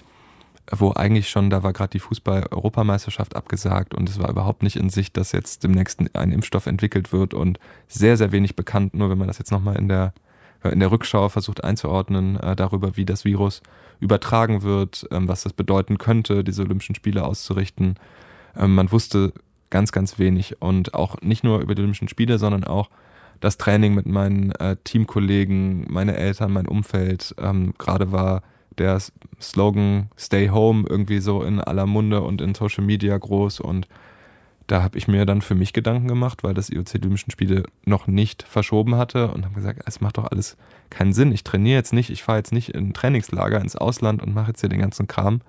wo 0.71 0.93
eigentlich 0.93 1.29
schon, 1.29 1.51
da 1.51 1.63
war 1.63 1.73
gerade 1.73 1.91
die 1.91 1.99
Fußball-Europameisterschaft 1.99 3.37
abgesagt 3.37 3.95
und 3.95 4.09
es 4.09 4.19
war 4.19 4.31
überhaupt 4.31 4.63
nicht 4.63 4.77
in 4.77 4.89
Sicht, 4.89 5.17
dass 5.17 5.33
jetzt 5.33 5.63
demnächst 5.63 6.01
ein 6.17 6.33
Impfstoff 6.33 6.67
entwickelt 6.67 7.13
wird 7.13 7.35
und 7.35 7.59
sehr, 7.87 8.17
sehr 8.17 8.33
wenig 8.33 8.57
bekannt, 8.57 8.95
nur 8.95 9.11
wenn 9.11 9.19
man 9.19 9.29
das 9.29 9.39
jetzt 9.39 9.53
nochmal 9.53 9.77
in 9.77 9.89
der, 9.89 10.15
in 10.63 10.81
der 10.81 10.91
Rückschau 10.91 11.29
versucht 11.29 11.63
einzuordnen, 11.63 12.41
äh, 12.41 12.57
darüber, 12.57 12.97
wie 12.97 13.05
das 13.05 13.25
Virus 13.25 13.63
übertragen 14.01 14.63
wird, 14.63 15.07
ähm, 15.11 15.29
was 15.29 15.43
das 15.43 15.53
bedeuten 15.53 15.99
könnte, 15.99 16.43
diese 16.43 16.63
Olympischen 16.63 16.95
Spiele 16.95 17.25
auszurichten. 17.25 17.97
Ähm, 18.57 18.75
man 18.75 18.91
wusste 18.91 19.35
ganz, 19.75 19.91
ganz 19.91 20.21
wenig 20.21 20.63
und 20.63 20.95
auch 20.95 21.21
nicht 21.21 21.43
nur 21.43 21.59
über 21.59 21.75
die 21.75 21.83
Olympischen 21.83 22.07
Spiele, 22.07 22.39
sondern 22.39 22.63
auch 22.63 22.91
das 23.41 23.59
Training 23.59 23.93
mit 23.93 24.07
meinen 24.07 24.53
äh, 24.53 24.77
Teamkollegen, 24.85 25.87
meine 25.93 26.17
Eltern, 26.17 26.53
mein 26.53 26.69
Umfeld. 26.69 27.35
Ähm, 27.39 27.75
Gerade 27.77 28.13
war 28.13 28.43
der 28.79 29.03
Slogan 29.41 30.11
Stay 30.17 30.51
Home 30.51 30.85
irgendwie 30.89 31.19
so 31.19 31.43
in 31.43 31.59
aller 31.59 31.87
Munde 31.87 32.21
und 32.21 32.41
in 32.41 32.55
Social 32.55 32.85
Media 32.85 33.19
groß 33.19 33.59
und 33.59 33.89
da 34.69 34.81
habe 34.81 34.97
ich 34.97 35.09
mir 35.09 35.27
dann 35.27 35.43
für 35.43 35.57
mich 35.57 35.73
Gedanken 35.73 36.07
gemacht, 36.07 36.45
weil 36.45 36.55
das 36.55 36.71
IOC 36.71 36.95
Olympischen 36.95 37.33
Spiele 37.33 37.65
noch 37.85 38.07
nicht 38.07 38.45
verschoben 38.45 38.95
hatte 38.95 39.33
und 39.33 39.45
habe 39.45 39.57
gesagt, 39.57 39.83
es 39.87 40.01
macht 40.01 40.19
doch 40.19 40.31
alles 40.31 40.57
keinen 40.89 41.13
Sinn. 41.13 41.33
Ich 41.33 41.43
trainiere 41.43 41.79
jetzt 41.79 41.93
nicht, 41.93 42.11
ich 42.11 42.23
fahre 42.23 42.39
jetzt 42.39 42.53
nicht 42.53 42.69
in 42.69 42.91
ein 42.91 42.95
Trainingslager 42.95 43.61
ins 43.61 43.75
Ausland 43.75 44.23
und 44.23 44.35
mache 44.35 44.53
jetzt 44.53 44.61
hier 44.61 44.71
den 44.71 44.81
ganzen 44.81 45.09
Kram. 45.09 45.41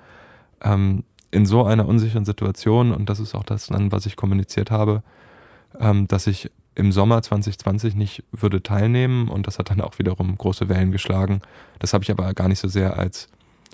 Ähm, 0.63 1.03
in 1.35 1.45
so 1.45 1.65
einer 1.65 1.85
unsicheren 1.85 2.23
Situation, 2.23 2.93
und 2.93 3.09
das 3.09 3.19
ist 3.19 3.35
auch 3.35 3.43
das 3.43 3.67
dann, 3.67 3.91
was 3.91 4.05
ich 4.05 4.15
kommuniziert 4.15 4.71
habe, 4.71 5.03
ähm, 5.77 6.07
dass 6.07 6.27
ich 6.27 6.49
im 6.75 6.93
Sommer 6.93 7.21
2020 7.21 7.95
nicht 7.95 8.23
würde 8.31 8.63
teilnehmen 8.63 9.27
und 9.27 9.45
das 9.45 9.59
hat 9.59 9.69
dann 9.69 9.81
auch 9.81 9.99
wiederum 9.99 10.37
große 10.37 10.69
Wellen 10.69 10.91
geschlagen. 10.91 11.41
Das 11.79 11.93
habe 11.93 12.05
ich 12.05 12.11
aber 12.11 12.33
gar 12.33 12.47
nicht 12.47 12.59
so 12.59 12.69
sehr 12.69 12.97
als 12.97 13.27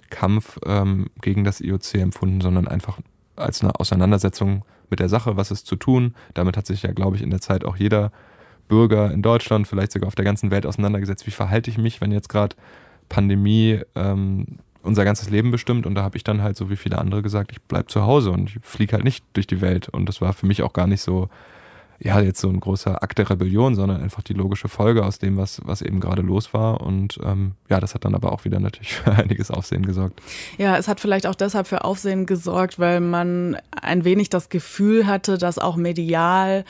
Kampf 0.10 0.58
ähm, 0.66 1.08
gegen 1.22 1.44
das 1.44 1.62
IOC 1.62 1.96
empfunden, 1.96 2.42
sondern 2.42 2.68
einfach 2.68 3.00
als 3.36 3.62
eine 3.62 3.80
Auseinandersetzung 3.80 4.66
mit 4.90 5.00
der 5.00 5.10
Sache, 5.10 5.38
was 5.38 5.52
ist 5.52 5.68
zu 5.68 5.76
tun. 5.76 6.16
Damit 6.34 6.58
hat 6.58 6.66
sich 6.66 6.82
ja, 6.82 6.92
glaube 6.92 7.16
ich, 7.16 7.22
in 7.22 7.30
der 7.30 7.42
Zeit 7.42 7.64
auch 7.64 7.76
jeder 7.76 8.12
Bürger 8.68 9.12
in 9.12 9.22
Deutschland, 9.22 9.68
vielleicht 9.68 9.92
sogar 9.92 10.08
auf 10.08 10.16
der 10.16 10.26
ganzen 10.26 10.50
Welt 10.50 10.66
auseinandergesetzt. 10.66 11.28
Wie 11.28 11.32
verhalte 11.32 11.70
ich 11.70 11.78
mich, 11.78 12.02
wenn 12.02 12.12
jetzt 12.12 12.30
gerade 12.30 12.56
Pandemie 13.08 13.82
ähm, 13.96 14.60
unser 14.84 15.06
ganzes 15.06 15.30
Leben 15.30 15.52
bestimmt? 15.52 15.86
Und 15.86 15.96
da 15.96 16.04
habe 16.04 16.18
ich 16.18 16.24
dann 16.24 16.42
halt 16.42 16.58
so 16.58 16.70
wie 16.70 16.76
viele 16.76 16.98
andere 16.98 17.22
gesagt, 17.22 17.52
ich 17.52 17.62
bleibe 17.62 17.88
zu 17.88 18.04
Hause 18.04 18.32
und 18.32 18.50
ich 18.50 18.58
fliege 18.62 18.94
halt 18.94 19.04
nicht 19.04 19.24
durch 19.34 19.48
die 19.48 19.62
Welt. 19.62 19.90
Und 19.90 20.08
das 20.08 20.22
war 20.22 20.34
für 20.34 20.46
mich 20.46 20.64
auch 20.64 20.74
gar 20.74 20.88
nicht 20.88 21.02
so 21.02 21.30
ja, 22.04 22.20
jetzt 22.20 22.42
so 22.42 22.50
ein 22.50 22.60
großer 22.60 23.04
Akt 23.04 23.20
der 23.20 23.30
Rebellion, 23.30 23.76
sondern 23.76 24.02
einfach 24.02 24.24
die 24.24 24.34
logische 24.34 24.68
Folge 24.68 25.06
aus 25.06 25.20
dem, 25.20 25.38
was, 25.38 25.62
was 25.66 25.84
eben 25.84 26.00
gerade 26.00 26.24
los 26.24 26.52
war. 26.52 26.82
Und 26.82 27.20
ähm, 27.24 27.54
ja, 27.70 27.80
das 27.80 27.94
hat 27.94 28.06
dann 28.06 28.16
aber 28.16 28.32
auch 28.32 28.44
wieder 28.44 28.60
natürlich 28.60 28.94
für 28.96 29.12
einiges 29.12 29.52
Aufsehen 29.52 29.86
gesorgt. 29.86 30.20
Ja, 30.58 30.78
es 30.78 30.88
hat 30.88 31.00
vielleicht 31.00 31.28
auch 31.28 31.36
deshalb 31.36 31.68
für 31.68 31.84
Aufsehen 31.84 32.26
gesorgt, 32.26 32.80
weil 32.80 33.02
man 33.02 33.56
ein 33.80 34.04
wenig 34.04 34.30
das 34.30 34.50
Gefühl 34.50 35.06
hatte, 35.06 35.38
dass 35.38 35.60
auch 35.60 35.76
medial 35.76 36.66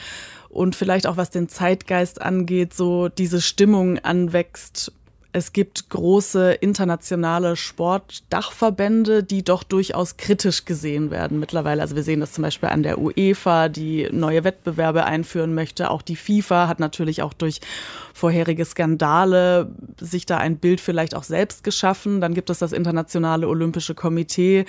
und 0.49 0.75
vielleicht 0.75 1.07
auch 1.07 1.15
was 1.15 1.29
den 1.29 1.47
Zeitgeist 1.47 2.21
angeht, 2.21 2.73
so 2.73 3.07
diese 3.07 3.39
Stimmung 3.39 3.99
anwächst, 3.99 4.91
es 5.33 5.53
gibt 5.53 5.89
große 5.89 6.53
internationale 6.53 7.55
Sportdachverbände, 7.55 9.23
die 9.23 9.43
doch 9.43 9.63
durchaus 9.63 10.17
kritisch 10.17 10.65
gesehen 10.65 11.09
werden 11.09 11.39
mittlerweile. 11.39 11.81
Also 11.81 11.95
wir 11.95 12.03
sehen 12.03 12.19
das 12.19 12.33
zum 12.33 12.41
Beispiel 12.41 12.69
an 12.69 12.83
der 12.83 12.99
UEFA, 12.99 13.69
die 13.69 14.09
neue 14.11 14.43
Wettbewerbe 14.43 15.05
einführen 15.05 15.53
möchte. 15.53 15.89
Auch 15.89 16.01
die 16.01 16.17
FIFA 16.17 16.67
hat 16.67 16.79
natürlich 16.79 17.21
auch 17.21 17.33
durch 17.33 17.61
vorherige 18.13 18.65
Skandale 18.65 19.71
sich 19.99 20.25
da 20.25 20.37
ein 20.37 20.57
Bild 20.57 20.81
vielleicht 20.81 21.15
auch 21.15 21.23
selbst 21.23 21.63
geschaffen. 21.63 22.19
Dann 22.19 22.33
gibt 22.33 22.49
es 22.49 22.59
das 22.59 22.73
Internationale 22.73 23.47
Olympische 23.47 23.95
Komitee, 23.95 24.65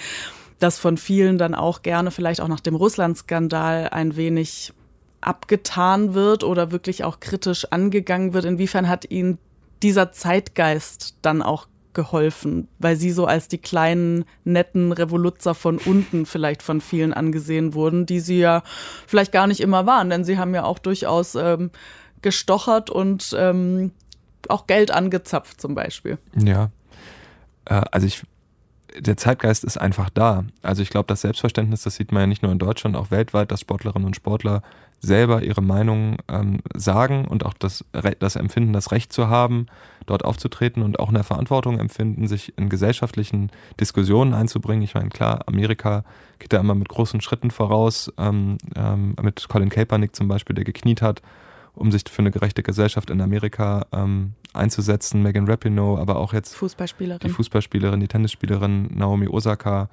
das 0.60 0.78
von 0.78 0.96
vielen 0.96 1.38
dann 1.38 1.56
auch 1.56 1.82
gerne 1.82 2.12
vielleicht 2.12 2.40
auch 2.40 2.48
nach 2.48 2.60
dem 2.60 2.76
Russland-Skandal 2.76 3.88
ein 3.88 4.14
wenig 4.14 4.72
abgetan 5.20 6.14
wird 6.14 6.44
oder 6.44 6.70
wirklich 6.70 7.02
auch 7.02 7.18
kritisch 7.18 7.66
angegangen 7.72 8.32
wird. 8.32 8.44
Inwiefern 8.44 8.88
hat 8.88 9.10
Ihnen 9.10 9.38
dieser 9.82 10.12
Zeitgeist 10.12 11.16
dann 11.22 11.42
auch 11.42 11.66
geholfen, 11.94 12.68
weil 12.78 12.96
sie 12.96 13.10
so 13.10 13.26
als 13.26 13.48
die 13.48 13.58
kleinen, 13.58 14.24
netten 14.44 14.92
Revoluzzer 14.92 15.54
von 15.54 15.78
unten 15.78 16.26
vielleicht 16.26 16.62
von 16.62 16.80
vielen 16.80 17.12
angesehen 17.12 17.74
wurden, 17.74 18.06
die 18.06 18.20
sie 18.20 18.38
ja 18.38 18.62
vielleicht 19.06 19.32
gar 19.32 19.46
nicht 19.46 19.60
immer 19.60 19.86
waren, 19.86 20.08
denn 20.08 20.24
sie 20.24 20.38
haben 20.38 20.54
ja 20.54 20.64
auch 20.64 20.78
durchaus 20.78 21.34
ähm, 21.34 21.70
gestochert 22.22 22.88
und 22.88 23.34
ähm, 23.38 23.92
auch 24.48 24.66
Geld 24.66 24.90
angezapft 24.90 25.60
zum 25.60 25.74
Beispiel. 25.74 26.18
Ja, 26.34 26.70
äh, 27.66 27.82
also 27.90 28.06
ich, 28.06 28.22
der 28.98 29.16
Zeitgeist 29.16 29.64
ist 29.64 29.76
einfach 29.76 30.10
da. 30.10 30.44
Also 30.62 30.82
ich 30.82 30.90
glaube, 30.90 31.06
das 31.08 31.20
Selbstverständnis, 31.20 31.82
das 31.82 31.96
sieht 31.96 32.12
man 32.12 32.22
ja 32.22 32.26
nicht 32.26 32.42
nur 32.42 32.52
in 32.52 32.58
Deutschland, 32.58 32.96
auch 32.96 33.10
weltweit, 33.10 33.50
dass 33.50 33.60
Sportlerinnen 33.60 34.06
und 34.06 34.16
Sportler 34.16 34.62
selber 35.02 35.42
ihre 35.42 35.62
Meinung 35.62 36.16
ähm, 36.28 36.60
sagen 36.74 37.26
und 37.26 37.44
auch 37.44 37.54
das, 37.54 37.84
das 38.20 38.36
Empfinden, 38.36 38.72
das 38.72 38.92
Recht 38.92 39.12
zu 39.12 39.28
haben, 39.28 39.66
dort 40.06 40.24
aufzutreten 40.24 40.82
und 40.82 41.00
auch 41.00 41.08
eine 41.08 41.24
Verantwortung 41.24 41.80
empfinden, 41.80 42.28
sich 42.28 42.56
in 42.56 42.68
gesellschaftlichen 42.68 43.50
Diskussionen 43.80 44.32
einzubringen. 44.32 44.82
Ich 44.82 44.94
meine, 44.94 45.10
klar, 45.10 45.40
Amerika 45.46 46.04
geht 46.38 46.52
da 46.52 46.60
immer 46.60 46.76
mit 46.76 46.88
großen 46.88 47.20
Schritten 47.20 47.50
voraus, 47.50 48.12
ähm, 48.16 48.58
ähm, 48.76 49.16
mit 49.20 49.48
Colin 49.48 49.70
Kaepernick 49.70 50.14
zum 50.14 50.28
Beispiel, 50.28 50.54
der 50.54 50.64
gekniet 50.64 51.02
hat, 51.02 51.20
um 51.74 51.90
sich 51.90 52.04
für 52.08 52.22
eine 52.22 52.30
gerechte 52.30 52.62
Gesellschaft 52.62 53.10
in 53.10 53.20
Amerika 53.20 53.86
ähm, 53.92 54.34
einzusetzen. 54.52 55.20
Megan 55.20 55.48
Rapinoe, 55.48 55.98
aber 55.98 56.16
auch 56.16 56.32
jetzt 56.32 56.54
Fußballspielerin. 56.54 57.26
die 57.26 57.28
Fußballspielerin, 57.28 57.98
die 57.98 58.08
Tennisspielerin 58.08 58.88
Naomi 58.94 59.26
Osaka. 59.26 59.88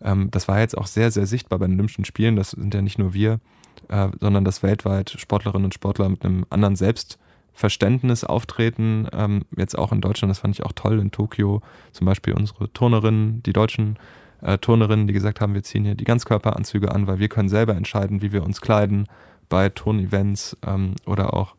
Ähm, 0.00 0.30
das 0.30 0.48
war 0.48 0.60
jetzt 0.60 0.78
auch 0.78 0.86
sehr, 0.86 1.10
sehr 1.10 1.26
sichtbar 1.26 1.58
bei 1.58 1.66
den 1.66 1.74
Olympischen 1.74 2.06
Spielen. 2.06 2.36
Das 2.36 2.52
sind 2.52 2.72
ja 2.72 2.80
nicht 2.80 2.98
nur 2.98 3.12
wir 3.12 3.40
äh, 3.88 4.08
sondern 4.20 4.44
dass 4.44 4.62
weltweit 4.62 5.10
Sportlerinnen 5.10 5.66
und 5.66 5.74
Sportler 5.74 6.08
mit 6.08 6.24
einem 6.24 6.46
anderen 6.50 6.76
Selbstverständnis 6.76 8.24
auftreten. 8.24 9.08
Ähm, 9.12 9.42
jetzt 9.56 9.76
auch 9.78 9.92
in 9.92 10.00
Deutschland, 10.00 10.30
das 10.30 10.38
fand 10.38 10.54
ich 10.54 10.64
auch 10.64 10.72
toll, 10.72 10.98
in 10.98 11.10
Tokio 11.10 11.60
zum 11.92 12.06
Beispiel 12.06 12.34
unsere 12.34 12.72
Turnerinnen, 12.72 13.42
die 13.42 13.52
deutschen 13.52 13.98
äh, 14.42 14.58
Turnerinnen, 14.58 15.06
die 15.06 15.12
gesagt 15.12 15.40
haben, 15.40 15.54
wir 15.54 15.62
ziehen 15.62 15.84
hier 15.84 15.94
die 15.94 16.04
Ganzkörperanzüge 16.04 16.92
an, 16.92 17.06
weil 17.06 17.18
wir 17.18 17.28
können 17.28 17.48
selber 17.48 17.74
entscheiden, 17.74 18.22
wie 18.22 18.32
wir 18.32 18.44
uns 18.44 18.60
kleiden 18.60 19.06
bei 19.48 19.68
Turnevents 19.68 20.56
ähm, 20.66 20.94
oder 21.06 21.34
auch 21.34 21.54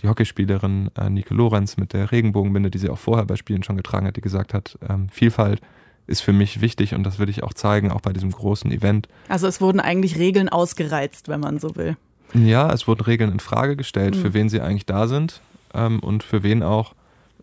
die 0.00 0.08
Hockeyspielerin 0.08 0.90
äh, 0.96 1.10
Nike 1.10 1.34
Lorenz 1.34 1.76
mit 1.76 1.92
der 1.92 2.12
Regenbogenbinde, 2.12 2.70
die 2.70 2.78
sie 2.78 2.88
auch 2.88 2.98
vorher 2.98 3.26
bei 3.26 3.36
Spielen 3.36 3.62
schon 3.62 3.76
getragen 3.76 4.06
hat, 4.06 4.16
die 4.16 4.20
gesagt 4.20 4.54
hat, 4.54 4.78
ähm, 4.88 5.08
Vielfalt 5.08 5.60
ist 6.08 6.20
für 6.20 6.32
mich 6.32 6.60
wichtig 6.60 6.94
und 6.94 7.04
das 7.04 7.18
würde 7.18 7.30
ich 7.30 7.42
auch 7.42 7.54
zeigen, 7.54 7.92
auch 7.92 8.00
bei 8.00 8.12
diesem 8.12 8.30
großen 8.30 8.70
Event. 8.72 9.08
Also 9.28 9.46
es 9.46 9.60
wurden 9.60 9.80
eigentlich 9.80 10.18
Regeln 10.18 10.48
ausgereizt, 10.48 11.28
wenn 11.28 11.40
man 11.40 11.58
so 11.58 11.76
will. 11.76 11.96
Ja, 12.34 12.72
es 12.72 12.86
wurden 12.88 13.02
Regeln 13.02 13.32
in 13.32 13.40
Frage 13.40 13.76
gestellt, 13.76 14.16
mhm. 14.16 14.20
für 14.20 14.34
wen 14.34 14.48
sie 14.48 14.60
eigentlich 14.60 14.86
da 14.86 15.06
sind 15.06 15.40
ähm, 15.74 16.00
und 16.00 16.22
für 16.22 16.42
wen 16.42 16.62
auch 16.62 16.94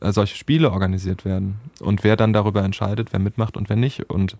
äh, 0.01 0.11
solche 0.11 0.35
Spiele 0.35 0.71
organisiert 0.71 1.25
werden 1.25 1.59
und 1.79 2.03
wer 2.03 2.15
dann 2.15 2.33
darüber 2.33 2.63
entscheidet, 2.63 3.13
wer 3.13 3.19
mitmacht 3.19 3.57
und 3.57 3.69
wer 3.69 3.77
nicht. 3.77 4.09
Und 4.09 4.37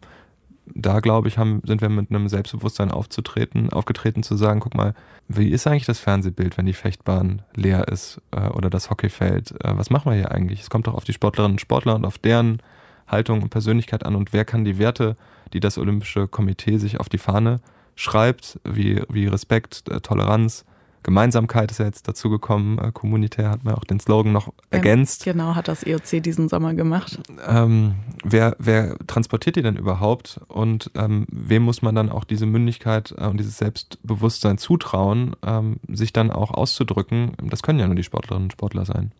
da 0.74 1.00
glaube 1.00 1.28
ich, 1.28 1.38
haben, 1.38 1.62
sind 1.66 1.82
wir 1.82 1.90
mit 1.90 2.10
einem 2.10 2.28
Selbstbewusstsein 2.28 2.92
aufzutreten, 2.92 3.72
aufgetreten 3.72 4.24
zu 4.24 4.36
sagen, 4.36 4.60
guck 4.60 4.76
mal, 4.76 4.94
wie 5.28 5.50
ist 5.50 5.68
eigentlich 5.68 5.86
das 5.86 6.00
Fernsehbild, 6.00 6.58
wenn 6.58 6.66
die 6.66 6.74
Fechtbahn 6.74 7.42
leer 7.54 7.88
ist 7.88 8.22
äh, 8.32 8.48
oder 8.50 8.70
das 8.70 8.90
Hockeyfeld? 8.90 9.52
Äh, 9.64 9.78
was 9.78 9.90
machen 9.90 10.12
wir 10.12 10.18
hier 10.18 10.32
eigentlich? 10.32 10.62
Es 10.62 10.70
kommt 10.70 10.88
doch 10.88 10.96
auf 10.96 11.04
die 11.04 11.14
Sportlerinnen 11.14 11.56
und 11.56 11.62
Sportler 11.62 11.96
und 11.96 12.06
auf 12.06 12.18
deren 12.18 12.62
Haltung 13.08 13.41
und 13.41 13.50
Persönlichkeit 13.50 14.06
an 14.06 14.15
und 14.15 14.34
wer 14.34 14.46
kann 14.46 14.65
die 14.65 14.78
Werte, 14.78 15.15
die 15.54 15.60
das 15.60 15.78
Olympische 15.78 16.28
Komitee 16.28 16.78
sich 16.78 17.00
auf 17.00 17.10
die 17.10 17.18
Fahne 17.18 17.60
schreibt, 17.96 18.60
wie, 18.63 19.02
wie 19.10 19.28
Respekt, 19.28 19.89
äh, 19.89 20.02
Toleranz, 20.02 20.65
Gemeinsamkeit 21.06 21.70
ist 21.70 21.78
ja 21.78 21.86
jetzt 21.86 22.08
dazugekommen. 22.08 22.80
Äh, 22.80 22.91
kommunitär 22.91 23.52
hat 23.52 23.63
man 23.63 23.76
auch 23.76 23.84
den 23.84 24.00
Slogan 24.00 24.32
noch 24.32 24.52
ergänzt. 24.72 25.24
Genau, 25.24 25.54
hat 25.54 25.68
das 25.68 25.86
EOC 25.86 26.24
diesen 26.24 26.50
Sommer 26.50 26.74
gemacht. 26.74 27.20
Ähm, 27.48 27.94
wer, 28.24 28.56
wer 28.58 28.98
transportiert 29.06 29.56
die 29.56 29.62
denn 29.62 29.78
überhaupt 29.78 30.41
und 30.48 30.89
ähm, 30.96 31.28
wem 31.30 31.62
muss 31.62 31.84
man 31.84 31.94
dann 31.94 32.10
auch 32.10 32.24
diese 32.24 32.48
Mündigkeit 32.48 33.13
äh, 33.20 33.28
und 33.28 33.38
dieses 33.38 33.60
Selbstbewusstsein 33.60 34.58
zutrauen, 34.58 35.36
ähm, 35.46 35.78
sich 35.88 36.12
dann 36.12 36.32
auch 36.32 36.50
auszudrücken? 36.50 37.34
Das 37.39 37.62
können 37.62 37.78
ja 37.78 37.86
nur 37.86 37.96
die 37.96 38.04
Sportlerinnen 38.04 38.46
und 38.48 38.54
Sportler 38.54 38.86
sein. 38.86 39.12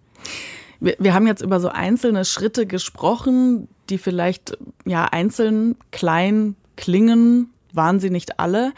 Wir, 0.80 0.96
wir 1.00 1.14
haben 1.14 1.28
jetzt 1.28 1.42
über 1.42 1.60
so 1.60 1.70
einzelne 1.70 2.26
Schritte 2.26 2.66
gesprochen, 2.66 3.68
die 3.90 3.98
vielleicht 3.98 4.58
ja 4.86 5.06
einzeln 5.06 5.76
klein 5.92 6.56
klingen, 6.76 7.52
waren 7.76 8.00
sie 8.00 8.10
nicht 8.10 8.40
alle. 8.40 8.74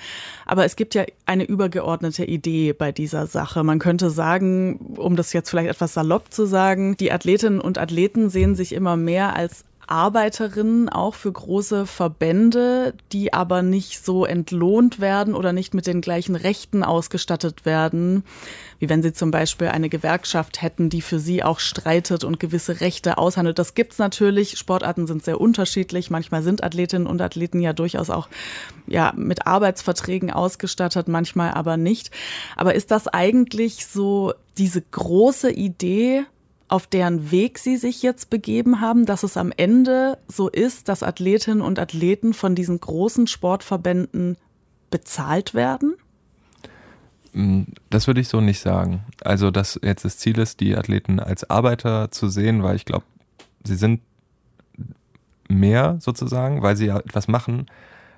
Aber 0.45 0.65
es 0.65 0.75
gibt 0.75 0.95
ja 0.95 1.05
eine 1.25 1.43
übergeordnete 1.43 2.25
Idee 2.25 2.73
bei 2.73 2.91
dieser 2.91 3.27
Sache. 3.27 3.63
Man 3.63 3.79
könnte 3.79 4.10
sagen, 4.10 4.95
um 4.98 5.15
das 5.15 5.33
jetzt 5.33 5.50
vielleicht 5.50 5.69
etwas 5.69 5.93
salopp 5.93 6.33
zu 6.33 6.45
sagen, 6.45 6.98
die 6.98 7.12
Athletinnen 7.12 7.62
und 7.62 7.77
Athleten 7.77 8.29
sehen 8.29 8.56
sich 8.56 8.73
immer 8.73 8.98
mehr 8.98 9.35
als 9.35 9.65
Arbeiterinnen 9.88 10.90
auch 10.90 11.15
für 11.15 11.31
große 11.31 11.85
Verbände, 11.85 12.94
die 13.12 13.33
aber 13.33 13.62
nicht 13.62 14.04
so 14.04 14.25
entlohnt 14.25 15.00
werden 15.00 15.33
oder 15.33 15.54
nicht 15.54 15.73
mit 15.73 15.88
den 15.88 16.02
gleichen 16.02 16.35
Rechten 16.35 16.83
ausgestattet 16.83 17.65
werden, 17.65 18.23
wie 18.79 18.90
wenn 18.90 19.02
sie 19.02 19.13
zum 19.13 19.31
Beispiel 19.31 19.69
eine 19.69 19.90
Gewerkschaft 19.90 20.62
hätten, 20.62 20.90
die 20.90 21.02
für 21.02 21.19
sie 21.19 21.44
auch 21.44 21.60
streitet 21.60 22.23
und 22.23 22.40
gewisse 22.40 22.81
Rechte 22.81 23.17
aushandelt. 23.17 23.60
Das 23.60 23.73
gibt's 23.73 23.98
natürlich. 23.98 24.58
Sportarten 24.58 25.08
sind 25.08 25.23
sehr 25.23 25.40
unterschiedlich. 25.40 26.10
Manchmal 26.10 26.44
sind 26.44 26.63
Athletinnen 26.63 27.08
und 27.08 27.21
Athleten 27.21 27.62
ja 27.62 27.73
durchaus 27.73 28.10
auch 28.10 28.27
ja, 28.88 29.13
mit 29.15 29.48
Arbeitsverträgen 29.48 30.31
ausgestattet, 30.31 31.08
manchmal 31.08 31.52
aber 31.52 31.77
nicht. 31.77 32.12
Aber 32.56 32.75
ist 32.75 32.92
das 32.92 33.08
eigentlich 33.08 33.85
so 33.85 34.33
diese 34.58 34.81
große 34.81 35.52
Idee, 35.52 36.25
auf 36.70 36.88
deren 36.88 37.32
Weg 37.32 37.60
sie 37.60 37.78
sich 37.78 38.02
jetzt 38.04 38.30
begeben 38.30 38.82
haben, 38.82 39.06
dass 39.06 39.24
es 39.24 39.38
am 39.38 39.54
Ende 39.56 40.18
so 40.28 40.50
ist, 40.50 40.90
dass 40.90 41.04
Athletinnen 41.04 41.62
und 41.62 41.80
Athleten 41.80 42.34
von 42.34 42.56
diesen 42.56 42.80
großen 42.80 43.28
Sportverbänden 43.28 44.38
bezahlt 44.90 45.54
werden? 45.54 45.96
Mm, 47.34 47.63
das 47.90 48.08
würde 48.08 48.20
ich 48.20 48.28
so 48.28 48.42
nicht 48.42 48.60
sagen. 48.60 49.02
Also, 49.24 49.50
dass 49.50 49.80
jetzt 49.82 50.04
das 50.04 50.18
Ziel 50.18 50.40
ist, 50.40 50.60
die 50.60 50.76
Athleten 50.76 51.20
als 51.20 51.50
Arbeiter 51.50 52.12
zu 52.12 52.28
sehen, 52.28 52.63
weil 52.63 52.76
ich 52.76 52.86
glaube, 52.86 53.06
sie 53.63 53.76
sind 53.76 54.02
mehr 55.48 55.98
sozusagen, 56.02 56.62
weil 56.62 56.76
sie 56.76 56.88
ja 56.88 56.98
etwas 56.98 57.30
machen. 57.30 57.68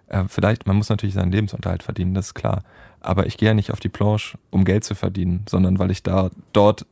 Äh, 0.07 0.23
vielleicht, 0.27 0.65
man 0.65 0.75
muss 0.75 0.89
natürlich 0.89 1.13
seinen 1.13 1.31
Lebensunterhalt 1.31 1.83
verdienen, 1.83 2.15
das 2.15 2.27
ist 2.27 2.33
klar. 2.33 2.63
Aber 2.99 3.27
ich 3.27 3.37
gehe 3.37 3.49
ja 3.49 3.53
nicht 3.53 3.71
auf 3.71 3.79
die 3.79 3.89
Planche, 3.89 4.37
um 4.49 4.65
Geld 4.65 4.83
zu 4.83 4.95
verdienen, 4.95 5.45
sondern 5.47 5.77
weil 5.77 5.91
ich 5.91 6.01
da 6.01 6.31
dort 6.51 6.87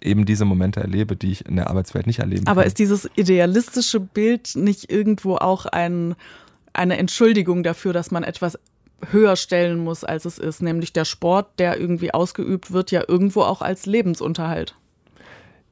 eben 0.00 0.24
diese 0.24 0.44
Momente 0.44 0.80
erlebe, 0.80 1.16
die 1.16 1.32
ich 1.32 1.46
in 1.46 1.56
der 1.56 1.68
Arbeitswelt 1.68 2.06
nicht 2.06 2.20
erleben 2.20 2.46
Aber 2.46 2.62
kann. 2.62 2.68
ist 2.68 2.78
dieses 2.78 3.08
idealistische 3.16 4.00
Bild 4.00 4.56
nicht 4.56 4.90
irgendwo 4.90 5.36
auch 5.36 5.66
ein, 5.66 6.14
eine 6.72 6.98
Entschuldigung 6.98 7.62
dafür, 7.62 7.92
dass 7.92 8.10
man 8.10 8.22
etwas 8.22 8.58
höher 9.10 9.36
stellen 9.36 9.78
muss, 9.78 10.04
als 10.04 10.24
es 10.24 10.38
ist, 10.38 10.62
nämlich 10.62 10.92
der 10.92 11.04
Sport, 11.04 11.58
der 11.58 11.80
irgendwie 11.80 12.12
ausgeübt 12.12 12.72
wird, 12.72 12.90
ja 12.90 13.02
irgendwo 13.06 13.42
auch 13.42 13.62
als 13.62 13.86
Lebensunterhalt? 13.86 14.74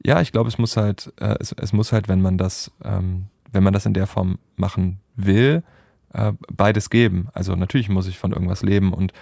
Ja, 0.03 0.21
ich 0.21 0.31
glaube, 0.31 0.47
es 0.47 0.57
muss 0.57 0.77
halt, 0.77 1.13
äh, 1.19 1.35
es, 1.39 1.51
es, 1.51 1.73
muss 1.73 1.91
halt, 1.91 2.07
wenn 2.07 2.21
man 2.21 2.37
das, 2.37 2.71
ähm, 2.83 3.25
wenn 3.51 3.63
man 3.63 3.73
das 3.73 3.85
in 3.85 3.93
der 3.93 4.07
Form 4.07 4.39
machen 4.55 4.99
will, 5.15 5.63
äh, 6.13 6.33
beides 6.51 6.89
geben. 6.89 7.27
Also 7.33 7.55
natürlich 7.55 7.89
muss 7.89 8.07
ich 8.07 8.17
von 8.17 8.31
irgendwas 8.31 8.63
leben 8.63 8.93
und 8.93 9.13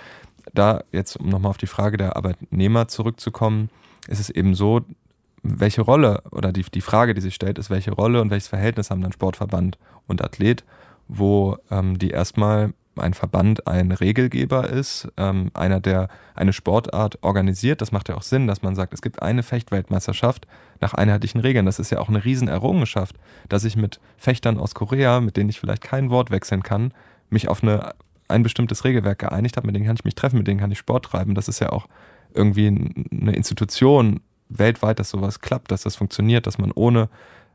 da 0.54 0.84
jetzt, 0.92 1.18
um 1.18 1.30
nochmal 1.30 1.50
auf 1.50 1.58
die 1.58 1.68
Frage 1.68 1.98
der 1.98 2.16
Arbeitnehmer 2.16 2.88
zurückzukommen, 2.88 3.70
ist 4.08 4.20
es 4.20 4.30
eben 4.30 4.56
so, 4.56 4.82
welche 5.44 5.82
Rolle 5.82 6.24
oder 6.32 6.52
die, 6.52 6.64
die 6.64 6.82
Frage, 6.82 7.14
die 7.14 7.22
sich 7.22 7.36
stellt, 7.36 7.58
ist, 7.58 7.70
welche 7.70 7.92
Rolle 7.92 8.22
und 8.22 8.30
welches 8.30 8.48
Verhältnis 8.48 8.90
haben 8.90 9.02
dann 9.02 9.12
Sportverband 9.12 9.78
und 10.08 10.24
Athlet, 10.24 10.64
wo 11.08 11.58
ähm, 11.72 11.98
die 12.00 12.10
erstmal 12.10 12.74
ein 13.00 13.14
Verband 13.14 13.68
ein 13.68 13.92
Regelgeber 13.92 14.70
ist, 14.70 15.08
ähm, 15.18 15.52
einer, 15.54 15.80
der 15.80 16.10
eine 16.36 16.54
Sportart 16.54 17.24
organisiert. 17.24 17.82
Das 17.82 17.92
macht 17.92 18.10
ja 18.10 18.16
auch 18.16 18.22
Sinn, 18.24 18.48
dass 18.48 18.62
man 18.62 18.76
sagt, 18.76 18.94
es 18.94 19.02
gibt 19.02 19.22
eine 19.22 19.44
Fechtweltmeisterschaft 19.44 20.48
nach 20.82 20.94
einheitlichen 20.94 21.42
Regeln. 21.42 21.66
Das 21.66 21.80
ist 21.80 21.92
ja 21.92 22.00
auch 22.00 22.10
eine 22.10 22.26
Riesenerrungenschaft, 22.26 23.16
dass 23.50 23.64
ich 23.64 23.76
mit 23.76 24.00
Fechtern 24.18 24.58
aus 24.58 24.74
Korea, 24.74 25.22
mit 25.22 25.38
denen 25.38 25.50
ich 25.50 25.60
vielleicht 25.60 25.84
kein 25.84 26.10
Wort 26.10 26.32
wechseln 26.32 26.64
kann, 26.64 26.94
mich 27.30 27.48
auf 27.48 27.64
eine, 27.64 27.94
ein 28.28 28.44
bestimmtes 28.44 28.84
Regelwerk 28.84 29.20
geeinigt 29.20 29.58
habe, 29.58 29.68
mit 29.68 29.76
denen 29.76 29.86
kann 29.86 29.96
ich 29.96 30.06
mich 30.06 30.16
treffen, 30.16 30.38
mit 30.38 30.48
denen 30.48 30.60
kann 30.60 30.72
ich 30.72 30.80
Sport 30.80 31.06
treiben. 31.06 31.36
Das 31.36 31.48
ist 31.48 31.60
ja 31.60 31.72
auch 31.72 31.88
irgendwie 32.38 32.68
eine 33.12 33.34
Institution 33.34 34.22
weltweit, 34.50 35.00
dass 35.00 35.10
sowas 35.10 35.42
klappt, 35.42 35.72
dass 35.72 35.84
das 35.84 35.96
funktioniert, 35.96 36.48
dass 36.48 36.58
man 36.58 36.72
ohne 36.72 37.10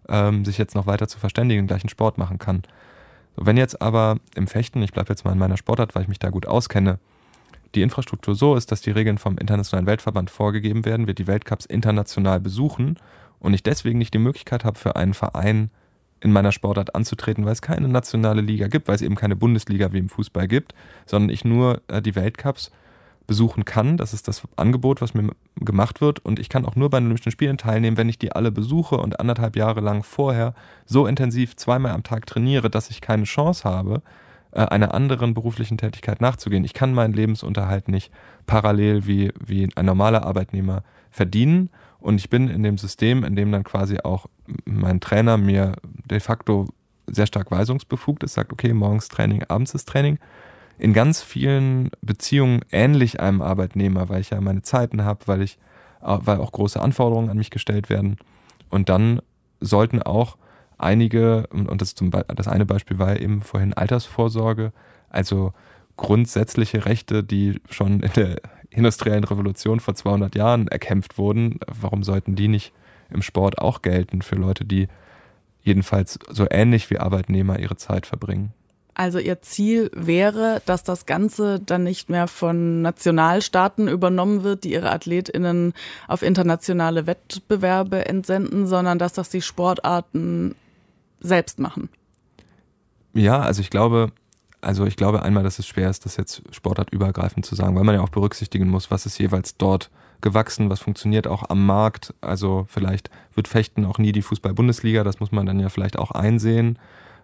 ähm, 0.08 0.44
sich 0.44 0.58
jetzt 0.58 0.74
noch 0.74 0.86
weiter 0.86 1.08
zu 1.08 1.18
verständigen 1.18 1.66
gleichen 1.66 1.88
Sport 1.88 2.18
machen 2.18 2.38
kann. 2.38 2.62
Wenn 3.36 3.56
jetzt 3.56 3.80
aber 3.80 4.18
im 4.34 4.46
Fechten, 4.46 4.82
ich 4.82 4.92
bleibe 4.92 5.08
jetzt 5.08 5.24
mal 5.24 5.32
in 5.32 5.38
meiner 5.38 5.56
Sportart, 5.56 5.94
weil 5.94 6.02
ich 6.02 6.08
mich 6.08 6.18
da 6.18 6.28
gut 6.28 6.46
auskenne, 6.46 6.98
die 7.74 7.82
Infrastruktur 7.82 8.34
so 8.34 8.54
ist, 8.54 8.70
dass 8.70 8.82
die 8.82 8.90
Regeln 8.90 9.16
vom 9.16 9.38
Internationalen 9.38 9.86
Weltverband 9.86 10.28
vorgegeben 10.28 10.84
werden, 10.84 11.06
wir 11.06 11.14
die 11.14 11.26
Weltcups 11.26 11.64
international 11.64 12.40
besuchen 12.40 12.98
und 13.38 13.54
ich 13.54 13.62
deswegen 13.62 13.98
nicht 13.98 14.12
die 14.12 14.18
Möglichkeit 14.18 14.64
habe, 14.64 14.78
für 14.78 14.96
einen 14.96 15.14
Verein 15.14 15.70
in 16.20 16.32
meiner 16.32 16.52
Sportart 16.52 16.94
anzutreten, 16.94 17.44
weil 17.44 17.52
es 17.52 17.62
keine 17.62 17.88
nationale 17.88 18.42
Liga 18.42 18.68
gibt, 18.68 18.88
weil 18.88 18.94
es 18.94 19.02
eben 19.02 19.16
keine 19.16 19.34
Bundesliga 19.34 19.92
wie 19.92 19.98
im 19.98 20.08
Fußball 20.08 20.46
gibt, 20.46 20.74
sondern 21.06 21.30
ich 21.30 21.44
nur 21.44 21.80
äh, 21.88 22.00
die 22.02 22.14
Weltcups 22.14 22.70
besuchen 23.26 23.64
kann. 23.64 23.96
Das 23.96 24.12
ist 24.12 24.28
das 24.28 24.42
Angebot, 24.56 25.00
was 25.00 25.14
mir 25.14 25.30
gemacht 25.56 26.00
wird. 26.00 26.24
Und 26.24 26.38
ich 26.38 26.48
kann 26.48 26.64
auch 26.64 26.76
nur 26.76 26.90
bei 26.90 26.98
den 26.98 27.06
Olympischen 27.06 27.32
Spielen 27.32 27.58
teilnehmen, 27.58 27.96
wenn 27.96 28.08
ich 28.08 28.18
die 28.18 28.32
alle 28.32 28.50
besuche 28.50 28.96
und 28.96 29.20
anderthalb 29.20 29.56
Jahre 29.56 29.80
lang 29.80 30.02
vorher 30.02 30.54
so 30.86 31.06
intensiv 31.06 31.56
zweimal 31.56 31.92
am 31.92 32.02
Tag 32.02 32.26
trainiere, 32.26 32.70
dass 32.70 32.90
ich 32.90 33.00
keine 33.00 33.24
Chance 33.24 33.64
habe, 33.64 34.02
äh, 34.52 34.60
einer 34.60 34.94
anderen 34.94 35.34
beruflichen 35.34 35.78
Tätigkeit 35.78 36.20
nachzugehen. 36.20 36.64
Ich 36.64 36.74
kann 36.74 36.94
meinen 36.94 37.14
Lebensunterhalt 37.14 37.88
nicht 37.88 38.10
parallel 38.46 39.06
wie, 39.06 39.32
wie 39.44 39.68
ein 39.76 39.86
normaler 39.86 40.24
Arbeitnehmer 40.24 40.82
verdienen. 41.10 41.70
Und 42.00 42.16
ich 42.16 42.30
bin 42.30 42.48
in 42.48 42.62
dem 42.62 42.78
System, 42.78 43.22
in 43.24 43.36
dem 43.36 43.52
dann 43.52 43.64
quasi 43.64 43.98
auch 44.02 44.26
mein 44.64 45.00
Trainer 45.00 45.36
mir 45.36 45.76
de 45.84 46.18
facto 46.20 46.66
sehr 47.06 47.26
stark 47.26 47.50
weisungsbefugt 47.50 48.24
ist, 48.24 48.34
sagt, 48.34 48.52
okay, 48.52 48.72
morgens 48.72 49.08
Training, 49.08 49.44
abends 49.44 49.74
ist 49.74 49.88
Training 49.88 50.18
in 50.82 50.92
ganz 50.94 51.22
vielen 51.22 51.90
Beziehungen 52.00 52.62
ähnlich 52.72 53.20
einem 53.20 53.40
Arbeitnehmer, 53.40 54.08
weil 54.08 54.20
ich 54.20 54.30
ja 54.30 54.40
meine 54.40 54.62
Zeiten 54.62 55.04
habe, 55.04 55.20
weil 55.28 55.40
ich, 55.40 55.56
weil 56.00 56.38
auch 56.38 56.50
große 56.50 56.82
Anforderungen 56.82 57.30
an 57.30 57.36
mich 57.36 57.50
gestellt 57.50 57.88
werden. 57.88 58.16
Und 58.68 58.88
dann 58.88 59.22
sollten 59.60 60.02
auch 60.02 60.36
einige, 60.78 61.46
und 61.52 61.80
das, 61.80 61.94
zum, 61.94 62.10
das 62.10 62.48
eine 62.48 62.66
Beispiel 62.66 62.98
war 62.98 63.20
eben 63.20 63.42
vorhin 63.42 63.74
Altersvorsorge, 63.74 64.72
also 65.08 65.52
grundsätzliche 65.96 66.84
Rechte, 66.84 67.22
die 67.22 67.60
schon 67.70 68.00
in 68.00 68.12
der 68.14 68.40
industriellen 68.70 69.22
Revolution 69.22 69.78
vor 69.78 69.94
200 69.94 70.34
Jahren 70.34 70.66
erkämpft 70.66 71.16
wurden, 71.16 71.60
warum 71.68 72.02
sollten 72.02 72.34
die 72.34 72.48
nicht 72.48 72.72
im 73.08 73.22
Sport 73.22 73.58
auch 73.58 73.82
gelten 73.82 74.20
für 74.20 74.34
Leute, 74.34 74.64
die 74.64 74.88
jedenfalls 75.62 76.18
so 76.28 76.44
ähnlich 76.50 76.90
wie 76.90 76.98
Arbeitnehmer 76.98 77.60
ihre 77.60 77.76
Zeit 77.76 78.04
verbringen? 78.04 78.52
Also 78.94 79.18
ihr 79.18 79.40
Ziel 79.40 79.90
wäre, 79.94 80.60
dass 80.66 80.84
das 80.84 81.06
Ganze 81.06 81.60
dann 81.60 81.82
nicht 81.82 82.10
mehr 82.10 82.28
von 82.28 82.82
Nationalstaaten 82.82 83.88
übernommen 83.88 84.42
wird, 84.42 84.64
die 84.64 84.72
ihre 84.72 84.90
Athletinnen 84.90 85.72
auf 86.08 86.22
internationale 86.22 87.06
Wettbewerbe 87.06 88.06
entsenden, 88.06 88.66
sondern 88.66 88.98
dass 88.98 89.14
das 89.14 89.30
die 89.30 89.40
Sportarten 89.40 90.54
selbst 91.20 91.58
machen. 91.58 91.88
Ja, 93.14 93.40
also 93.40 93.62
ich 93.62 93.70
glaube, 93.70 94.12
also 94.60 94.84
ich 94.84 94.96
glaube 94.96 95.22
einmal, 95.22 95.42
dass 95.42 95.58
es 95.58 95.66
schwer 95.66 95.88
ist, 95.88 96.04
das 96.04 96.18
jetzt 96.18 96.42
sportartübergreifend 96.50 97.46
zu 97.46 97.54
sagen, 97.54 97.74
weil 97.76 97.84
man 97.84 97.94
ja 97.94 98.02
auch 98.02 98.10
berücksichtigen 98.10 98.68
muss, 98.68 98.90
was 98.90 99.06
ist 99.06 99.18
jeweils 99.18 99.56
dort 99.56 99.90
gewachsen, 100.20 100.68
was 100.68 100.80
funktioniert 100.80 101.26
auch 101.26 101.48
am 101.48 101.64
Markt. 101.64 102.14
Also 102.20 102.66
vielleicht 102.68 103.10
wird 103.34 103.48
Fechten 103.48 103.86
auch 103.86 103.98
nie 103.98 104.12
die 104.12 104.22
Fußball-Bundesliga, 104.22 105.02
das 105.02 105.18
muss 105.18 105.32
man 105.32 105.46
dann 105.46 105.60
ja 105.60 105.70
vielleicht 105.70 105.98
auch 105.98 106.10
einsehen 106.10 106.78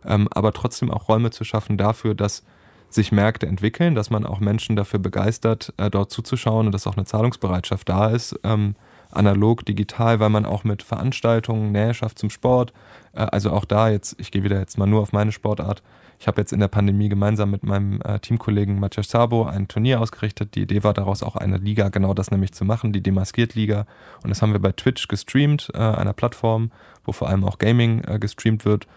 ähm, 0.06 0.28
aber 0.30 0.52
trotzdem 0.52 0.90
auch 0.90 1.08
Räume 1.08 1.30
zu 1.30 1.44
schaffen 1.44 1.76
dafür, 1.76 2.14
dass 2.14 2.44
sich 2.90 3.12
Märkte 3.12 3.46
entwickeln, 3.46 3.94
dass 3.94 4.10
man 4.10 4.24
auch 4.24 4.40
Menschen 4.40 4.76
dafür 4.76 4.98
begeistert, 4.98 5.72
äh, 5.76 5.90
dort 5.90 6.10
zuzuschauen 6.10 6.66
und 6.66 6.72
dass 6.72 6.86
auch 6.86 6.96
eine 6.96 7.04
Zahlungsbereitschaft 7.04 7.88
da 7.88 8.08
ist, 8.08 8.38
ähm, 8.44 8.74
analog, 9.10 9.64
digital, 9.64 10.20
weil 10.20 10.30
man 10.30 10.44
auch 10.44 10.64
mit 10.64 10.82
Veranstaltungen, 10.82 11.72
Nähe 11.72 11.94
schafft 11.94 12.18
zum 12.18 12.30
Sport, 12.30 12.72
äh, 13.12 13.20
also 13.20 13.52
auch 13.52 13.64
da 13.64 13.90
jetzt, 13.90 14.16
ich 14.18 14.30
gehe 14.30 14.42
wieder 14.42 14.58
jetzt 14.58 14.78
mal 14.78 14.86
nur 14.86 15.00
auf 15.02 15.12
meine 15.12 15.32
Sportart, 15.32 15.82
ich 16.20 16.26
habe 16.26 16.40
jetzt 16.40 16.52
in 16.52 16.58
der 16.58 16.68
Pandemie 16.68 17.08
gemeinsam 17.08 17.50
mit 17.50 17.62
meinem 17.62 18.00
äh, 18.02 18.18
Teamkollegen 18.18 18.80
Maciej 18.80 19.04
Sabo 19.04 19.44
ein 19.44 19.68
Turnier 19.68 20.00
ausgerichtet. 20.00 20.56
Die 20.56 20.62
Idee 20.62 20.82
war 20.82 20.92
daraus 20.92 21.22
auch 21.22 21.36
eine 21.36 21.58
Liga, 21.58 21.90
genau 21.90 22.12
das 22.12 22.32
nämlich 22.32 22.52
zu 22.52 22.64
machen, 22.64 22.92
die 22.92 23.00
Demaskiert-Liga. 23.00 23.86
Und 24.24 24.30
das 24.30 24.42
haben 24.42 24.52
wir 24.52 24.58
bei 24.58 24.72
Twitch 24.72 25.06
gestreamt, 25.06 25.70
äh, 25.74 25.78
einer 25.78 26.14
Plattform, 26.14 26.72
wo 27.04 27.12
vor 27.12 27.28
allem 27.28 27.44
auch 27.44 27.58
Gaming 27.58 28.02
äh, 28.02 28.18
gestreamt 28.18 28.64
wird 28.64 28.88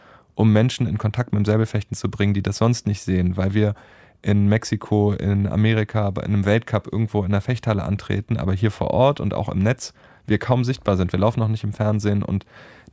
um 0.41 0.51
Menschen 0.51 0.87
in 0.87 0.97
Kontakt 0.97 1.33
mit 1.33 1.39
dem 1.39 1.45
Säbelfechten 1.45 1.95
zu 1.95 2.09
bringen, 2.09 2.33
die 2.33 2.41
das 2.41 2.57
sonst 2.57 2.87
nicht 2.87 3.01
sehen, 3.01 3.37
weil 3.37 3.53
wir 3.53 3.75
in 4.23 4.47
Mexiko, 4.47 5.13
in 5.13 5.47
Amerika, 5.47 6.09
bei 6.09 6.23
einem 6.23 6.45
Weltcup 6.45 6.87
irgendwo 6.91 7.23
in 7.23 7.31
der 7.31 7.41
Fechthalle 7.41 7.83
antreten, 7.83 8.37
aber 8.37 8.53
hier 8.53 8.71
vor 8.71 8.91
Ort 8.91 9.19
und 9.19 9.33
auch 9.33 9.49
im 9.49 9.59
Netz 9.59 9.93
wir 10.25 10.39
kaum 10.39 10.63
sichtbar 10.63 10.97
sind. 10.97 11.11
Wir 11.11 11.19
laufen 11.19 11.39
noch 11.39 11.47
nicht 11.47 11.63
im 11.63 11.73
Fernsehen 11.73 12.23
und 12.23 12.45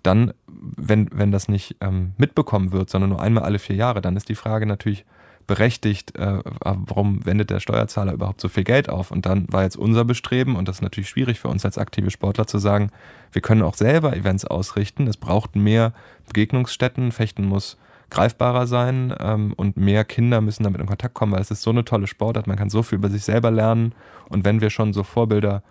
dann, 0.03 0.33
wenn, 0.47 1.09
wenn 1.13 1.33
das 1.33 1.49
nicht 1.49 1.77
ähm, 1.81 2.13
mitbekommen 2.19 2.73
wird, 2.73 2.91
sondern 2.91 3.11
nur 3.11 3.23
einmal 3.23 3.45
alle 3.45 3.59
vier 3.59 3.77
Jahre, 3.77 4.01
dann 4.01 4.17
ist 4.17 4.29
die 4.29 4.35
Frage 4.35 4.67
natürlich, 4.67 5.05
berechtigt, 5.49 6.15
äh, 6.17 6.39
warum 6.63 7.27
wendet 7.27 7.51
der 7.51 7.59
Steuerzahler 7.59 8.13
überhaupt 8.13 8.41
so 8.41 8.49
viel 8.49 8.63
Geld 8.63 8.89
auf? 8.89 9.11
Und 9.11 9.27
dann 9.27 9.47
war 9.51 9.65
jetzt 9.65 9.77
unser 9.77 10.05
Bestreben, 10.05 10.55
und 10.55 10.69
das 10.69 10.77
ist 10.77 10.83
natürlich 10.83 11.09
schwierig 11.09 11.41
für 11.41 11.49
uns 11.49 11.65
als 11.65 11.79
aktive 11.79 12.13
Sportler 12.13 12.47
zu 12.47 12.59
sagen, 12.59 12.93
wir 13.33 13.43
können 13.43 13.63
auch 13.63 13.75
selber 13.75 14.17
Events 14.17 14.45
ausrichten. 14.45 15.09
Es 15.09 15.17
braucht 15.17 15.57
mehr 15.57 15.93
Begegnungsstätten. 16.29 17.11
Fechten 17.11 17.45
muss 17.45 17.77
greifbarer 18.11 18.67
sein 18.67 19.15
ähm, 19.19 19.53
und 19.57 19.77
mehr 19.77 20.05
Kinder 20.05 20.41
müssen 20.41 20.63
damit 20.63 20.81
in 20.81 20.87
Kontakt 20.87 21.15
kommen, 21.15 21.33
weil 21.33 21.41
es 21.41 21.51
ist 21.51 21.63
so 21.63 21.71
eine 21.71 21.85
tolle 21.85 22.07
Sportart, 22.07 22.47
man 22.47 22.57
kann 22.57 22.71
so 22.71 22.83
viel 22.83 22.97
über 22.97 23.11
sich 23.11 23.23
selber 23.23 23.51
lernen 23.51 23.95
und 24.29 24.45
wenn 24.45 24.61
wir 24.61 24.71
schon 24.71 24.93
so 24.95 25.03
Vorbilder 25.03 25.63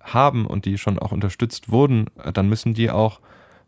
haben 0.00 0.46
und 0.46 0.64
die 0.64 0.78
schon 0.78 0.98
auch 0.98 1.10
unterstützt 1.10 1.70
wurden, 1.70 2.06
äh, 2.22 2.32
dann 2.32 2.48
müssen 2.48 2.74
die 2.74 2.90
auch 2.90 3.20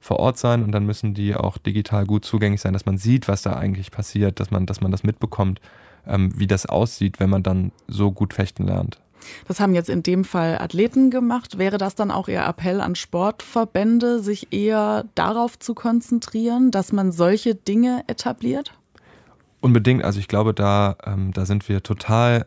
vor 0.05 0.19
Ort 0.19 0.37
sein 0.37 0.63
und 0.63 0.73
dann 0.73 0.85
müssen 0.85 1.15
die 1.15 1.35
auch 1.35 1.57
digital 1.57 2.05
gut 2.05 2.27
zugänglich 2.27 2.61
sein, 2.61 2.75
dass 2.75 2.85
man 2.85 2.99
sieht, 2.99 3.27
was 3.27 3.41
da 3.41 3.55
eigentlich 3.55 3.91
passiert, 3.91 4.39
dass 4.39 4.51
man, 4.51 4.67
dass 4.67 4.83
man 4.83 4.91
das 4.91 5.03
mitbekommt, 5.03 5.63
ähm, 6.07 6.31
wie 6.37 6.47
das 6.47 6.67
aussieht, 6.67 7.21
wenn 7.21 7.31
man 7.31 7.43
dann 7.43 7.73
so 7.89 8.13
gut 8.13 8.35
fechten 8.35 8.67
lernt. 8.67 9.01
Das 9.49 9.61
haben 9.61 9.75
jetzt 9.75 9.89
in 9.89 10.03
dem 10.03 10.25
Fall 10.25 10.59
Athleten 10.59 11.11
gemacht. 11.11 11.57
Wäre 11.57 11.79
das 11.79 11.95
dann 11.95 12.11
auch 12.11 12.29
Ihr 12.29 12.45
Appell 12.45 12.83
an 12.83 12.97
Sportverbände, 12.97 14.21
sich 14.21 14.53
eher 14.53 15.07
darauf 15.15 15.59
zu 15.59 15.73
konzentrieren, 15.73 16.71
dass 16.71 16.93
man 16.93 17.11
solche 17.11 17.55
Dinge 17.55 18.05
etabliert? 18.07 18.75
Unbedingt. 19.63 20.05
Also 20.05 20.19
ich 20.19 20.29
glaube, 20.29 20.53
da, 20.53 20.99
ähm, 21.07 21.33
da 21.33 21.47
sind 21.47 21.67
wir 21.71 21.83
total 21.83 22.45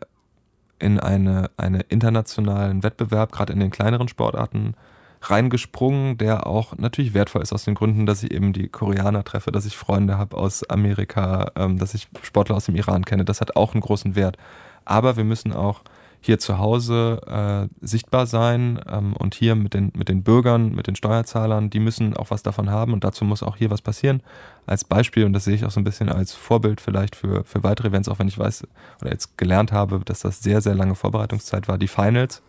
in 0.78 1.00
eine, 1.00 1.50
eine 1.56 1.80
internationalen 1.80 2.84
Wettbewerb, 2.84 3.32
gerade 3.32 3.52
in 3.52 3.58
den 3.58 3.72
kleineren 3.72 4.06
Sportarten, 4.06 4.74
reingesprungen, 5.22 6.18
der 6.18 6.46
auch 6.46 6.76
natürlich 6.76 7.14
wertvoll 7.14 7.42
ist 7.42 7.52
aus 7.52 7.64
den 7.64 7.74
Gründen, 7.74 8.06
dass 8.06 8.22
ich 8.22 8.30
eben 8.32 8.52
die 8.52 8.68
Koreaner 8.68 9.24
treffe, 9.24 9.52
dass 9.52 9.66
ich 9.66 9.76
Freunde 9.76 10.18
habe 10.18 10.36
aus 10.36 10.68
Amerika, 10.68 11.52
ähm, 11.56 11.78
dass 11.78 11.94
ich 11.94 12.08
Sportler 12.22 12.56
aus 12.56 12.66
dem 12.66 12.76
Iran 12.76 13.04
kenne. 13.04 13.24
Das 13.24 13.40
hat 13.40 13.56
auch 13.56 13.74
einen 13.74 13.80
großen 13.80 14.14
Wert. 14.14 14.36
Aber 14.84 15.16
wir 15.16 15.24
müssen 15.24 15.52
auch 15.52 15.82
hier 16.20 16.38
zu 16.38 16.58
Hause 16.58 17.20
äh, 17.26 17.84
sichtbar 17.84 18.26
sein 18.26 18.80
ähm, 18.88 19.14
und 19.14 19.34
hier 19.34 19.54
mit 19.54 19.74
den, 19.74 19.92
mit 19.94 20.08
den 20.08 20.22
Bürgern, 20.22 20.74
mit 20.74 20.86
den 20.86 20.96
Steuerzahlern, 20.96 21.70
die 21.70 21.78
müssen 21.78 22.16
auch 22.16 22.30
was 22.30 22.42
davon 22.42 22.70
haben 22.70 22.92
und 22.92 23.04
dazu 23.04 23.24
muss 23.24 23.42
auch 23.42 23.56
hier 23.56 23.70
was 23.70 23.82
passieren. 23.82 24.22
Als 24.66 24.84
Beispiel, 24.84 25.24
und 25.24 25.32
das 25.32 25.44
sehe 25.44 25.54
ich 25.54 25.64
auch 25.64 25.70
so 25.70 25.80
ein 25.80 25.84
bisschen 25.84 26.08
als 26.08 26.32
Vorbild 26.32 26.80
vielleicht 26.80 27.14
für, 27.14 27.44
für 27.44 27.62
weitere 27.62 27.88
Events, 27.88 28.08
auch 28.08 28.18
wenn 28.18 28.28
ich 28.28 28.38
weiß 28.38 28.66
oder 29.00 29.12
jetzt 29.12 29.38
gelernt 29.38 29.70
habe, 29.70 30.00
dass 30.04 30.20
das 30.20 30.42
sehr, 30.42 30.60
sehr 30.60 30.74
lange 30.74 30.96
Vorbereitungszeit 30.96 31.68
war, 31.68 31.78
die 31.78 31.88
Finals, 31.88 32.42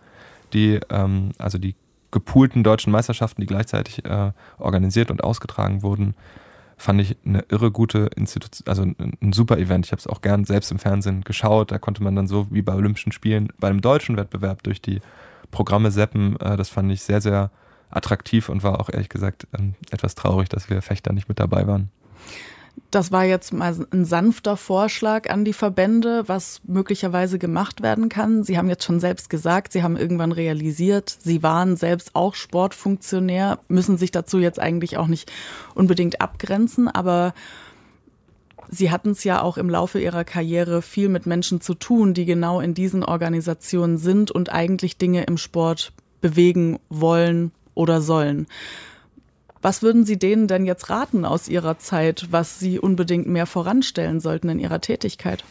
die, 0.54 0.80
ähm, 0.90 1.32
also 1.38 1.60
die 1.60 1.76
gepoolten 2.12 2.64
deutschen 2.64 2.92
Meisterschaften, 2.92 3.42
die 3.42 3.48
gleichzeitig 3.48 4.06
äh, 4.06 4.32
organisiert 4.58 5.12
und 5.12 5.24
ausgetragen 5.24 5.84
wurden, 5.84 6.16
fand 6.78 7.02
ich 7.02 7.18
eine 7.26 7.44
irre 7.50 7.72
gute 7.72 8.10
Institution, 8.16 8.68
also 8.68 8.84
ein 8.84 9.34
super 9.34 9.58
Event. 9.58 9.86
Ich 9.86 9.92
habe 9.92 10.00
es 10.00 10.08
auch 10.08 10.22
gern 10.22 10.46
selbst 10.46 10.72
im 10.72 10.80
Fernsehen 10.80 11.24
geschaut. 11.24 11.72
Da 11.72 11.78
konnte 11.78 12.02
man 12.02 12.16
dann 12.16 12.28
so 12.28 12.48
wie 12.52 12.62
bei 12.62 12.74
Olympischen 12.74 13.12
Spielen 13.12 13.50
bei 13.60 13.68
einem 13.68 13.82
deutschen 13.82 14.16
Wettbewerb 14.18 14.64
durch 14.64 14.82
die 14.82 15.02
Programme 15.52 15.92
seppen. 15.92 16.40
Äh, 16.40 16.58
das 16.58 16.70
fand 16.70 16.92
ich 16.92 17.04
sehr, 17.04 17.22
sehr 17.22 17.52
attraktiv 17.90 18.50
und 18.50 18.64
war 18.64 18.80
auch 18.80 18.90
ehrlich 18.90 19.10
gesagt 19.10 19.48
ähm, 19.58 19.76
etwas 19.92 20.16
traurig, 20.16 20.50
dass 20.50 20.70
wir 20.70 20.82
Fechter 20.82 21.12
nicht 21.12 21.28
mit 21.28 21.40
dabei 21.40 21.68
waren. 21.68 21.90
Das 22.92 23.12
war 23.12 23.24
jetzt 23.24 23.54
mal 23.54 23.76
ein 23.92 24.04
sanfter 24.04 24.58
Vorschlag 24.58 25.30
an 25.30 25.46
die 25.46 25.54
Verbände, 25.54 26.24
was 26.28 26.62
möglicherweise 26.66 27.38
gemacht 27.38 27.84
werden 27.84 28.10
kann. 28.10 28.44
Sie 28.44 28.58
haben 28.58 28.68
jetzt 28.68 28.84
schon 28.84 29.00
selbst 29.00 29.30
gesagt, 29.30 29.74
Sie 29.74 29.84
haben 29.84 29.96
irgendwann 29.96 30.32
realisiert, 30.32 31.16
Sie 31.22 31.44
waren 31.44 31.78
selbst 31.78 32.16
auch 32.16 32.34
Sportfunktionär, 32.34 33.60
müssen 33.68 33.98
sich 33.98 34.10
dazu 34.10 34.40
jetzt 34.40 34.60
eigentlich 34.60 34.98
auch 34.98 35.06
nicht 35.06 35.32
unbedingt 35.76 36.20
abgrenzen, 36.20 36.88
aber 36.88 37.36
Sie 38.72 38.90
hatten 38.90 39.12
es 39.12 39.24
ja 39.24 39.42
auch 39.42 39.58
im 39.58 39.70
Laufe 39.70 40.00
Ihrer 40.00 40.24
Karriere 40.24 40.82
viel 40.82 41.10
mit 41.10 41.28
Menschen 41.28 41.62
zu 41.62 41.76
tun, 41.76 42.16
die 42.16 42.26
genau 42.26 42.60
in 42.60 42.74
diesen 42.74 43.04
Organisationen 43.04 43.98
sind 43.98 44.32
und 44.32 44.52
eigentlich 44.52 44.98
Dinge 44.98 45.24
im 45.24 45.38
Sport 45.38 45.92
bewegen 46.22 46.80
wollen 46.90 47.52
oder 47.76 48.02
sollen. 48.02 48.48
Was 49.62 49.82
würden 49.82 50.06
Sie 50.06 50.18
denen 50.18 50.48
denn 50.48 50.66
jetzt 50.66 50.90
raten 50.90 51.26
aus 51.26 51.50
Ihrer 51.50 51.78
Zeit, 51.80 52.28
was 52.32 52.60
Sie 52.60 52.80
unbedingt 52.80 53.28
mehr 53.28 53.46
voranstellen 53.46 54.20
sollten 54.20 54.50
in 54.50 54.60
Ihrer 54.60 54.80
Tätigkeit? 54.80 55.44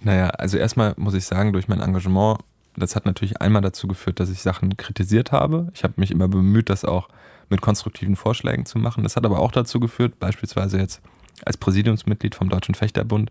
Naja, 0.00 0.28
also 0.28 0.58
erstmal 0.58 0.94
muss 0.96 1.14
ich 1.14 1.24
sagen, 1.24 1.52
durch 1.52 1.66
mein 1.66 1.80
Engagement, 1.80 2.38
das 2.76 2.94
hat 2.94 3.06
natürlich 3.06 3.40
einmal 3.40 3.62
dazu 3.62 3.88
geführt, 3.88 4.20
dass 4.20 4.30
ich 4.30 4.42
Sachen 4.42 4.76
kritisiert 4.76 5.32
habe. 5.32 5.68
Ich 5.74 5.82
habe 5.82 5.94
mich 5.96 6.10
immer 6.10 6.28
bemüht, 6.28 6.70
das 6.70 6.84
auch 6.84 7.08
mit 7.48 7.60
konstruktiven 7.60 8.16
Vorschlägen 8.16 8.66
zu 8.66 8.78
machen. 8.78 9.02
Das 9.02 9.16
hat 9.16 9.24
aber 9.24 9.40
auch 9.40 9.52
dazu 9.52 9.80
geführt, 9.80 10.18
beispielsweise 10.20 10.78
jetzt 10.78 11.00
als 11.44 11.56
Präsidiumsmitglied 11.56 12.34
vom 12.34 12.48
Deutschen 12.48 12.74
Fechterbund, 12.74 13.30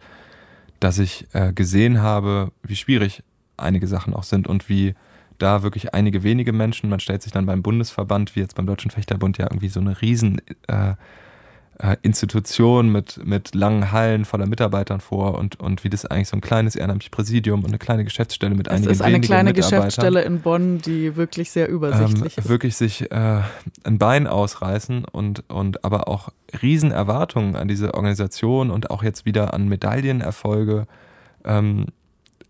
dass 0.80 1.00
ich 1.00 1.28
äh, 1.34 1.54
gesehen 1.54 2.02
habe, 2.02 2.52
wie 2.64 2.76
schwierig 2.76 3.24
einige 3.56 3.88
Sachen 3.88 4.14
auch 4.14 4.24
sind 4.24 4.48
und 4.48 4.68
wie 4.68 4.96
da 5.44 5.64
wirklich 5.64 5.94
einige 5.94 6.24
wenige 6.24 6.54
Menschen. 6.54 6.90
Man 6.90 7.00
stellt 7.00 7.22
sich 7.22 7.32
dann 7.32 7.46
beim 7.46 7.62
Bundesverband, 7.62 8.36
wie 8.36 8.40
jetzt 8.40 8.56
beim 8.56 8.66
Deutschen 8.66 8.92
Fechterbund, 8.92 9.38
ja 9.38 9.46
irgendwie 9.46 9.70
so 9.70 9.80
eine 9.80 10.02
riesen 10.02 10.42
äh, 10.68 10.94
äh, 11.80 11.98
Institution 12.02 12.92
mit, 12.92 13.20
mit 13.26 13.56
langen 13.56 13.92
Hallen 13.92 14.26
voller 14.26 14.46
Mitarbeitern 14.46 15.02
vor 15.02 15.38
und, 15.38 15.60
und 15.60 15.84
wie 15.84 15.90
das 15.90 16.06
eigentlich 16.06 16.30
so 16.30 16.38
ein 16.38 16.42
kleines 16.42 16.76
ehrenamtliches 16.76 17.12
Präsidium 17.12 17.62
und 17.62 17.68
eine 17.68 17.80
kleine 17.80 18.04
Geschäftsstelle 18.04 18.56
mit 18.56 18.70
einigen 18.70 18.86
wenigen 18.86 19.00
Mitarbeitern. 19.00 19.22
Das 19.22 19.26
ist 19.26 19.32
eine 19.32 19.44
kleine 19.44 19.54
Geschäftsstelle 19.54 20.22
in 20.22 20.42
Bonn, 20.42 20.78
die 20.80 21.16
wirklich 21.16 21.52
sehr 21.52 21.68
übersichtlich 21.68 22.38
ähm, 22.38 22.44
ist. 22.44 22.50
Wirklich 22.50 22.76
sich 22.78 23.12
äh, 23.12 23.42
ein 23.84 23.98
Bein 23.98 24.28
ausreißen 24.28 25.06
und, 25.06 25.50
und 25.50 25.84
aber 25.84 26.08
auch 26.08 26.30
riesen 26.62 26.92
Erwartungen 26.92 27.56
an 27.56 27.68
diese 27.68 27.94
Organisation 27.96 28.70
und 28.72 28.92
auch 28.92 29.04
jetzt 29.04 29.26
wieder 29.26 29.54
an 29.54 29.68
Medaillenerfolge 29.68 30.86
ähm, 31.44 31.88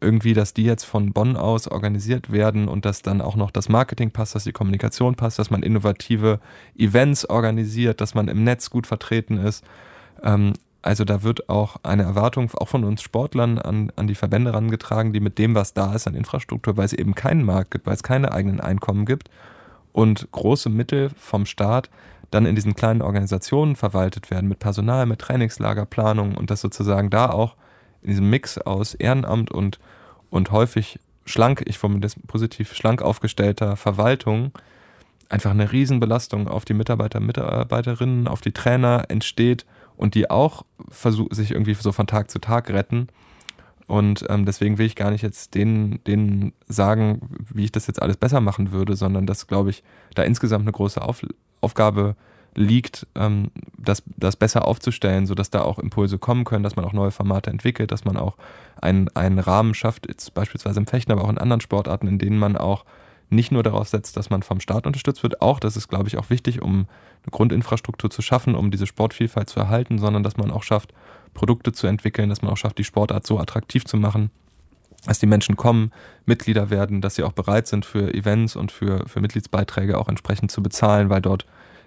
irgendwie, 0.03 0.33
dass 0.33 0.53
die 0.53 0.63
jetzt 0.63 0.83
von 0.83 1.13
Bonn 1.13 1.35
aus 1.35 1.67
organisiert 1.67 2.31
werden 2.31 2.67
und 2.67 2.85
dass 2.85 3.01
dann 3.01 3.21
auch 3.21 3.35
noch 3.35 3.49
das 3.49 3.69
Marketing 3.69 4.11
passt, 4.11 4.35
dass 4.35 4.43
die 4.43 4.51
Kommunikation 4.51 5.15
passt, 5.15 5.39
dass 5.39 5.49
man 5.49 5.63
innovative 5.63 6.39
Events 6.77 7.27
organisiert, 7.27 8.01
dass 8.01 8.13
man 8.13 8.27
im 8.27 8.43
Netz 8.43 8.69
gut 8.69 8.85
vertreten 8.85 9.37
ist. 9.37 9.63
Ähm, 10.21 10.53
also 10.83 11.05
da 11.05 11.23
wird 11.23 11.49
auch 11.49 11.77
eine 11.83 12.03
Erwartung 12.03 12.51
auch 12.55 12.67
von 12.67 12.83
uns 12.83 13.01
Sportlern 13.01 13.57
an, 13.57 13.91
an 13.95 14.07
die 14.07 14.15
Verbände 14.15 14.51
herangetragen, 14.51 15.13
die 15.13 15.21
mit 15.21 15.37
dem, 15.39 15.55
was 15.55 15.73
da 15.73 15.95
ist 15.95 16.07
an 16.07 16.13
Infrastruktur, 16.13 16.75
weil 16.75 16.85
es 16.85 16.93
eben 16.93 17.15
keinen 17.15 17.45
Markt 17.45 17.71
gibt, 17.71 17.85
weil 17.85 17.95
es 17.95 18.03
keine 18.03 18.33
eigenen 18.33 18.59
Einkommen 18.59 19.05
gibt 19.05 19.29
und 19.93 20.29
große 20.31 20.69
Mittel 20.69 21.09
vom 21.15 21.45
Staat 21.45 21.89
dann 22.31 22.45
in 22.45 22.55
diesen 22.55 22.75
kleinen 22.75 23.01
Organisationen 23.01 23.75
verwaltet 23.75 24.29
werden 24.29 24.49
mit 24.49 24.59
Personal, 24.59 25.05
mit 25.05 25.19
Trainingslagerplanung 25.19 26.35
und 26.35 26.51
dass 26.51 26.61
sozusagen 26.61 27.09
da 27.09 27.29
auch 27.29 27.55
in 28.03 28.09
diesem 28.09 28.29
Mix 28.29 28.57
aus 28.57 28.93
Ehrenamt 28.93 29.51
und, 29.51 29.79
und 30.29 30.51
häufig 30.51 30.99
schlank, 31.25 31.63
ich 31.65 31.77
formuliere 31.77 32.01
das 32.01 32.15
positiv, 32.27 32.73
schlank 32.73 33.01
aufgestellter 33.01 33.75
Verwaltung 33.75 34.51
einfach 35.29 35.51
eine 35.51 35.71
Riesenbelastung 35.71 36.47
auf 36.47 36.65
die 36.65 36.73
Mitarbeiter, 36.73 37.19
Mitarbeiterinnen, 37.19 38.27
auf 38.27 38.41
die 38.41 38.51
Trainer 38.51 39.05
entsteht 39.07 39.65
und 39.97 40.15
die 40.15 40.29
auch 40.29 40.63
versuchen, 40.89 41.33
sich 41.33 41.51
irgendwie 41.51 41.73
so 41.73 41.91
von 41.91 42.07
Tag 42.07 42.29
zu 42.29 42.39
Tag 42.39 42.69
retten. 42.69 43.07
Und 43.87 44.25
ähm, 44.29 44.45
deswegen 44.45 44.77
will 44.77 44.85
ich 44.85 44.95
gar 44.95 45.11
nicht 45.11 45.23
jetzt 45.23 45.55
denen, 45.55 46.03
denen 46.03 46.53
sagen, 46.67 47.21
wie 47.51 47.65
ich 47.65 47.71
das 47.71 47.87
jetzt 47.87 48.01
alles 48.01 48.17
besser 48.17 48.41
machen 48.41 48.71
würde, 48.71 48.95
sondern 48.95 49.25
dass, 49.25 49.47
glaube 49.47 49.71
ich, 49.71 49.83
da 50.15 50.23
insgesamt 50.23 50.63
eine 50.63 50.71
große 50.71 51.01
Auf 51.01 51.25
Aufgabe 51.61 52.15
ist 52.17 52.32
liegt, 52.55 53.07
ähm, 53.15 53.51
das, 53.77 54.03
das 54.17 54.35
besser 54.35 54.67
aufzustellen, 54.67 55.25
sodass 55.25 55.49
da 55.49 55.61
auch 55.61 55.79
Impulse 55.79 56.17
kommen 56.17 56.43
können, 56.43 56.63
dass 56.63 56.75
man 56.75 56.85
auch 56.85 56.93
neue 56.93 57.11
Formate 57.11 57.49
entwickelt, 57.49 57.91
dass 57.91 58.05
man 58.05 58.17
auch 58.17 58.37
einen, 58.81 59.09
einen 59.15 59.39
Rahmen 59.39 59.73
schafft, 59.73 60.07
jetzt 60.07 60.33
beispielsweise 60.33 60.79
im 60.79 60.87
Fechten, 60.87 61.11
aber 61.11 61.23
auch 61.23 61.29
in 61.29 61.37
anderen 61.37 61.61
Sportarten, 61.61 62.07
in 62.07 62.19
denen 62.19 62.37
man 62.37 62.57
auch 62.57 62.85
nicht 63.29 63.51
nur 63.51 63.63
darauf 63.63 63.87
setzt, 63.87 64.15
dass 64.17 64.29
man 64.29 64.43
vom 64.43 64.59
Staat 64.59 64.85
unterstützt 64.85 65.23
wird, 65.23 65.41
auch, 65.41 65.59
das 65.59 65.75
ist, 65.75 65.87
glaube 65.87 66.07
ich, 66.07 66.17
auch 66.17 66.29
wichtig, 66.29 66.61
um 66.61 66.87
eine 67.23 67.31
Grundinfrastruktur 67.31 68.09
zu 68.09 68.21
schaffen, 68.21 68.55
um 68.55 68.69
diese 68.69 68.85
Sportvielfalt 68.85 69.49
zu 69.49 69.59
erhalten, 69.59 69.97
sondern 69.97 70.23
dass 70.23 70.37
man 70.37 70.51
auch 70.51 70.63
schafft, 70.63 70.93
Produkte 71.33 71.71
zu 71.71 71.87
entwickeln, 71.87 72.29
dass 72.29 72.41
man 72.41 72.51
auch 72.51 72.57
schafft, 72.57 72.77
die 72.77 72.83
Sportart 72.83 73.25
so 73.25 73.39
attraktiv 73.39 73.85
zu 73.85 73.97
machen, 73.97 74.29
dass 75.05 75.19
die 75.19 75.25
Menschen 75.25 75.57
kommen, 75.57 75.91
Mitglieder 76.25 76.69
werden, 76.69 77.01
dass 77.01 77.15
sie 77.15 77.23
auch 77.23 77.33
bereit 77.33 77.67
sind, 77.67 77.85
für 77.85 78.13
Events 78.13 78.55
und 78.55 78.71
für, 78.71 79.07
für 79.07 79.19
Mitgliedsbeiträge 79.19 79.97
auch 79.97 80.07
entsprechend 80.07 80.51
zu 80.51 80.61
bezahlen, 80.61 81.09
weil 81.09 81.21
dort 81.21 81.45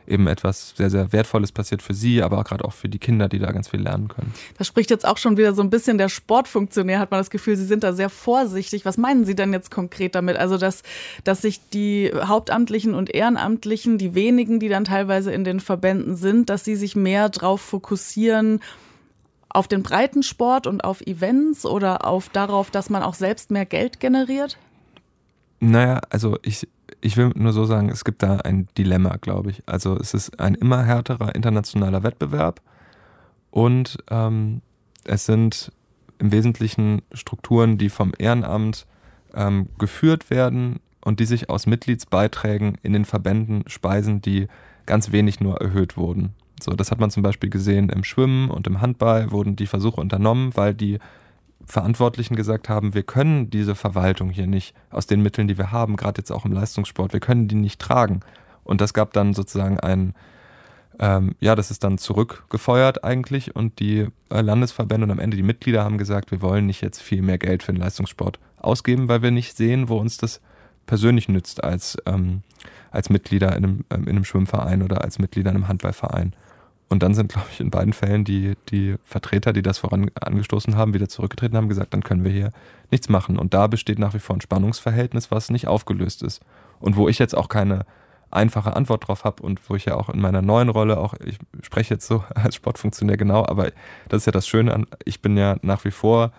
eben 0.08 0.26
etwas 0.26 0.74
sehr, 0.76 0.90
sehr 0.90 1.12
Wertvolles 1.12 1.52
passiert 1.52 1.82
für 1.82 1.94
sie, 1.94 2.22
aber 2.22 2.42
gerade 2.44 2.64
auch 2.64 2.72
für 2.72 2.88
die 2.88 2.98
Kinder, 2.98 3.28
die 3.28 3.38
da 3.38 3.52
ganz 3.52 3.68
viel 3.68 3.80
lernen 3.80 4.08
können. 4.08 4.32
Da 4.58 4.64
spricht 4.64 4.90
jetzt 4.90 5.06
auch 5.06 5.18
schon 5.18 5.36
wieder 5.36 5.54
so 5.54 5.62
ein 5.62 5.70
bisschen 5.70 5.98
der 5.98 6.08
Sportfunktionär, 6.08 6.98
hat 6.98 7.10
man 7.10 7.20
das 7.20 7.30
Gefühl, 7.30 7.56
Sie 7.56 7.64
sind 7.64 7.82
da 7.82 7.92
sehr 7.92 8.10
vorsichtig. 8.10 8.84
Was 8.84 8.98
meinen 8.98 9.24
Sie 9.24 9.34
denn 9.34 9.52
jetzt 9.52 9.70
konkret 9.70 10.14
damit? 10.14 10.36
Also, 10.36 10.58
dass, 10.58 10.82
dass 11.24 11.42
sich 11.42 11.60
die 11.70 12.12
Hauptamtlichen 12.14 12.94
und 12.94 13.14
Ehrenamtlichen, 13.14 13.98
die 13.98 14.14
wenigen, 14.14 14.60
die 14.60 14.68
dann 14.68 14.84
teilweise 14.84 15.32
in 15.32 15.44
den 15.44 15.60
Verbänden 15.60 16.16
sind, 16.16 16.50
dass 16.50 16.64
sie 16.64 16.76
sich 16.76 16.96
mehr 16.96 17.28
darauf 17.28 17.60
fokussieren, 17.60 18.60
auf 19.48 19.68
den 19.68 19.82
Breitensport 19.82 20.66
und 20.66 20.84
auf 20.84 21.00
Events 21.00 21.64
oder 21.64 22.06
auf 22.06 22.28
darauf, 22.28 22.70
dass 22.70 22.90
man 22.90 23.02
auch 23.02 23.14
selbst 23.14 23.50
mehr 23.50 23.64
Geld 23.64 24.00
generiert? 24.00 24.58
Naja, 25.60 26.00
also 26.10 26.38
ich, 26.42 26.68
ich 27.00 27.16
will 27.16 27.32
nur 27.34 27.52
so 27.52 27.64
sagen, 27.64 27.88
es 27.88 28.04
gibt 28.04 28.22
da 28.22 28.36
ein 28.38 28.68
Dilemma, 28.78 29.16
glaube 29.20 29.50
ich. 29.50 29.62
Also 29.66 29.96
es 29.96 30.14
ist 30.14 30.40
ein 30.40 30.54
immer 30.54 30.84
härterer 30.84 31.34
internationaler 31.34 32.02
Wettbewerb 32.02 32.60
und 33.50 33.98
ähm, 34.10 34.62
es 35.04 35.26
sind 35.26 35.72
im 36.18 36.32
Wesentlichen 36.32 37.02
Strukturen, 37.12 37.78
die 37.78 37.88
vom 37.88 38.12
Ehrenamt 38.18 38.86
ähm, 39.34 39.68
geführt 39.78 40.30
werden 40.30 40.80
und 41.02 41.20
die 41.20 41.26
sich 41.26 41.50
aus 41.50 41.66
Mitgliedsbeiträgen 41.66 42.78
in 42.82 42.92
den 42.92 43.04
Verbänden 43.04 43.64
speisen, 43.66 44.22
die 44.22 44.48
ganz 44.86 45.12
wenig 45.12 45.40
nur 45.40 45.60
erhöht 45.60 45.96
wurden. 45.96 46.34
So, 46.62 46.72
das 46.72 46.90
hat 46.90 47.00
man 47.00 47.10
zum 47.10 47.22
Beispiel 47.22 47.50
gesehen 47.50 47.90
im 47.90 48.02
Schwimmen 48.02 48.50
und 48.50 48.66
im 48.66 48.80
Handball 48.80 49.30
wurden 49.30 49.56
die 49.56 49.66
Versuche 49.66 50.00
unternommen, 50.00 50.56
weil 50.56 50.74
die 50.74 50.98
Verantwortlichen 51.66 52.36
gesagt 52.36 52.68
haben, 52.68 52.94
wir 52.94 53.02
können 53.02 53.50
diese 53.50 53.74
Verwaltung 53.74 54.30
hier 54.30 54.46
nicht 54.46 54.74
aus 54.90 55.06
den 55.06 55.22
Mitteln, 55.22 55.48
die 55.48 55.58
wir 55.58 55.72
haben, 55.72 55.96
gerade 55.96 56.20
jetzt 56.20 56.30
auch 56.30 56.44
im 56.44 56.52
Leistungssport, 56.52 57.12
wir 57.12 57.20
können 57.20 57.48
die 57.48 57.56
nicht 57.56 57.80
tragen. 57.80 58.20
Und 58.64 58.80
das 58.80 58.94
gab 58.94 59.12
dann 59.12 59.34
sozusagen 59.34 59.78
ein, 59.80 60.14
ähm, 60.98 61.34
ja, 61.40 61.54
das 61.54 61.70
ist 61.70 61.84
dann 61.84 61.98
zurückgefeuert 61.98 63.04
eigentlich 63.04 63.54
und 63.54 63.80
die 63.80 64.08
äh, 64.30 64.40
Landesverbände 64.40 65.04
und 65.04 65.10
am 65.10 65.18
Ende 65.18 65.36
die 65.36 65.42
Mitglieder 65.42 65.84
haben 65.84 65.98
gesagt, 65.98 66.30
wir 66.30 66.40
wollen 66.40 66.66
nicht 66.66 66.82
jetzt 66.82 67.02
viel 67.02 67.22
mehr 67.22 67.38
Geld 67.38 67.62
für 67.62 67.72
den 67.72 67.80
Leistungssport 67.80 68.38
ausgeben, 68.56 69.08
weil 69.08 69.22
wir 69.22 69.30
nicht 69.30 69.56
sehen, 69.56 69.88
wo 69.88 69.98
uns 69.98 70.16
das 70.16 70.40
persönlich 70.86 71.28
nützt 71.28 71.62
als, 71.62 71.98
ähm, 72.06 72.42
als 72.90 73.10
Mitglieder 73.10 73.56
in 73.56 73.64
einem, 73.64 73.84
ähm, 73.90 74.04
in 74.04 74.10
einem 74.10 74.24
Schwimmverein 74.24 74.82
oder 74.82 75.02
als 75.02 75.18
Mitglieder 75.18 75.50
in 75.50 75.56
einem 75.56 75.68
Handballverein. 75.68 76.32
Und 76.88 77.02
dann 77.02 77.14
sind, 77.14 77.32
glaube 77.32 77.48
ich, 77.50 77.60
in 77.60 77.70
beiden 77.70 77.92
Fällen 77.92 78.24
die, 78.24 78.56
die 78.68 78.94
Vertreter, 79.02 79.52
die 79.52 79.62
das 79.62 79.78
voran 79.78 80.10
angestoßen 80.20 80.76
haben, 80.76 80.94
wieder 80.94 81.08
zurückgetreten 81.08 81.56
haben, 81.56 81.68
gesagt, 81.68 81.94
dann 81.94 82.04
können 82.04 82.22
wir 82.22 82.30
hier 82.30 82.52
nichts 82.90 83.08
machen. 83.08 83.38
Und 83.38 83.54
da 83.54 83.66
besteht 83.66 83.98
nach 83.98 84.14
wie 84.14 84.20
vor 84.20 84.36
ein 84.36 84.40
Spannungsverhältnis, 84.40 85.30
was 85.30 85.50
nicht 85.50 85.66
aufgelöst 85.66 86.22
ist. 86.22 86.40
Und 86.78 86.96
wo 86.96 87.08
ich 87.08 87.18
jetzt 87.18 87.36
auch 87.36 87.48
keine 87.48 87.86
einfache 88.30 88.76
Antwort 88.76 89.08
drauf 89.08 89.24
habe 89.24 89.42
und 89.42 89.68
wo 89.68 89.74
ich 89.74 89.86
ja 89.86 89.94
auch 89.94 90.08
in 90.08 90.20
meiner 90.20 90.42
neuen 90.42 90.68
Rolle 90.68 90.98
auch, 90.98 91.14
ich 91.24 91.38
spreche 91.62 91.94
jetzt 91.94 92.06
so 92.06 92.24
als 92.34 92.54
Sportfunktionär 92.54 93.16
genau, 93.16 93.44
aber 93.44 93.70
das 94.08 94.22
ist 94.22 94.26
ja 94.26 94.32
das 94.32 94.46
Schöne 94.46 94.74
an, 94.74 94.86
ich 95.04 95.20
bin 95.22 95.36
ja 95.36 95.56
nach 95.62 95.84
wie 95.84 95.90
vor, 95.90 96.32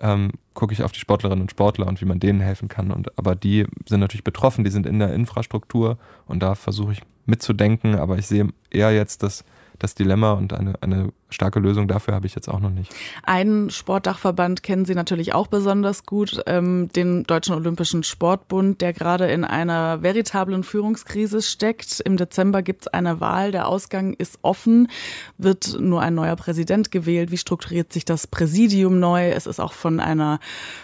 ähm, 0.00 0.32
gucke 0.54 0.72
ich 0.72 0.82
auf 0.82 0.92
die 0.92 1.00
Sportlerinnen 1.00 1.42
und 1.42 1.50
Sportler 1.50 1.86
und 1.86 2.00
wie 2.00 2.04
man 2.04 2.20
denen 2.20 2.40
helfen 2.40 2.68
kann. 2.68 2.92
Und 2.92 3.16
aber 3.18 3.34
die 3.34 3.66
sind 3.86 4.00
natürlich 4.00 4.24
betroffen, 4.24 4.64
die 4.64 4.70
sind 4.70 4.86
in 4.86 4.98
der 4.98 5.12
Infrastruktur 5.12 5.98
und 6.26 6.42
da 6.42 6.54
versuche 6.54 6.92
ich 6.92 7.02
mitzudenken, 7.26 7.96
aber 7.96 8.16
ich 8.16 8.26
sehe 8.26 8.48
eher 8.70 8.92
jetzt, 8.92 9.22
dass 9.22 9.44
das 9.78 9.94
Dilemma 9.94 10.32
und 10.32 10.52
eine, 10.52 10.74
eine 10.80 11.12
starke 11.30 11.60
Lösung 11.60 11.88
dafür 11.88 12.14
habe 12.14 12.26
ich 12.26 12.34
jetzt 12.34 12.48
auch 12.48 12.58
noch 12.58 12.70
nicht. 12.70 12.92
Einen 13.22 13.70
Sportdachverband 13.70 14.62
kennen 14.62 14.84
Sie 14.84 14.94
natürlich 14.94 15.34
auch 15.34 15.46
besonders 15.46 16.04
gut, 16.04 16.42
ähm, 16.46 16.88
den 16.94 17.24
Deutschen 17.24 17.54
Olympischen 17.54 18.02
Sportbund, 18.02 18.80
der 18.80 18.92
gerade 18.92 19.26
in 19.26 19.44
einer 19.44 20.02
veritablen 20.02 20.64
Führungskrise 20.64 21.42
steckt. 21.42 22.00
Im 22.00 22.16
Dezember 22.16 22.62
gibt 22.62 22.82
es 22.82 22.88
eine 22.88 23.20
Wahl, 23.20 23.52
der 23.52 23.68
Ausgang 23.68 24.14
ist 24.14 24.38
offen, 24.42 24.88
wird 25.36 25.78
nur 25.78 26.00
ein 26.00 26.14
neuer 26.14 26.36
Präsident 26.36 26.90
gewählt. 26.90 27.30
Wie 27.30 27.38
strukturiert 27.38 27.92
sich 27.92 28.04
das 28.04 28.26
Präsidium 28.26 28.98
neu? 28.98 29.30
Es 29.30 29.46
ist 29.46 29.60
auch 29.60 29.72
von 29.72 30.00
einer 30.00 30.40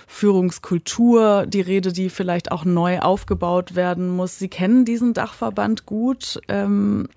Führungskultur 0.06 1.46
die 1.46 1.62
Rede, 1.62 1.92
die 1.92 2.10
vielleicht 2.10 2.52
auch 2.52 2.64
neu 2.64 3.00
aufgebaut 3.00 3.74
werden 3.74 4.08
muss. 4.08 4.38
Sie 4.38 4.48
kennen 4.48 4.84
diesen 4.84 5.14
Dachverband 5.14 5.86
gut. 5.86 6.40
Ähm, 6.48 7.08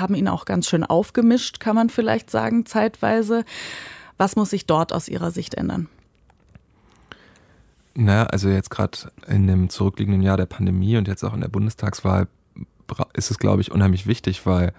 haben 0.00 0.14
ihn 0.14 0.28
auch 0.28 0.44
ganz 0.44 0.68
schön 0.68 0.84
aufgemischt, 0.84 1.60
kann 1.60 1.76
man 1.76 1.90
vielleicht 1.90 2.30
sagen, 2.30 2.66
zeitweise. 2.66 3.44
Was 4.16 4.36
muss 4.36 4.50
sich 4.50 4.66
dort 4.66 4.92
aus 4.92 5.08
Ihrer 5.08 5.30
Sicht 5.30 5.54
ändern? 5.54 5.88
Na, 7.94 8.24
also 8.24 8.48
jetzt 8.48 8.70
gerade 8.70 8.98
in 9.28 9.46
dem 9.46 9.68
zurückliegenden 9.70 10.22
Jahr 10.22 10.36
der 10.36 10.46
Pandemie 10.46 10.96
und 10.96 11.08
jetzt 11.08 11.22
auch 11.24 11.34
in 11.34 11.40
der 11.40 11.48
Bundestagswahl 11.48 12.26
ist 13.14 13.30
es, 13.30 13.38
glaube 13.38 13.62
ich, 13.62 13.70
unheimlich 13.70 14.06
wichtig, 14.06 14.46
weil 14.46 14.72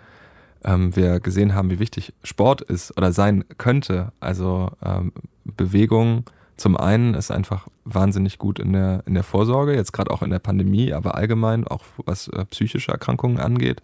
ähm, 0.63 0.95
wir 0.95 1.19
gesehen 1.19 1.55
haben, 1.55 1.69
wie 1.69 1.79
wichtig 1.79 2.13
Sport 2.23 2.61
ist 2.61 2.95
oder 2.97 3.13
sein 3.13 3.45
könnte. 3.57 4.11
Also 4.19 4.71
ähm, 4.83 5.13
Bewegung 5.43 6.25
zum 6.57 6.77
einen 6.77 7.13
ist 7.13 7.31
einfach 7.31 7.67
wahnsinnig 7.83 8.37
gut 8.37 8.59
in 8.59 8.73
der, 8.73 9.03
in 9.05 9.13
der 9.13 9.23
Vorsorge, 9.23 9.75
jetzt 9.75 9.91
gerade 9.91 10.11
auch 10.11 10.21
in 10.21 10.29
der 10.29 10.39
Pandemie, 10.39 10.93
aber 10.93 11.15
allgemein 11.15 11.67
auch 11.67 11.83
was 12.05 12.27
äh, 12.29 12.45
psychische 12.45 12.91
Erkrankungen 12.91 13.39
angeht. 13.39 13.81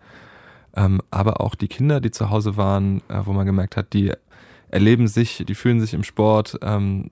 Ähm, 0.75 1.01
aber 1.11 1.41
auch 1.41 1.55
die 1.55 1.67
Kinder, 1.67 1.99
die 1.99 2.11
zu 2.11 2.29
Hause 2.29 2.57
waren, 2.57 3.01
äh, 3.09 3.21
wo 3.25 3.33
man 3.33 3.45
gemerkt 3.45 3.77
hat, 3.77 3.93
die 3.93 4.13
erleben 4.69 5.07
sich, 5.07 5.43
die 5.47 5.55
fühlen 5.55 5.81
sich 5.81 5.93
im 5.93 6.03
Sport. 6.03 6.57
Ähm, 6.61 7.11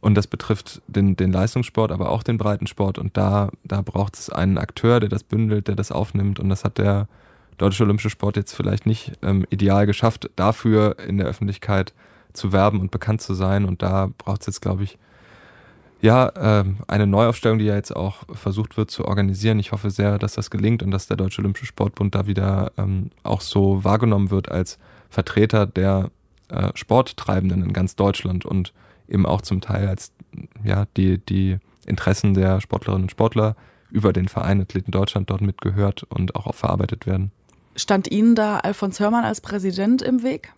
und 0.00 0.14
das 0.16 0.26
betrifft 0.26 0.82
den, 0.86 1.16
den 1.16 1.32
Leistungssport, 1.32 1.90
aber 1.90 2.10
auch 2.10 2.22
den 2.22 2.36
Breitensport. 2.36 2.98
Und 2.98 3.16
da, 3.16 3.50
da 3.64 3.80
braucht 3.80 4.16
es 4.16 4.28
einen 4.28 4.58
Akteur, 4.58 5.00
der 5.00 5.08
das 5.08 5.22
bündelt, 5.22 5.68
der 5.68 5.76
das 5.76 5.92
aufnimmt. 5.92 6.38
Und 6.38 6.48
das 6.50 6.64
hat 6.64 6.78
der 6.78 7.08
Deutsche 7.56 7.84
Olympische 7.84 8.10
Sport 8.10 8.36
jetzt 8.36 8.54
vielleicht 8.54 8.84
nicht 8.84 9.12
ähm, 9.22 9.46
ideal 9.48 9.86
geschafft, 9.86 10.28
dafür 10.36 10.98
in 10.98 11.18
der 11.18 11.26
Öffentlichkeit 11.26 11.94
zu 12.32 12.52
werben 12.52 12.80
und 12.80 12.90
bekannt 12.90 13.22
zu 13.22 13.32
sein. 13.34 13.64
Und 13.64 13.82
da 13.82 14.10
braucht 14.18 14.42
es 14.42 14.46
jetzt, 14.46 14.60
glaube 14.60 14.84
ich, 14.84 14.98
ja, 16.04 16.30
ähm, 16.36 16.80
eine 16.86 17.06
Neuaufstellung, 17.06 17.58
die 17.58 17.64
ja 17.64 17.76
jetzt 17.76 17.96
auch 17.96 18.24
versucht 18.34 18.76
wird 18.76 18.90
zu 18.90 19.06
organisieren. 19.06 19.58
Ich 19.58 19.72
hoffe 19.72 19.88
sehr, 19.88 20.18
dass 20.18 20.34
das 20.34 20.50
gelingt 20.50 20.82
und 20.82 20.90
dass 20.90 21.06
der 21.06 21.16
Deutsche 21.16 21.40
Olympische 21.40 21.64
Sportbund 21.64 22.14
da 22.14 22.26
wieder 22.26 22.72
ähm, 22.76 23.08
auch 23.22 23.40
so 23.40 23.84
wahrgenommen 23.84 24.30
wird 24.30 24.50
als 24.50 24.78
Vertreter 25.08 25.66
der 25.66 26.10
äh, 26.50 26.72
Sporttreibenden 26.74 27.62
in 27.62 27.72
ganz 27.72 27.96
Deutschland 27.96 28.44
und 28.44 28.74
eben 29.08 29.24
auch 29.24 29.40
zum 29.40 29.62
Teil 29.62 29.88
als 29.88 30.12
ja, 30.62 30.84
die, 30.98 31.16
die 31.24 31.56
Interessen 31.86 32.34
der 32.34 32.60
Sportlerinnen 32.60 33.04
und 33.04 33.10
Sportler 33.10 33.56
über 33.90 34.12
den 34.12 34.28
Verein 34.28 34.60
Athleten 34.60 34.90
Deutschland 34.90 35.30
dort 35.30 35.40
mitgehört 35.40 36.02
und 36.02 36.36
auch, 36.36 36.46
auch 36.46 36.54
verarbeitet 36.54 37.06
werden. 37.06 37.32
Stand 37.76 38.10
Ihnen 38.10 38.34
da 38.34 38.58
Alfons 38.58 39.00
Hörmann 39.00 39.24
als 39.24 39.40
Präsident 39.40 40.02
im 40.02 40.22
Weg? 40.22 40.52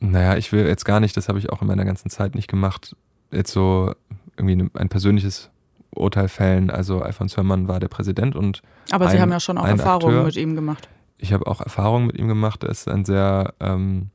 Naja, 0.00 0.36
ich 0.36 0.52
will 0.52 0.66
jetzt 0.66 0.84
gar 0.84 1.00
nicht, 1.00 1.16
das 1.16 1.28
habe 1.28 1.38
ich 1.38 1.50
auch 1.50 1.62
in 1.62 1.68
meiner 1.68 1.84
ganzen 1.84 2.10
Zeit 2.10 2.34
nicht 2.34 2.48
gemacht, 2.48 2.96
jetzt 3.30 3.52
so 3.52 3.94
irgendwie 4.36 4.70
ein 4.74 4.88
persönliches 4.88 5.50
Urteil 5.90 6.28
fällen. 6.28 6.70
Also 6.70 7.00
Alfons 7.00 7.36
Hörmann 7.36 7.68
war 7.68 7.80
der 7.80 7.88
Präsident 7.88 8.36
und. 8.36 8.62
Aber 8.90 9.08
Sie 9.08 9.20
haben 9.20 9.32
ja 9.32 9.40
schon 9.40 9.58
auch 9.58 9.66
Erfahrungen 9.66 10.24
mit 10.24 10.36
ihm 10.36 10.54
gemacht. 10.54 10.88
Ich 11.18 11.32
habe 11.32 11.46
auch 11.46 11.60
Erfahrungen 11.60 12.06
mit 12.06 12.18
ihm 12.18 12.28
gemacht. 12.28 12.62
Er 12.62 12.70
ist 12.70 12.88
ein 12.88 13.04
sehr, 13.04 13.54
ähm, 13.60 14.10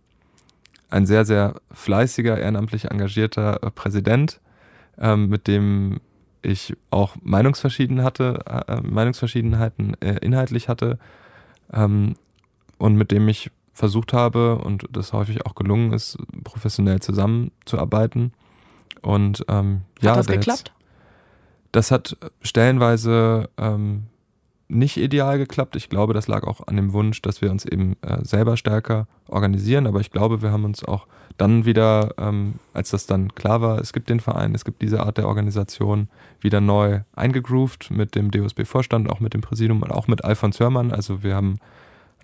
ein 0.89 1.05
sehr, 1.05 1.25
sehr 1.25 1.55
fleißiger, 1.71 2.37
ehrenamtlich 2.37 2.85
engagierter 2.85 3.63
äh, 3.63 3.71
Präsident, 3.71 4.39
ähm, 4.99 5.29
mit 5.29 5.47
dem 5.47 5.99
ich 6.43 6.75
auch 6.89 7.15
Meinungsverschiedenheiten 7.21 8.03
hatte, 8.03 8.65
äh, 8.67 8.81
Meinungsverschiedenheiten 8.81 9.99
äh, 10.01 10.17
inhaltlich 10.21 10.69
hatte 10.69 10.97
ähm, 11.73 12.15
und 12.77 12.95
mit 12.95 13.11
dem 13.11 13.27
ich 13.27 13.51
versucht 13.73 14.13
habe 14.13 14.57
und 14.57 14.85
das 14.91 15.13
häufig 15.13 15.45
auch 15.45 15.55
gelungen 15.55 15.93
ist, 15.93 16.17
professionell 16.43 16.99
zusammenzuarbeiten. 16.99 18.33
Und 19.01 19.45
ähm, 19.47 19.81
hat 19.97 20.03
ja, 20.03 20.15
das 20.15 20.27
geklappt? 20.27 20.47
Jetzt, 20.47 20.71
das 21.71 21.91
hat 21.91 22.17
stellenweise 22.41 23.49
ähm, 23.57 24.03
nicht 24.67 24.97
ideal 24.97 25.37
geklappt. 25.37 25.75
Ich 25.75 25.89
glaube, 25.89 26.13
das 26.13 26.27
lag 26.27 26.43
auch 26.43 26.67
an 26.67 26.75
dem 26.75 26.93
Wunsch, 26.93 27.21
dass 27.21 27.41
wir 27.41 27.51
uns 27.51 27.65
eben 27.65 27.97
äh, 28.01 28.23
selber 28.23 28.57
stärker 28.57 29.07
organisieren. 29.27 29.85
Aber 29.85 29.99
ich 29.99 30.11
glaube, 30.11 30.41
wir 30.41 30.51
haben 30.51 30.65
uns 30.65 30.83
auch 30.83 31.07
dann 31.37 31.65
wieder, 31.65 32.13
ähm, 32.17 32.55
als 32.73 32.91
das 32.91 33.05
dann 33.05 33.35
klar 33.35 33.61
war, 33.61 33.79
es 33.79 33.93
gibt 33.93 34.09
den 34.09 34.19
Verein, 34.19 34.55
es 34.55 34.65
gibt 34.65 34.81
diese 34.81 35.01
Art 35.01 35.17
der 35.17 35.27
Organisation, 35.27 36.07
wieder 36.39 36.61
neu 36.61 37.01
eingegroovt 37.15 37.91
mit 37.91 38.15
dem 38.15 38.31
DOSB-Vorstand, 38.31 39.09
auch 39.09 39.19
mit 39.19 39.33
dem 39.33 39.41
Präsidium 39.41 39.81
und 39.81 39.91
auch 39.91 40.07
mit 40.07 40.23
Alfons 40.23 40.59
Hörmann. 40.59 40.91
Also 40.91 41.23
wir 41.23 41.35
haben 41.35 41.57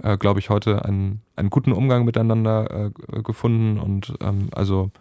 äh, 0.04 0.18
glaube 0.18 0.40
ich, 0.40 0.50
heute 0.50 0.86
einen, 0.86 1.22
einen 1.36 1.50
guten 1.50 1.72
Umgang 1.72 2.06
miteinander 2.06 2.92
äh, 3.12 3.22
gefunden. 3.22 3.80
Und 3.80 4.14
ähm, 4.22 4.50
also 4.54 4.92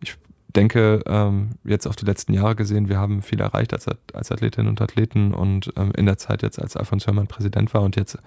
ich 0.00 0.16
denke, 0.54 1.02
ähm, 1.06 1.50
jetzt 1.64 1.86
auf 1.86 1.96
die 1.96 2.04
letzten 2.04 2.32
Jahre 2.32 2.56
gesehen, 2.56 2.88
wir 2.88 2.98
haben 2.98 3.22
viel 3.22 3.40
erreicht 3.40 3.72
als, 3.72 3.86
als 4.12 4.32
Athletinnen 4.32 4.68
und 4.68 4.80
Athleten 4.80 5.34
und 5.34 5.72
ähm, 5.76 5.92
in 5.96 6.06
der 6.06 6.18
Zeit 6.18 6.42
jetzt, 6.42 6.60
als 6.60 6.76
Alfons 6.76 7.06
Hörmann 7.06 7.26
Präsident 7.26 7.72
war 7.74 7.82
und 7.82 7.96
jetzt 7.96 8.18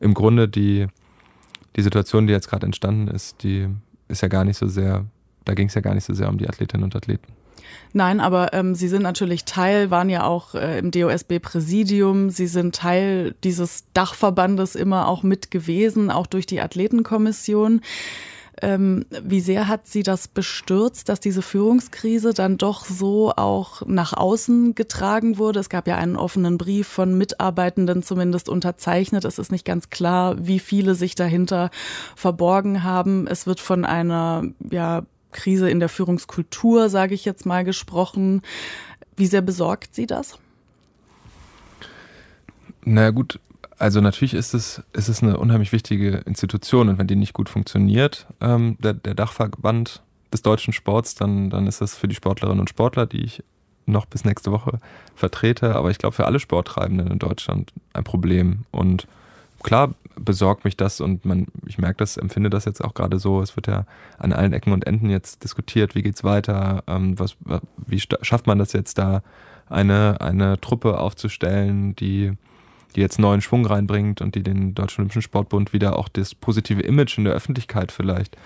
im 0.00 0.14
Grunde 0.14 0.48
die, 0.48 0.86
die 1.76 1.82
Situation, 1.82 2.26
die 2.26 2.32
jetzt 2.32 2.48
gerade 2.48 2.66
entstanden 2.66 3.08
ist, 3.08 3.42
die 3.42 3.68
ist 4.08 4.22
ja 4.22 4.28
gar 4.28 4.44
nicht 4.44 4.56
so 4.56 4.66
sehr, 4.66 5.04
da 5.44 5.54
ging 5.54 5.68
es 5.68 5.74
ja 5.74 5.80
gar 5.80 5.94
nicht 5.94 6.04
so 6.04 6.14
sehr 6.14 6.28
um 6.28 6.38
die 6.38 6.48
Athletinnen 6.48 6.84
und 6.84 6.96
Athleten. 6.96 7.32
Nein, 7.92 8.20
aber 8.20 8.52
ähm, 8.52 8.74
Sie 8.74 8.88
sind 8.88 9.02
natürlich 9.02 9.44
Teil, 9.44 9.90
waren 9.90 10.10
ja 10.10 10.24
auch 10.24 10.54
äh, 10.54 10.78
im 10.78 10.90
DOSB-Präsidium. 10.90 12.30
Sie 12.30 12.46
sind 12.46 12.74
Teil 12.74 13.34
dieses 13.44 13.84
Dachverbandes 13.94 14.74
immer 14.74 15.08
auch 15.08 15.22
mit 15.22 15.50
gewesen, 15.50 16.10
auch 16.10 16.26
durch 16.26 16.46
die 16.46 16.60
Athletenkommission. 16.60 17.80
Ähm, 18.62 19.04
wie 19.22 19.40
sehr 19.40 19.68
hat 19.68 19.86
Sie 19.86 20.02
das 20.02 20.28
bestürzt, 20.28 21.08
dass 21.08 21.20
diese 21.20 21.42
Führungskrise 21.42 22.34
dann 22.34 22.58
doch 22.58 22.84
so 22.84 23.32
auch 23.36 23.82
nach 23.86 24.12
außen 24.12 24.74
getragen 24.74 25.38
wurde? 25.38 25.60
Es 25.60 25.68
gab 25.68 25.86
ja 25.86 25.96
einen 25.96 26.16
offenen 26.16 26.58
Brief 26.58 26.88
von 26.88 27.16
Mitarbeitenden 27.16 28.02
zumindest 28.02 28.48
unterzeichnet. 28.48 29.24
Es 29.24 29.38
ist 29.38 29.52
nicht 29.52 29.64
ganz 29.64 29.90
klar, 29.90 30.36
wie 30.38 30.58
viele 30.58 30.94
sich 30.94 31.14
dahinter 31.14 31.70
verborgen 32.16 32.82
haben. 32.82 33.26
Es 33.26 33.46
wird 33.46 33.60
von 33.60 33.84
einer 33.84 34.44
ja, 34.70 35.02
Krise 35.32 35.70
in 35.70 35.80
der 35.80 35.88
Führungskultur, 35.88 36.88
sage 36.88 37.14
ich 37.14 37.24
jetzt 37.24 37.46
mal 37.46 37.64
gesprochen. 37.64 38.42
Wie 39.16 39.26
sehr 39.26 39.42
besorgt 39.42 39.94
Sie 39.94 40.06
das? 40.06 40.38
Na 42.84 43.10
gut, 43.10 43.40
also 43.78 44.00
natürlich 44.00 44.34
ist 44.34 44.54
es, 44.54 44.82
ist 44.92 45.08
es 45.08 45.22
eine 45.22 45.38
unheimlich 45.38 45.72
wichtige 45.72 46.18
Institution 46.18 46.88
und 46.88 46.98
wenn 46.98 47.06
die 47.06 47.16
nicht 47.16 47.32
gut 47.32 47.48
funktioniert, 47.48 48.26
ähm, 48.40 48.76
der, 48.80 48.94
der 48.94 49.14
Dachverband 49.14 50.02
des 50.32 50.42
deutschen 50.42 50.72
Sports, 50.72 51.14
dann, 51.14 51.50
dann 51.50 51.66
ist 51.66 51.80
das 51.80 51.94
für 51.94 52.08
die 52.08 52.14
Sportlerinnen 52.14 52.60
und 52.60 52.70
Sportler, 52.70 53.06
die 53.06 53.22
ich 53.22 53.42
noch 53.86 54.06
bis 54.06 54.24
nächste 54.24 54.52
Woche 54.52 54.80
vertrete, 55.14 55.74
aber 55.74 55.90
ich 55.90 55.98
glaube 55.98 56.14
für 56.14 56.26
alle 56.26 56.40
Sporttreibenden 56.40 57.10
in 57.10 57.18
Deutschland 57.18 57.72
ein 57.94 58.04
Problem. 58.04 58.64
Und 58.70 59.06
klar 59.62 59.94
besorgt 60.16 60.64
mich 60.64 60.76
das 60.76 61.00
und 61.00 61.24
man, 61.24 61.46
ich 61.66 61.78
merke 61.78 61.98
das, 61.98 62.16
empfinde 62.16 62.50
das 62.50 62.64
jetzt 62.64 62.82
auch 62.82 62.94
gerade 62.94 63.18
so. 63.18 63.40
Es 63.40 63.56
wird 63.56 63.66
ja 63.66 63.86
an 64.18 64.32
allen 64.32 64.52
Ecken 64.52 64.72
und 64.72 64.86
Enden 64.86 65.10
jetzt 65.10 65.44
diskutiert, 65.44 65.94
wie 65.94 66.02
geht's 66.02 66.24
weiter, 66.24 66.82
ähm, 66.86 67.18
was, 67.18 67.36
wie 67.76 68.00
schafft 68.00 68.46
man 68.46 68.58
das 68.58 68.72
jetzt 68.72 68.98
da, 68.98 69.22
eine, 69.68 70.20
eine 70.20 70.60
Truppe 70.60 70.98
aufzustellen, 70.98 71.94
die, 71.96 72.32
die 72.96 73.00
jetzt 73.00 73.18
neuen 73.18 73.40
Schwung 73.40 73.66
reinbringt 73.66 74.20
und 74.20 74.34
die 74.34 74.42
den 74.42 74.74
Deutschen 74.74 75.02
Olympischen 75.02 75.22
Sportbund 75.22 75.72
wieder 75.72 75.98
auch 75.98 76.08
das 76.08 76.34
positive 76.34 76.80
Image 76.80 77.18
in 77.18 77.24
der 77.24 77.34
Öffentlichkeit 77.34 77.92
vielleicht 77.92 78.36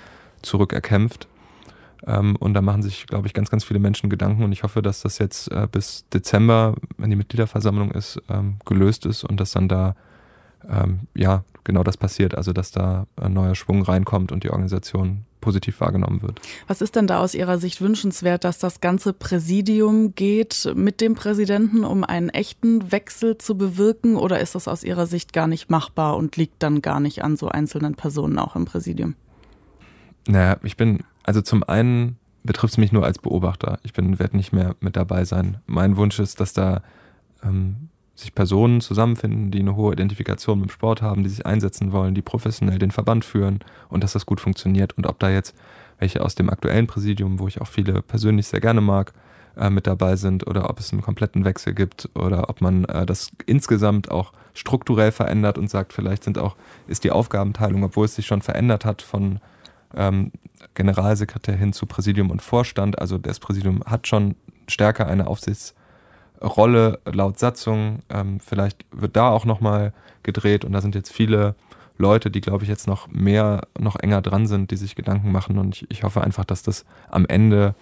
zurückerkämpft. 0.42 1.28
Ähm, 2.06 2.36
und 2.36 2.54
da 2.54 2.62
machen 2.62 2.82
sich, 2.82 3.06
glaube 3.06 3.28
ich, 3.28 3.34
ganz, 3.34 3.50
ganz 3.50 3.62
viele 3.64 3.78
Menschen 3.78 4.10
Gedanken 4.10 4.42
und 4.42 4.52
ich 4.52 4.64
hoffe, 4.64 4.82
dass 4.82 5.02
das 5.02 5.18
jetzt 5.18 5.50
äh, 5.52 5.68
bis 5.70 6.08
Dezember, 6.12 6.74
wenn 6.96 7.10
die 7.10 7.16
Mitgliederversammlung 7.16 7.92
ist, 7.92 8.20
ähm, 8.28 8.56
gelöst 8.64 9.06
ist 9.06 9.22
und 9.22 9.38
dass 9.38 9.52
dann 9.52 9.68
da 9.68 9.94
ähm, 10.68 11.00
ja 11.14 11.44
genau 11.64 11.82
das 11.82 11.96
passiert, 11.96 12.34
also 12.34 12.52
dass 12.52 12.70
da 12.70 13.06
ein 13.16 13.32
neuer 13.32 13.54
Schwung 13.54 13.82
reinkommt 13.82 14.32
und 14.32 14.44
die 14.44 14.50
Organisation 14.50 15.24
positiv 15.40 15.80
wahrgenommen 15.80 16.22
wird. 16.22 16.40
Was 16.68 16.80
ist 16.80 16.96
denn 16.96 17.06
da 17.06 17.20
aus 17.20 17.34
Ihrer 17.34 17.58
Sicht 17.58 17.80
wünschenswert, 17.80 18.44
dass 18.44 18.58
das 18.58 18.80
ganze 18.80 19.12
Präsidium 19.12 20.14
geht 20.14 20.72
mit 20.74 21.00
dem 21.02 21.14
Präsidenten, 21.14 21.84
um 21.84 22.04
einen 22.04 22.30
echten 22.30 22.90
Wechsel 22.90 23.36
zu 23.36 23.58
bewirken? 23.58 24.16
Oder 24.16 24.40
ist 24.40 24.54
das 24.54 24.68
aus 24.68 24.84
Ihrer 24.84 25.06
Sicht 25.06 25.32
gar 25.32 25.48
nicht 25.48 25.68
machbar 25.68 26.16
und 26.16 26.36
liegt 26.36 26.62
dann 26.62 26.80
gar 26.80 27.00
nicht 27.00 27.22
an 27.22 27.36
so 27.36 27.48
einzelnen 27.48 27.94
Personen 27.94 28.38
auch 28.38 28.56
im 28.56 28.64
Präsidium? 28.64 29.14
Naja, 30.26 30.56
ich 30.62 30.76
bin, 30.76 31.00
also 31.24 31.42
zum 31.42 31.64
einen 31.64 32.16
betrifft 32.44 32.74
es 32.74 32.78
mich 32.78 32.92
nur 32.92 33.04
als 33.04 33.18
Beobachter. 33.18 33.78
Ich 33.82 33.92
bin, 33.92 34.18
werde 34.18 34.36
nicht 34.36 34.52
mehr 34.52 34.76
mit 34.80 34.96
dabei 34.96 35.24
sein. 35.24 35.58
Mein 35.66 35.96
Wunsch 35.96 36.18
ist, 36.18 36.40
dass 36.40 36.52
da 36.52 36.82
ähm, 37.42 37.88
sich 38.22 38.34
Personen 38.34 38.80
zusammenfinden, 38.80 39.50
die 39.50 39.60
eine 39.60 39.76
hohe 39.76 39.92
Identifikation 39.92 40.60
mit 40.60 40.70
dem 40.70 40.72
Sport 40.72 41.02
haben, 41.02 41.22
die 41.22 41.28
sich 41.28 41.44
einsetzen 41.44 41.92
wollen, 41.92 42.14
die 42.14 42.22
professionell 42.22 42.78
den 42.78 42.90
Verband 42.90 43.24
führen 43.24 43.60
und 43.88 44.02
dass 44.02 44.14
das 44.14 44.26
gut 44.26 44.40
funktioniert. 44.40 44.96
Und 44.96 45.06
ob 45.06 45.18
da 45.18 45.30
jetzt 45.30 45.54
welche 45.98 46.24
aus 46.24 46.34
dem 46.34 46.50
aktuellen 46.50 46.86
Präsidium, 46.86 47.38
wo 47.38 47.46
ich 47.46 47.60
auch 47.60 47.68
viele 47.68 48.02
persönlich 48.02 48.46
sehr 48.46 48.60
gerne 48.60 48.80
mag, 48.80 49.12
äh, 49.56 49.70
mit 49.70 49.86
dabei 49.86 50.16
sind 50.16 50.46
oder 50.46 50.70
ob 50.70 50.80
es 50.80 50.92
einen 50.92 51.02
kompletten 51.02 51.44
Wechsel 51.44 51.74
gibt 51.74 52.08
oder 52.14 52.48
ob 52.48 52.60
man 52.60 52.84
äh, 52.86 53.04
das 53.04 53.30
insgesamt 53.46 54.10
auch 54.10 54.32
strukturell 54.54 55.12
verändert 55.12 55.58
und 55.58 55.68
sagt, 55.68 55.92
vielleicht 55.92 56.24
sind 56.24 56.38
auch, 56.38 56.56
ist 56.86 57.04
die 57.04 57.10
Aufgabenteilung, 57.10 57.84
obwohl 57.84 58.06
es 58.06 58.14
sich 58.14 58.26
schon 58.26 58.42
verändert 58.42 58.84
hat 58.84 59.02
von 59.02 59.40
ähm, 59.94 60.32
Generalsekretär 60.74 61.56
hin 61.56 61.72
zu 61.72 61.86
Präsidium 61.86 62.30
und 62.30 62.40
Vorstand, 62.40 62.98
also 62.98 63.18
das 63.18 63.40
Präsidium 63.40 63.82
hat 63.84 64.08
schon 64.08 64.36
stärker 64.68 65.06
eine 65.06 65.26
Aufsichts- 65.26 65.74
Rolle 66.42 67.00
laut 67.04 67.38
Satzung. 67.38 68.00
Ähm, 68.10 68.40
vielleicht 68.40 68.84
wird 68.90 69.16
da 69.16 69.28
auch 69.28 69.44
nochmal 69.44 69.92
gedreht 70.22 70.64
und 70.64 70.72
da 70.72 70.80
sind 70.80 70.94
jetzt 70.94 71.12
viele 71.12 71.54
Leute, 71.98 72.30
die, 72.30 72.40
glaube 72.40 72.64
ich, 72.64 72.70
jetzt 72.70 72.86
noch 72.86 73.08
mehr, 73.08 73.68
noch 73.78 73.96
enger 73.96 74.22
dran 74.22 74.46
sind, 74.46 74.70
die 74.70 74.76
sich 74.76 74.94
Gedanken 74.94 75.30
machen 75.30 75.58
und 75.58 75.76
ich, 75.76 75.90
ich 75.90 76.02
hoffe 76.02 76.22
einfach, 76.22 76.44
dass 76.44 76.62
das 76.62 76.84
am 77.10 77.26
Ende 77.26 77.74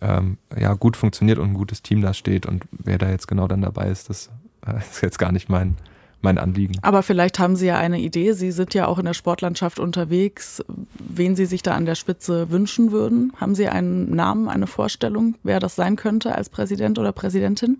ähm, 0.00 0.38
ja, 0.56 0.74
gut 0.74 0.96
funktioniert 0.96 1.38
und 1.38 1.50
ein 1.50 1.54
gutes 1.54 1.82
Team 1.82 2.00
da 2.02 2.14
steht 2.14 2.46
und 2.46 2.64
wer 2.72 2.98
da 2.98 3.10
jetzt 3.10 3.28
genau 3.28 3.46
dann 3.48 3.62
dabei 3.62 3.88
ist, 3.88 4.10
das 4.10 4.30
äh, 4.66 4.78
ist 4.90 5.02
jetzt 5.02 5.18
gar 5.18 5.32
nicht 5.32 5.48
mein, 5.48 5.76
mein 6.24 6.38
Anliegen. 6.38 6.74
Aber 6.82 7.02
vielleicht 7.02 7.38
haben 7.38 7.54
Sie 7.54 7.66
ja 7.66 7.78
eine 7.78 8.00
Idee. 8.00 8.32
Sie 8.32 8.50
sind 8.50 8.74
ja 8.74 8.86
auch 8.86 8.98
in 8.98 9.04
der 9.04 9.14
Sportlandschaft 9.14 9.78
unterwegs, 9.78 10.64
wen 10.98 11.36
Sie 11.36 11.46
sich 11.46 11.62
da 11.62 11.74
an 11.74 11.86
der 11.86 11.94
Spitze 11.94 12.50
wünschen 12.50 12.90
würden. 12.90 13.32
Haben 13.36 13.54
Sie 13.54 13.68
einen 13.68 14.14
Namen, 14.14 14.48
eine 14.48 14.66
Vorstellung, 14.66 15.36
wer 15.42 15.60
das 15.60 15.76
sein 15.76 15.96
könnte 15.96 16.34
als 16.34 16.48
Präsident 16.48 16.98
oder 16.98 17.12
Präsidentin? 17.12 17.78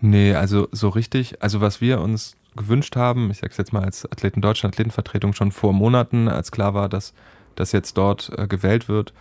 Nee, 0.00 0.34
also 0.34 0.68
so 0.72 0.90
richtig. 0.90 1.42
Also 1.42 1.60
was 1.60 1.80
wir 1.80 2.00
uns 2.00 2.36
gewünscht 2.54 2.96
haben, 2.96 3.30
ich 3.30 3.38
sage 3.38 3.52
es 3.52 3.56
jetzt 3.56 3.72
mal 3.72 3.84
als 3.84 4.10
Athleten 4.10 4.40
Deutschland, 4.40 4.74
Athletenvertretung 4.74 5.32
schon 5.32 5.52
vor 5.52 5.72
Monaten, 5.72 6.28
als 6.28 6.50
klar 6.50 6.74
war, 6.74 6.88
dass 6.88 7.14
das 7.54 7.72
jetzt 7.72 7.96
dort 7.96 8.30
äh, 8.36 8.46
gewählt 8.46 8.88
wird, 8.88 9.12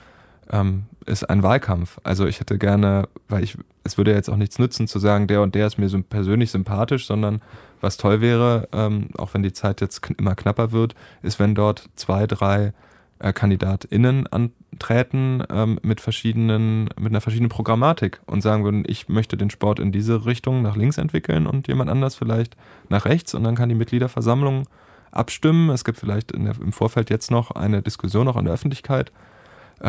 ähm, 0.51 0.85
ist 1.05 1.29
ein 1.29 1.43
Wahlkampf. 1.43 1.99
Also 2.03 2.25
ich 2.25 2.39
hätte 2.39 2.57
gerne, 2.57 3.07
weil 3.29 3.43
ich, 3.43 3.57
es 3.83 3.97
würde 3.97 4.13
jetzt 4.13 4.29
auch 4.29 4.37
nichts 4.37 4.59
nützen 4.59 4.87
zu 4.87 4.99
sagen, 4.99 5.27
der 5.27 5.41
und 5.41 5.55
der 5.55 5.67
ist 5.67 5.77
mir 5.77 5.89
so 5.89 6.01
persönlich 6.01 6.51
sympathisch, 6.51 7.05
sondern 7.05 7.41
was 7.81 7.97
toll 7.97 8.21
wäre, 8.21 8.67
ähm, 8.71 9.09
auch 9.17 9.33
wenn 9.33 9.43
die 9.43 9.53
Zeit 9.53 9.81
jetzt 9.81 10.01
kn 10.01 10.15
immer 10.17 10.35
knapper 10.35 10.71
wird, 10.71 10.95
ist, 11.21 11.39
wenn 11.39 11.55
dort 11.55 11.89
zwei, 11.95 12.25
drei 12.25 12.73
äh, 13.19 13.31
KandidatInnen 13.31 14.27
antreten 14.27 15.43
ähm, 15.49 15.79
mit 15.83 16.01
verschiedenen, 16.01 16.89
mit 16.99 17.11
einer 17.11 17.21
verschiedenen 17.21 17.49
Programmatik 17.49 18.21
und 18.25 18.41
sagen 18.41 18.63
würden, 18.63 18.83
ich 18.87 19.07
möchte 19.07 19.37
den 19.37 19.49
Sport 19.49 19.79
in 19.79 19.91
diese 19.91 20.25
Richtung 20.25 20.61
nach 20.61 20.75
links 20.75 20.97
entwickeln 20.97 21.47
und 21.47 21.67
jemand 21.67 21.89
anders 21.89 22.15
vielleicht 22.15 22.57
nach 22.89 23.05
rechts 23.05 23.33
und 23.33 23.43
dann 23.43 23.55
kann 23.55 23.69
die 23.69 23.75
Mitgliederversammlung 23.75 24.67
abstimmen. 25.11 25.69
Es 25.69 25.83
gibt 25.83 25.97
vielleicht 25.97 26.33
der, 26.33 26.55
im 26.59 26.73
Vorfeld 26.73 27.09
jetzt 27.09 27.31
noch 27.31 27.51
eine 27.51 27.81
Diskussion 27.81 28.27
auch 28.27 28.37
in 28.37 28.45
der 28.45 28.53
Öffentlichkeit 28.53 29.11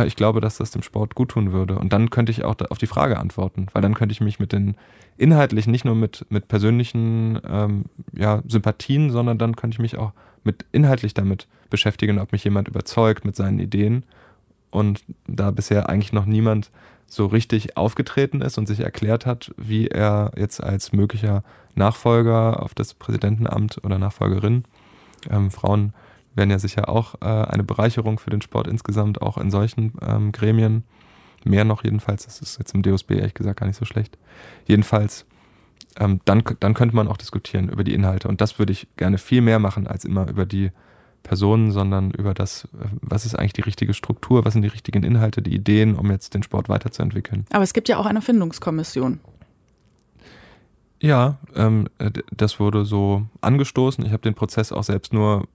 ich 0.05 0.17
glaube, 0.17 0.41
dass 0.41 0.59
das 0.59 0.71
dem 0.71 0.83
Sport 0.83 1.15
gut 1.15 1.31
tun 1.31 1.53
würde. 1.53 1.79
Und 1.79 1.93
dann 1.93 2.11
könnte 2.11 2.33
ich 2.33 2.45
auch 2.45 2.57
auf 2.71 2.79
die 2.79 2.87
Frage 2.87 3.19
antworten, 3.19 3.67
weil 3.73 3.83
dann 3.83 3.95
könnte 3.95 4.13
ich 4.13 4.21
mich 4.21 4.39
mit 4.39 4.53
den 4.53 4.77
inhaltlichen, 5.17 5.71
nicht 5.71 5.85
nur 5.85 5.95
mit, 5.95 6.27
mit 6.29 6.49
persönlichen 6.49 7.41
ähm, 7.49 7.85
ja, 8.13 8.43
Sympathien, 8.47 9.11
sondern 9.11 9.39
dann 9.39 9.57
könnte 9.57 9.77
ich 9.77 9.79
mich 9.79 9.97
auch 9.97 10.13
mit 10.45 10.65
inhaltlich 10.73 11.15
damit 11.15 11.47
beschäftigen, 11.71 12.19
ob 12.19 12.33
mich 12.33 12.45
jemand 12.45 12.69
überzeugt 12.69 13.25
mit 13.25 13.37
seinen 13.37 13.59
Ideen. 13.59 14.05
Und 14.71 15.05
da 15.27 15.51
bisher 15.51 15.89
eigentlich 15.89 16.13
noch 16.13 16.27
niemand 16.27 16.71
so 17.07 17.27
richtig 17.27 17.77
aufgetreten 17.77 18.43
ist 18.43 18.59
und 18.59 18.67
sich 18.67 18.81
erklärt 18.81 19.27
hat, 19.27 19.55
wie 19.57 19.87
er 19.87 20.33
jetzt 20.37 20.63
als 20.63 20.93
möglicher 20.93 21.45
Nachfolger 21.75 22.63
auf 22.63 22.75
das 22.75 22.95
Präsidentenamt 22.95 23.81
oder 23.85 23.99
Nachfolgerin 23.99 24.65
ähm, 25.31 25.51
Frauen 25.51 25.93
wären 26.37 26.51
ja 26.51 26.59
sicher 26.59 26.89
auch 26.89 27.17
äh, 27.21 27.27
eine 27.27 27.65
Bereicherung 27.65 28.19
für 28.19 28.31
den 28.31 28.43
Sport 28.43 28.69
insgesamt, 28.69 29.23
auch 29.23 29.39
in 29.39 29.51
solchen 29.51 29.93
ähm, 30.07 30.33
Gremien. 30.33 30.85
Mehr 31.45 31.65
noch 31.65 31.85
jedenfalls, 31.85 32.25
das 32.25 32.41
ist 32.41 32.59
jetzt 32.59 32.75
im 32.75 32.83
DOSB 32.83 33.13
ehrlich 33.13 33.35
gesagt 33.35 33.61
gar 33.61 33.67
nicht 33.67 33.77
so 33.79 33.85
schlecht. 33.85 34.19
Jedenfalls, 34.67 35.27
ähm, 35.99 36.21
dann, 36.25 36.43
dann 36.61 36.75
könnte 36.75 36.97
man 36.97 37.09
auch 37.09 37.17
diskutieren 37.17 37.69
über 37.69 37.85
die 37.85 37.95
Inhalte. 37.95 38.29
Und 38.29 38.41
das 38.41 38.59
würde 38.59 38.73
ich 38.73 38.89
gerne 38.97 39.19
viel 39.19 39.41
mehr 39.41 39.59
machen, 39.59 39.87
als 39.87 40.05
immer 40.05 40.29
über 40.29 40.45
die 40.45 40.71
Personen, 41.23 41.73
sondern 41.73 42.11
über 42.11 42.35
das, 42.35 42.65
äh, 42.65 42.89
was 43.01 43.27
ist 43.27 43.37
eigentlich 43.37 43.53
die 43.55 43.63
richtige 43.63 43.95
Struktur, 43.95 44.45
was 44.45 44.53
sind 44.53 44.63
die 44.63 44.69
richtigen 44.69 45.03
Inhalte, 45.03 45.43
die 45.43 45.55
Ideen, 45.55 45.97
um 45.97 46.11
jetzt 46.11 46.35
den 46.35 46.43
Sport 46.43 46.69
weiterzuentwickeln. 46.69 47.47
Aber 47.51 47.65
es 47.65 47.73
gibt 47.73 47.89
ja 47.89 47.99
auch 47.99 48.07
eine 48.07 48.23
Findungskommission. 48.23 49.21
Ja, 51.01 51.39
ähm, 51.55 51.89
das 52.31 52.59
wurde 52.59 52.85
so 52.85 53.27
angestoßen. 53.41 54.05
Ich 54.05 54.13
habe 54.13 54.23
den 54.23 54.35
Prozess 54.35 54.73
auch 54.73 54.85
selbst 54.85 55.13
nur 55.13 55.47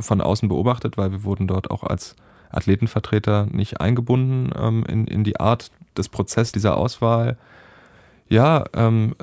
von 0.00 0.20
außen 0.20 0.48
beobachtet, 0.48 0.96
weil 0.96 1.12
wir 1.12 1.24
wurden 1.24 1.46
dort 1.46 1.70
auch 1.70 1.82
als 1.82 2.16
Athletenvertreter 2.50 3.46
nicht 3.50 3.80
eingebunden 3.80 4.50
ähm, 4.58 4.84
in, 4.88 5.06
in 5.06 5.24
die 5.24 5.38
Art 5.38 5.70
des 5.96 6.08
Prozesses 6.08 6.52
dieser 6.52 6.76
Auswahl. 6.76 7.36
Ja, 8.28 8.64
ähm, 8.74 9.14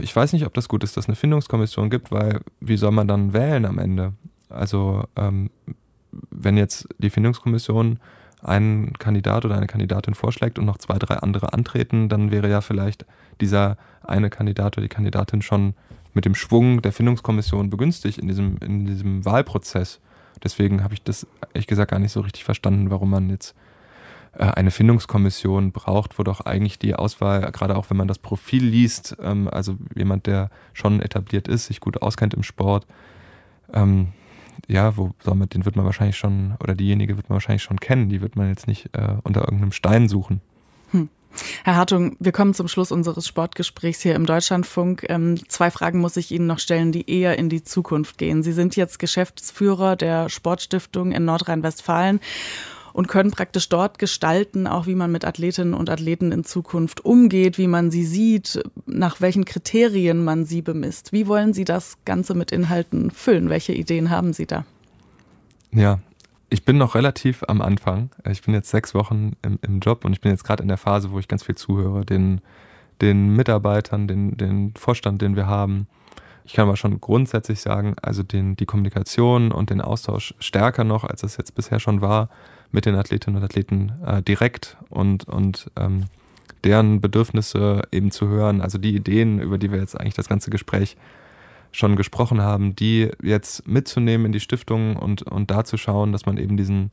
ich 0.00 0.14
weiß 0.14 0.32
nicht, 0.32 0.46
ob 0.46 0.54
das 0.54 0.68
gut 0.68 0.84
ist, 0.84 0.96
dass 0.96 1.04
es 1.04 1.08
eine 1.08 1.16
Findungskommission 1.16 1.90
gibt, 1.90 2.12
weil 2.12 2.40
wie 2.60 2.76
soll 2.76 2.92
man 2.92 3.08
dann 3.08 3.32
wählen 3.32 3.64
am 3.66 3.78
Ende? 3.78 4.12
Also 4.48 5.04
ähm, 5.16 5.50
wenn 6.30 6.56
jetzt 6.56 6.88
die 6.98 7.10
Findungskommission 7.10 7.98
einen 8.42 8.92
Kandidat 8.94 9.44
oder 9.44 9.56
eine 9.56 9.66
Kandidatin 9.66 10.14
vorschlägt 10.14 10.58
und 10.58 10.64
noch 10.64 10.78
zwei, 10.78 10.98
drei 10.98 11.16
andere 11.16 11.52
antreten, 11.52 12.08
dann 12.08 12.30
wäre 12.30 12.50
ja 12.50 12.60
vielleicht 12.60 13.06
dieser 13.40 13.76
eine 14.02 14.30
Kandidat 14.30 14.76
oder 14.76 14.82
die 14.82 14.94
Kandidatin 14.94 15.42
schon 15.42 15.74
mit 16.12 16.24
dem 16.24 16.34
Schwung 16.34 16.82
der 16.82 16.92
Findungskommission 16.92 17.70
begünstigt 17.70 18.18
in 18.18 18.28
diesem, 18.28 18.58
in 18.58 18.84
diesem 18.86 19.24
Wahlprozess. 19.24 20.00
Deswegen 20.42 20.82
habe 20.82 20.94
ich 20.94 21.02
das 21.02 21.26
ehrlich 21.54 21.66
gesagt 21.66 21.90
gar 21.90 21.98
nicht 21.98 22.12
so 22.12 22.20
richtig 22.20 22.44
verstanden, 22.44 22.90
warum 22.90 23.10
man 23.10 23.30
jetzt 23.30 23.54
äh, 24.34 24.44
eine 24.44 24.70
Findungskommission 24.70 25.72
braucht, 25.72 26.18
wo 26.18 26.22
doch 26.22 26.40
eigentlich 26.40 26.78
die 26.78 26.94
Auswahl, 26.94 27.50
gerade 27.52 27.76
auch 27.76 27.90
wenn 27.90 27.96
man 27.96 28.08
das 28.08 28.18
Profil 28.18 28.64
liest, 28.64 29.16
ähm, 29.20 29.48
also 29.48 29.76
jemand, 29.94 30.26
der 30.26 30.50
schon 30.72 31.00
etabliert 31.00 31.48
ist, 31.48 31.66
sich 31.66 31.80
gut 31.80 32.02
auskennt 32.02 32.34
im 32.34 32.42
Sport, 32.42 32.86
ähm, 33.72 34.08
ja, 34.68 34.96
wo 34.96 35.14
soll 35.22 35.34
man, 35.34 35.48
den 35.48 35.64
wird 35.64 35.76
man 35.76 35.84
wahrscheinlich 35.84 36.16
schon, 36.16 36.54
oder 36.60 36.74
diejenige 36.74 37.16
wird 37.16 37.28
man 37.28 37.36
wahrscheinlich 37.36 37.62
schon 37.62 37.80
kennen, 37.80 38.08
die 38.08 38.20
wird 38.20 38.36
man 38.36 38.48
jetzt 38.48 38.66
nicht 38.66 38.90
äh, 38.96 39.16
unter 39.22 39.42
irgendeinem 39.42 39.72
Stein 39.72 40.08
suchen. 40.08 40.40
Hm. 40.90 41.08
Herr 41.64 41.76
Hartung, 41.76 42.16
wir 42.18 42.32
kommen 42.32 42.54
zum 42.54 42.68
Schluss 42.68 42.92
unseres 42.92 43.26
Sportgesprächs 43.26 44.00
hier 44.00 44.14
im 44.14 44.26
Deutschlandfunk. 44.26 45.06
Ähm, 45.08 45.38
zwei 45.48 45.70
Fragen 45.70 46.00
muss 46.00 46.16
ich 46.16 46.30
Ihnen 46.30 46.46
noch 46.46 46.58
stellen, 46.58 46.92
die 46.92 47.10
eher 47.10 47.38
in 47.38 47.48
die 47.48 47.62
Zukunft 47.62 48.18
gehen. 48.18 48.42
Sie 48.42 48.52
sind 48.52 48.76
jetzt 48.76 48.98
Geschäftsführer 48.98 49.96
der 49.96 50.28
Sportstiftung 50.28 51.12
in 51.12 51.24
Nordrhein-Westfalen 51.24 52.20
und 52.92 53.08
können 53.08 53.30
praktisch 53.30 53.68
dort 53.68 53.98
gestalten, 53.98 54.66
auch 54.66 54.86
wie 54.86 54.94
man 54.94 55.10
mit 55.10 55.24
Athletinnen 55.24 55.74
und 55.74 55.88
Athleten 55.88 56.32
in 56.32 56.44
Zukunft 56.44 57.04
umgeht, 57.04 57.58
wie 57.58 57.68
man 57.68 57.90
sie 57.90 58.04
sieht, 58.04 58.62
nach 58.86 59.20
welchen 59.20 59.44
Kriterien 59.44 60.22
man 60.24 60.44
sie 60.44 60.62
bemisst. 60.62 61.12
Wie 61.12 61.26
wollen 61.26 61.54
Sie 61.54 61.64
das 61.64 61.98
Ganze 62.04 62.34
mit 62.34 62.52
Inhalten 62.52 63.10
füllen? 63.10 63.48
Welche 63.48 63.72
Ideen 63.72 64.10
haben 64.10 64.32
Sie 64.32 64.46
da? 64.46 64.64
Ja, 65.70 66.00
ich 66.52 66.66
bin 66.66 66.76
noch 66.76 66.94
relativ 66.94 67.42
am 67.48 67.62
Anfang. 67.62 68.10
Ich 68.30 68.42
bin 68.42 68.52
jetzt 68.52 68.68
sechs 68.68 68.94
Wochen 68.94 69.32
im, 69.40 69.58
im 69.62 69.80
Job 69.80 70.04
und 70.04 70.12
ich 70.12 70.20
bin 70.20 70.30
jetzt 70.30 70.44
gerade 70.44 70.62
in 70.62 70.68
der 70.68 70.76
Phase, 70.76 71.10
wo 71.10 71.18
ich 71.18 71.26
ganz 71.26 71.42
viel 71.42 71.54
zuhöre, 71.54 72.04
den, 72.04 72.42
den 73.00 73.34
Mitarbeitern, 73.34 74.06
den, 74.06 74.36
den 74.36 74.74
Vorstand, 74.76 75.22
den 75.22 75.34
wir 75.34 75.46
haben, 75.46 75.86
Ich 76.44 76.52
kann 76.52 76.66
aber 76.68 76.76
schon 76.76 77.00
grundsätzlich 77.00 77.60
sagen, 77.60 77.94
also 78.02 78.22
den, 78.22 78.54
die 78.56 78.66
Kommunikation 78.66 79.50
und 79.50 79.70
den 79.70 79.80
Austausch 79.80 80.34
stärker 80.40 80.84
noch, 80.84 81.04
als 81.04 81.22
es 81.22 81.38
jetzt 81.38 81.54
bisher 81.54 81.80
schon 81.80 82.02
war, 82.02 82.28
mit 82.70 82.84
den 82.84 82.96
Athletinnen 82.96 83.38
und 83.38 83.44
Athleten 83.44 83.92
äh, 84.04 84.22
direkt 84.22 84.76
und, 84.90 85.26
und 85.28 85.70
ähm, 85.76 86.04
deren 86.64 87.00
Bedürfnisse 87.00 87.82
eben 87.92 88.10
zu 88.10 88.28
hören, 88.28 88.60
also 88.60 88.76
die 88.76 88.94
Ideen, 88.94 89.40
über 89.40 89.56
die 89.56 89.72
wir 89.72 89.78
jetzt 89.78 89.98
eigentlich 89.98 90.14
das 90.14 90.28
ganze 90.28 90.50
Gespräch 90.50 90.98
schon 91.72 91.96
gesprochen 91.96 92.40
haben, 92.40 92.76
die 92.76 93.10
jetzt 93.22 93.66
mitzunehmen 93.66 94.26
in 94.26 94.32
die 94.32 94.40
Stiftung 94.40 94.96
und, 94.96 95.22
und 95.22 95.50
da 95.50 95.64
zu 95.64 95.76
schauen, 95.76 96.12
dass 96.12 96.26
man 96.26 96.36
eben 96.36 96.56
diesen, 96.56 96.90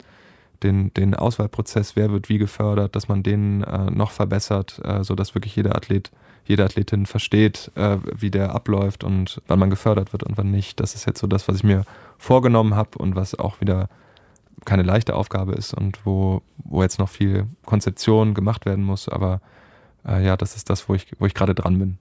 den, 0.64 0.94
den 0.94 1.14
Auswahlprozess, 1.14 1.96
wer 1.96 2.12
wird 2.12 2.30
wie 2.30 2.38
gefördert, 2.38 2.96
dass 2.96 3.08
man 3.08 3.22
den 3.22 3.64
äh, 3.64 3.92
noch 3.92 4.12
verbessert, 4.12 4.80
äh, 4.84 5.04
sodass 5.04 5.36
wirklich 5.36 5.56
jeder 5.56 5.76
Athlet, 5.76 6.12
jede 6.46 6.64
Athletin 6.64 7.06
versteht, 7.06 7.72
äh, 7.76 7.98
wie 8.16 8.32
der 8.32 8.56
abläuft 8.56 9.04
und 9.04 9.42
wann 9.48 9.60
man 9.60 9.70
gefördert 9.70 10.14
wird 10.14 10.24
und 10.24 10.38
wann 10.38 10.50
nicht. 10.50 10.80
Das 10.80 10.96
ist 10.96 11.06
jetzt 11.06 11.20
so 11.20 11.28
das, 11.28 11.48
was 11.48 11.58
ich 11.58 11.64
mir 11.64 11.84
vorgenommen 12.18 12.76
habe 12.76 12.98
und 12.98 13.16
was 13.16 13.38
auch 13.38 13.62
wieder 13.62 13.90
keine 14.66 14.84
leichte 14.84 15.16
Aufgabe 15.16 15.54
ist 15.54 15.74
und 15.74 16.06
wo, 16.06 16.42
wo 16.58 16.82
jetzt 16.82 17.00
noch 17.00 17.10
viel 17.10 17.48
Konzeption 17.66 18.34
gemacht 18.34 18.66
werden 18.66 18.84
muss. 18.84 19.10
Aber 19.10 19.42
äh, 20.08 20.26
ja, 20.26 20.38
das 20.38 20.56
ist 20.56 20.70
das, 20.70 20.88
wo 20.90 20.96
ich, 20.96 21.08
wo 21.20 21.26
ich 21.26 21.34
gerade 21.34 21.56
dran 21.56 21.78
bin. 21.80 21.98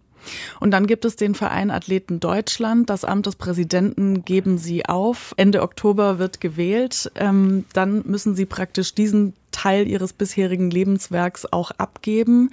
Und 0.60 0.70
dann 0.72 0.86
gibt 0.86 1.04
es 1.04 1.16
den 1.16 1.34
Verein 1.34 1.70
Athleten 1.70 2.20
Deutschland. 2.20 2.90
Das 2.90 3.04
Amt 3.04 3.26
des 3.26 3.36
Präsidenten 3.36 4.24
geben 4.24 4.58
Sie 4.58 4.86
auf. 4.86 5.34
Ende 5.36 5.62
Oktober 5.62 6.18
wird 6.18 6.40
gewählt. 6.40 7.10
Ähm, 7.14 7.64
dann 7.72 8.02
müssen 8.06 8.34
Sie 8.34 8.46
praktisch 8.46 8.94
diesen 8.94 9.34
Teil 9.50 9.86
Ihres 9.86 10.12
bisherigen 10.12 10.70
Lebenswerks 10.70 11.46
auch 11.46 11.70
abgeben. 11.72 12.50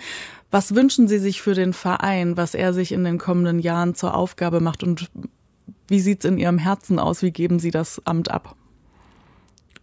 Was 0.51 0.73
wünschen 0.73 1.07
Sie 1.07 1.19
sich 1.19 1.41
für 1.41 1.53
den 1.53 1.73
Verein, 1.73 2.37
was 2.37 2.55
er 2.55 2.73
sich 2.73 2.91
in 2.91 3.03
den 3.03 3.17
kommenden 3.17 3.59
Jahren 3.59 3.95
zur 3.95 4.15
Aufgabe 4.15 4.61
macht 4.61 4.83
und 4.83 5.09
wie 5.87 5.99
sieht 5.99 6.23
es 6.23 6.29
in 6.29 6.37
Ihrem 6.37 6.57
Herzen 6.57 6.97
aus? 6.97 7.21
Wie 7.21 7.31
geben 7.31 7.59
Sie 7.59 7.71
das 7.71 8.01
Amt 8.05 8.31
ab? 8.31 8.55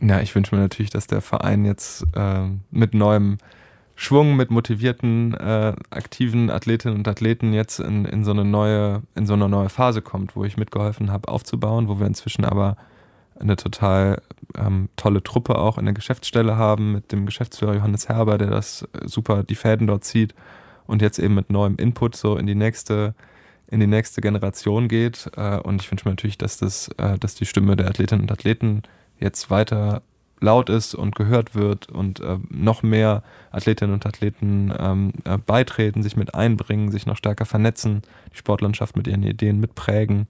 Ja, 0.01 0.21
ich 0.21 0.35
wünsche 0.35 0.55
mir 0.55 0.61
natürlich, 0.61 0.91
dass 0.91 1.07
der 1.07 1.21
Verein 1.21 1.65
jetzt 1.65 2.05
äh, 2.15 2.49
mit 2.71 2.95
neuem 2.95 3.39
Schwung, 4.03 4.35
mit 4.35 4.51
motivierten, 4.51 5.33
äh, 5.35 5.75
aktiven 5.91 6.51
Athletinnen 6.51 6.97
und 6.97 7.07
Athleten 7.07 7.53
jetzt 7.53 7.79
in, 7.79 8.05
in, 8.05 8.25
so 8.25 8.33
eine 8.33 8.45
neue, 8.45 9.03
in 9.15 9.27
so 9.27 9.35
eine 9.35 9.49
neue 9.49 9.69
Phase 9.69 10.03
kommt, 10.03 10.35
wo 10.35 10.45
ich 10.45 10.57
mitgeholfen 10.57 11.13
habe 11.13 11.29
aufzubauen, 11.29 11.87
wo 11.87 12.01
wir 12.01 12.07
inzwischen 12.09 12.45
aber 12.45 12.77
eine 13.39 13.55
total 13.55 14.21
ähm, 14.57 14.89
tolle 14.97 15.23
Truppe 15.23 15.57
auch 15.57 15.79
in 15.79 15.85
der 15.85 15.95
Geschäftsstelle 15.95 16.57
haben, 16.57 16.91
mit 16.91 17.13
dem 17.13 17.27
Geschäftsführer 17.27 17.77
Johannes 17.77 18.09
Herber, 18.09 18.39
der 18.39 18.51
das 18.51 18.83
äh, 18.93 19.07
super 19.07 19.45
die 19.45 19.55
Fäden 19.55 19.87
dort 19.87 20.03
zieht 20.03 20.35
und 20.89 21.01
jetzt 21.01 21.21
eben 21.21 21.35
mit 21.35 21.51
neuem 21.51 21.77
Input 21.77 22.17
so 22.17 22.37
in 22.37 22.47
die 22.49 22.57
nächste 22.57 23.15
in 23.69 23.79
die 23.79 23.87
nächste 23.87 24.21
Generation 24.21 24.89
geht. 24.89 25.31
Äh, 25.37 25.59
und 25.59 25.81
ich 25.81 25.89
wünsche 25.93 26.07
mir 26.09 26.13
natürlich, 26.13 26.39
dass 26.39 26.59
das, 26.59 26.89
äh, 26.99 27.19
dass 27.21 27.37
die 27.37 27.47
Stimme 27.47 27.77
der 27.77 27.87
Athletinnen 27.87 28.23
und 28.23 28.33
Athleten 28.33 28.83
jetzt 29.21 29.49
weiter 29.49 30.03
laut 30.43 30.69
ist 30.69 30.95
und 30.95 31.15
gehört 31.15 31.55
wird 31.55 31.89
und 31.89 32.21
äh, 32.21 32.39
noch 32.51 32.83
mehr 32.83 33.23
Athletinnen 33.51 33.95
und 33.95 34.05
Athleten 34.07 34.73
ähm, 34.79 35.13
äh, 35.25 35.39
beitreten, 35.39 36.03
sich 36.03 36.17
mit 36.17 36.35
einbringen, 36.35 36.91
sich 36.91 37.07
noch 37.07 37.17
stärker 37.17 37.47
vernetzen, 37.47 38.03
die 38.33 38.39
Sportlandschaft 38.39 38.97
mit 38.97 39.07
ihren 39.07 39.23
Ideen 39.23 39.61
mitprägen. 39.61 40.27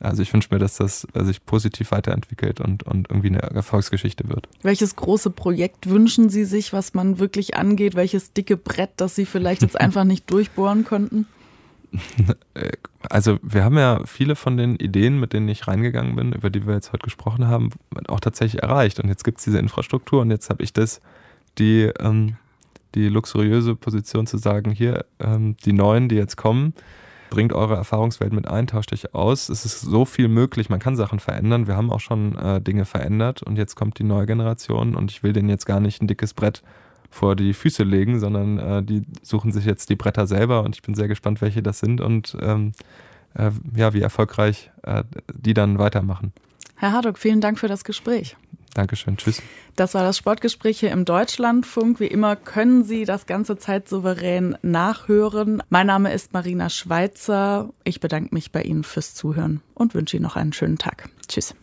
Also 0.00 0.22
ich 0.22 0.32
wünsche 0.32 0.48
mir, 0.50 0.58
dass 0.58 0.76
das 0.76 1.06
äh, 1.14 1.24
sich 1.24 1.46
positiv 1.46 1.92
weiterentwickelt 1.92 2.60
und, 2.60 2.82
und 2.82 3.08
irgendwie 3.08 3.28
eine 3.28 3.42
Erfolgsgeschichte 3.42 4.28
wird. 4.28 4.48
Welches 4.62 4.96
große 4.96 5.30
Projekt 5.30 5.88
wünschen 5.88 6.28
Sie 6.28 6.44
sich, 6.44 6.72
was 6.72 6.94
man 6.94 7.18
wirklich 7.18 7.56
angeht? 7.56 7.94
Welches 7.94 8.32
dicke 8.32 8.56
Brett, 8.56 8.90
das 8.96 9.14
Sie 9.14 9.24
vielleicht 9.24 9.62
jetzt 9.62 9.80
einfach 9.80 10.04
nicht 10.04 10.30
durchbohren 10.30 10.84
konnten? 10.84 11.26
Also 13.10 13.38
wir 13.42 13.64
haben 13.64 13.76
ja 13.76 14.00
viele 14.06 14.34
von 14.34 14.56
den 14.56 14.76
Ideen, 14.76 15.20
mit 15.20 15.34
denen 15.34 15.48
ich 15.48 15.68
reingegangen 15.68 16.16
bin, 16.16 16.32
über 16.32 16.48
die 16.48 16.66
wir 16.66 16.72
jetzt 16.72 16.92
heute 16.92 17.04
gesprochen 17.04 17.48
haben, 17.48 17.68
auch 18.08 18.20
tatsächlich 18.20 18.62
erreicht. 18.62 18.98
Und 18.98 19.08
jetzt 19.08 19.24
gibt 19.24 19.38
es 19.38 19.44
diese 19.44 19.58
Infrastruktur 19.58 20.22
und 20.22 20.30
jetzt 20.30 20.48
habe 20.48 20.62
ich 20.62 20.72
das, 20.72 21.02
die, 21.58 21.90
ähm, 22.00 22.36
die 22.94 23.08
luxuriöse 23.08 23.76
Position 23.76 24.26
zu 24.26 24.38
sagen, 24.38 24.70
hier, 24.70 25.04
ähm, 25.20 25.56
die 25.66 25.74
Neuen, 25.74 26.08
die 26.08 26.16
jetzt 26.16 26.36
kommen, 26.36 26.72
bringt 27.28 27.52
eure 27.52 27.74
Erfahrungswelt 27.74 28.32
mit 28.32 28.48
ein, 28.48 28.66
tauscht 28.66 28.92
euch 28.92 29.14
aus. 29.14 29.48
Es 29.48 29.64
ist 29.64 29.80
so 29.80 30.04
viel 30.04 30.28
möglich, 30.28 30.70
man 30.70 30.78
kann 30.78 30.96
Sachen 30.96 31.20
verändern. 31.20 31.66
Wir 31.66 31.76
haben 31.76 31.90
auch 31.90 32.00
schon 32.00 32.38
äh, 32.38 32.60
Dinge 32.60 32.84
verändert 32.84 33.42
und 33.42 33.56
jetzt 33.56 33.74
kommt 33.74 33.98
die 33.98 34.04
neue 34.04 34.26
Generation 34.26 34.94
und 34.94 35.10
ich 35.10 35.22
will 35.22 35.32
denen 35.32 35.48
jetzt 35.48 35.66
gar 35.66 35.80
nicht 35.80 36.00
ein 36.00 36.06
dickes 36.06 36.32
Brett 36.32 36.62
vor 37.14 37.36
die 37.36 37.54
Füße 37.54 37.84
legen, 37.84 38.18
sondern 38.20 38.58
äh, 38.58 38.82
die 38.82 39.02
suchen 39.22 39.52
sich 39.52 39.64
jetzt 39.64 39.88
die 39.88 39.96
Bretter 39.96 40.26
selber 40.26 40.62
und 40.62 40.74
ich 40.74 40.82
bin 40.82 40.94
sehr 40.94 41.08
gespannt, 41.08 41.40
welche 41.40 41.62
das 41.62 41.78
sind 41.78 42.00
und 42.00 42.36
ähm, 42.40 42.72
äh, 43.34 43.50
ja, 43.76 43.94
wie 43.94 44.00
erfolgreich 44.00 44.70
äh, 44.82 45.04
die 45.32 45.54
dann 45.54 45.78
weitermachen. 45.78 46.32
Herr 46.76 46.92
Hardock, 46.92 47.18
vielen 47.18 47.40
Dank 47.40 47.58
für 47.58 47.68
das 47.68 47.84
Gespräch. 47.84 48.36
Dankeschön, 48.74 49.16
tschüss. 49.16 49.40
Das 49.76 49.94
war 49.94 50.02
das 50.02 50.18
Sportgespräch 50.18 50.80
hier 50.80 50.90
im 50.90 51.04
Deutschlandfunk. 51.04 52.00
Wie 52.00 52.08
immer 52.08 52.34
können 52.34 52.82
Sie 52.82 53.04
das 53.04 53.26
ganze 53.26 53.56
Zeit 53.56 53.88
souverän 53.88 54.58
nachhören. 54.62 55.62
Mein 55.70 55.86
Name 55.86 56.12
ist 56.12 56.32
Marina 56.32 56.68
Schweizer. 56.68 57.70
Ich 57.84 58.00
bedanke 58.00 58.34
mich 58.34 58.50
bei 58.50 58.62
Ihnen 58.62 58.82
fürs 58.82 59.14
Zuhören 59.14 59.62
und 59.74 59.94
wünsche 59.94 60.16
Ihnen 60.16 60.24
noch 60.24 60.36
einen 60.36 60.52
schönen 60.52 60.78
Tag. 60.78 61.08
Tschüss. 61.28 61.54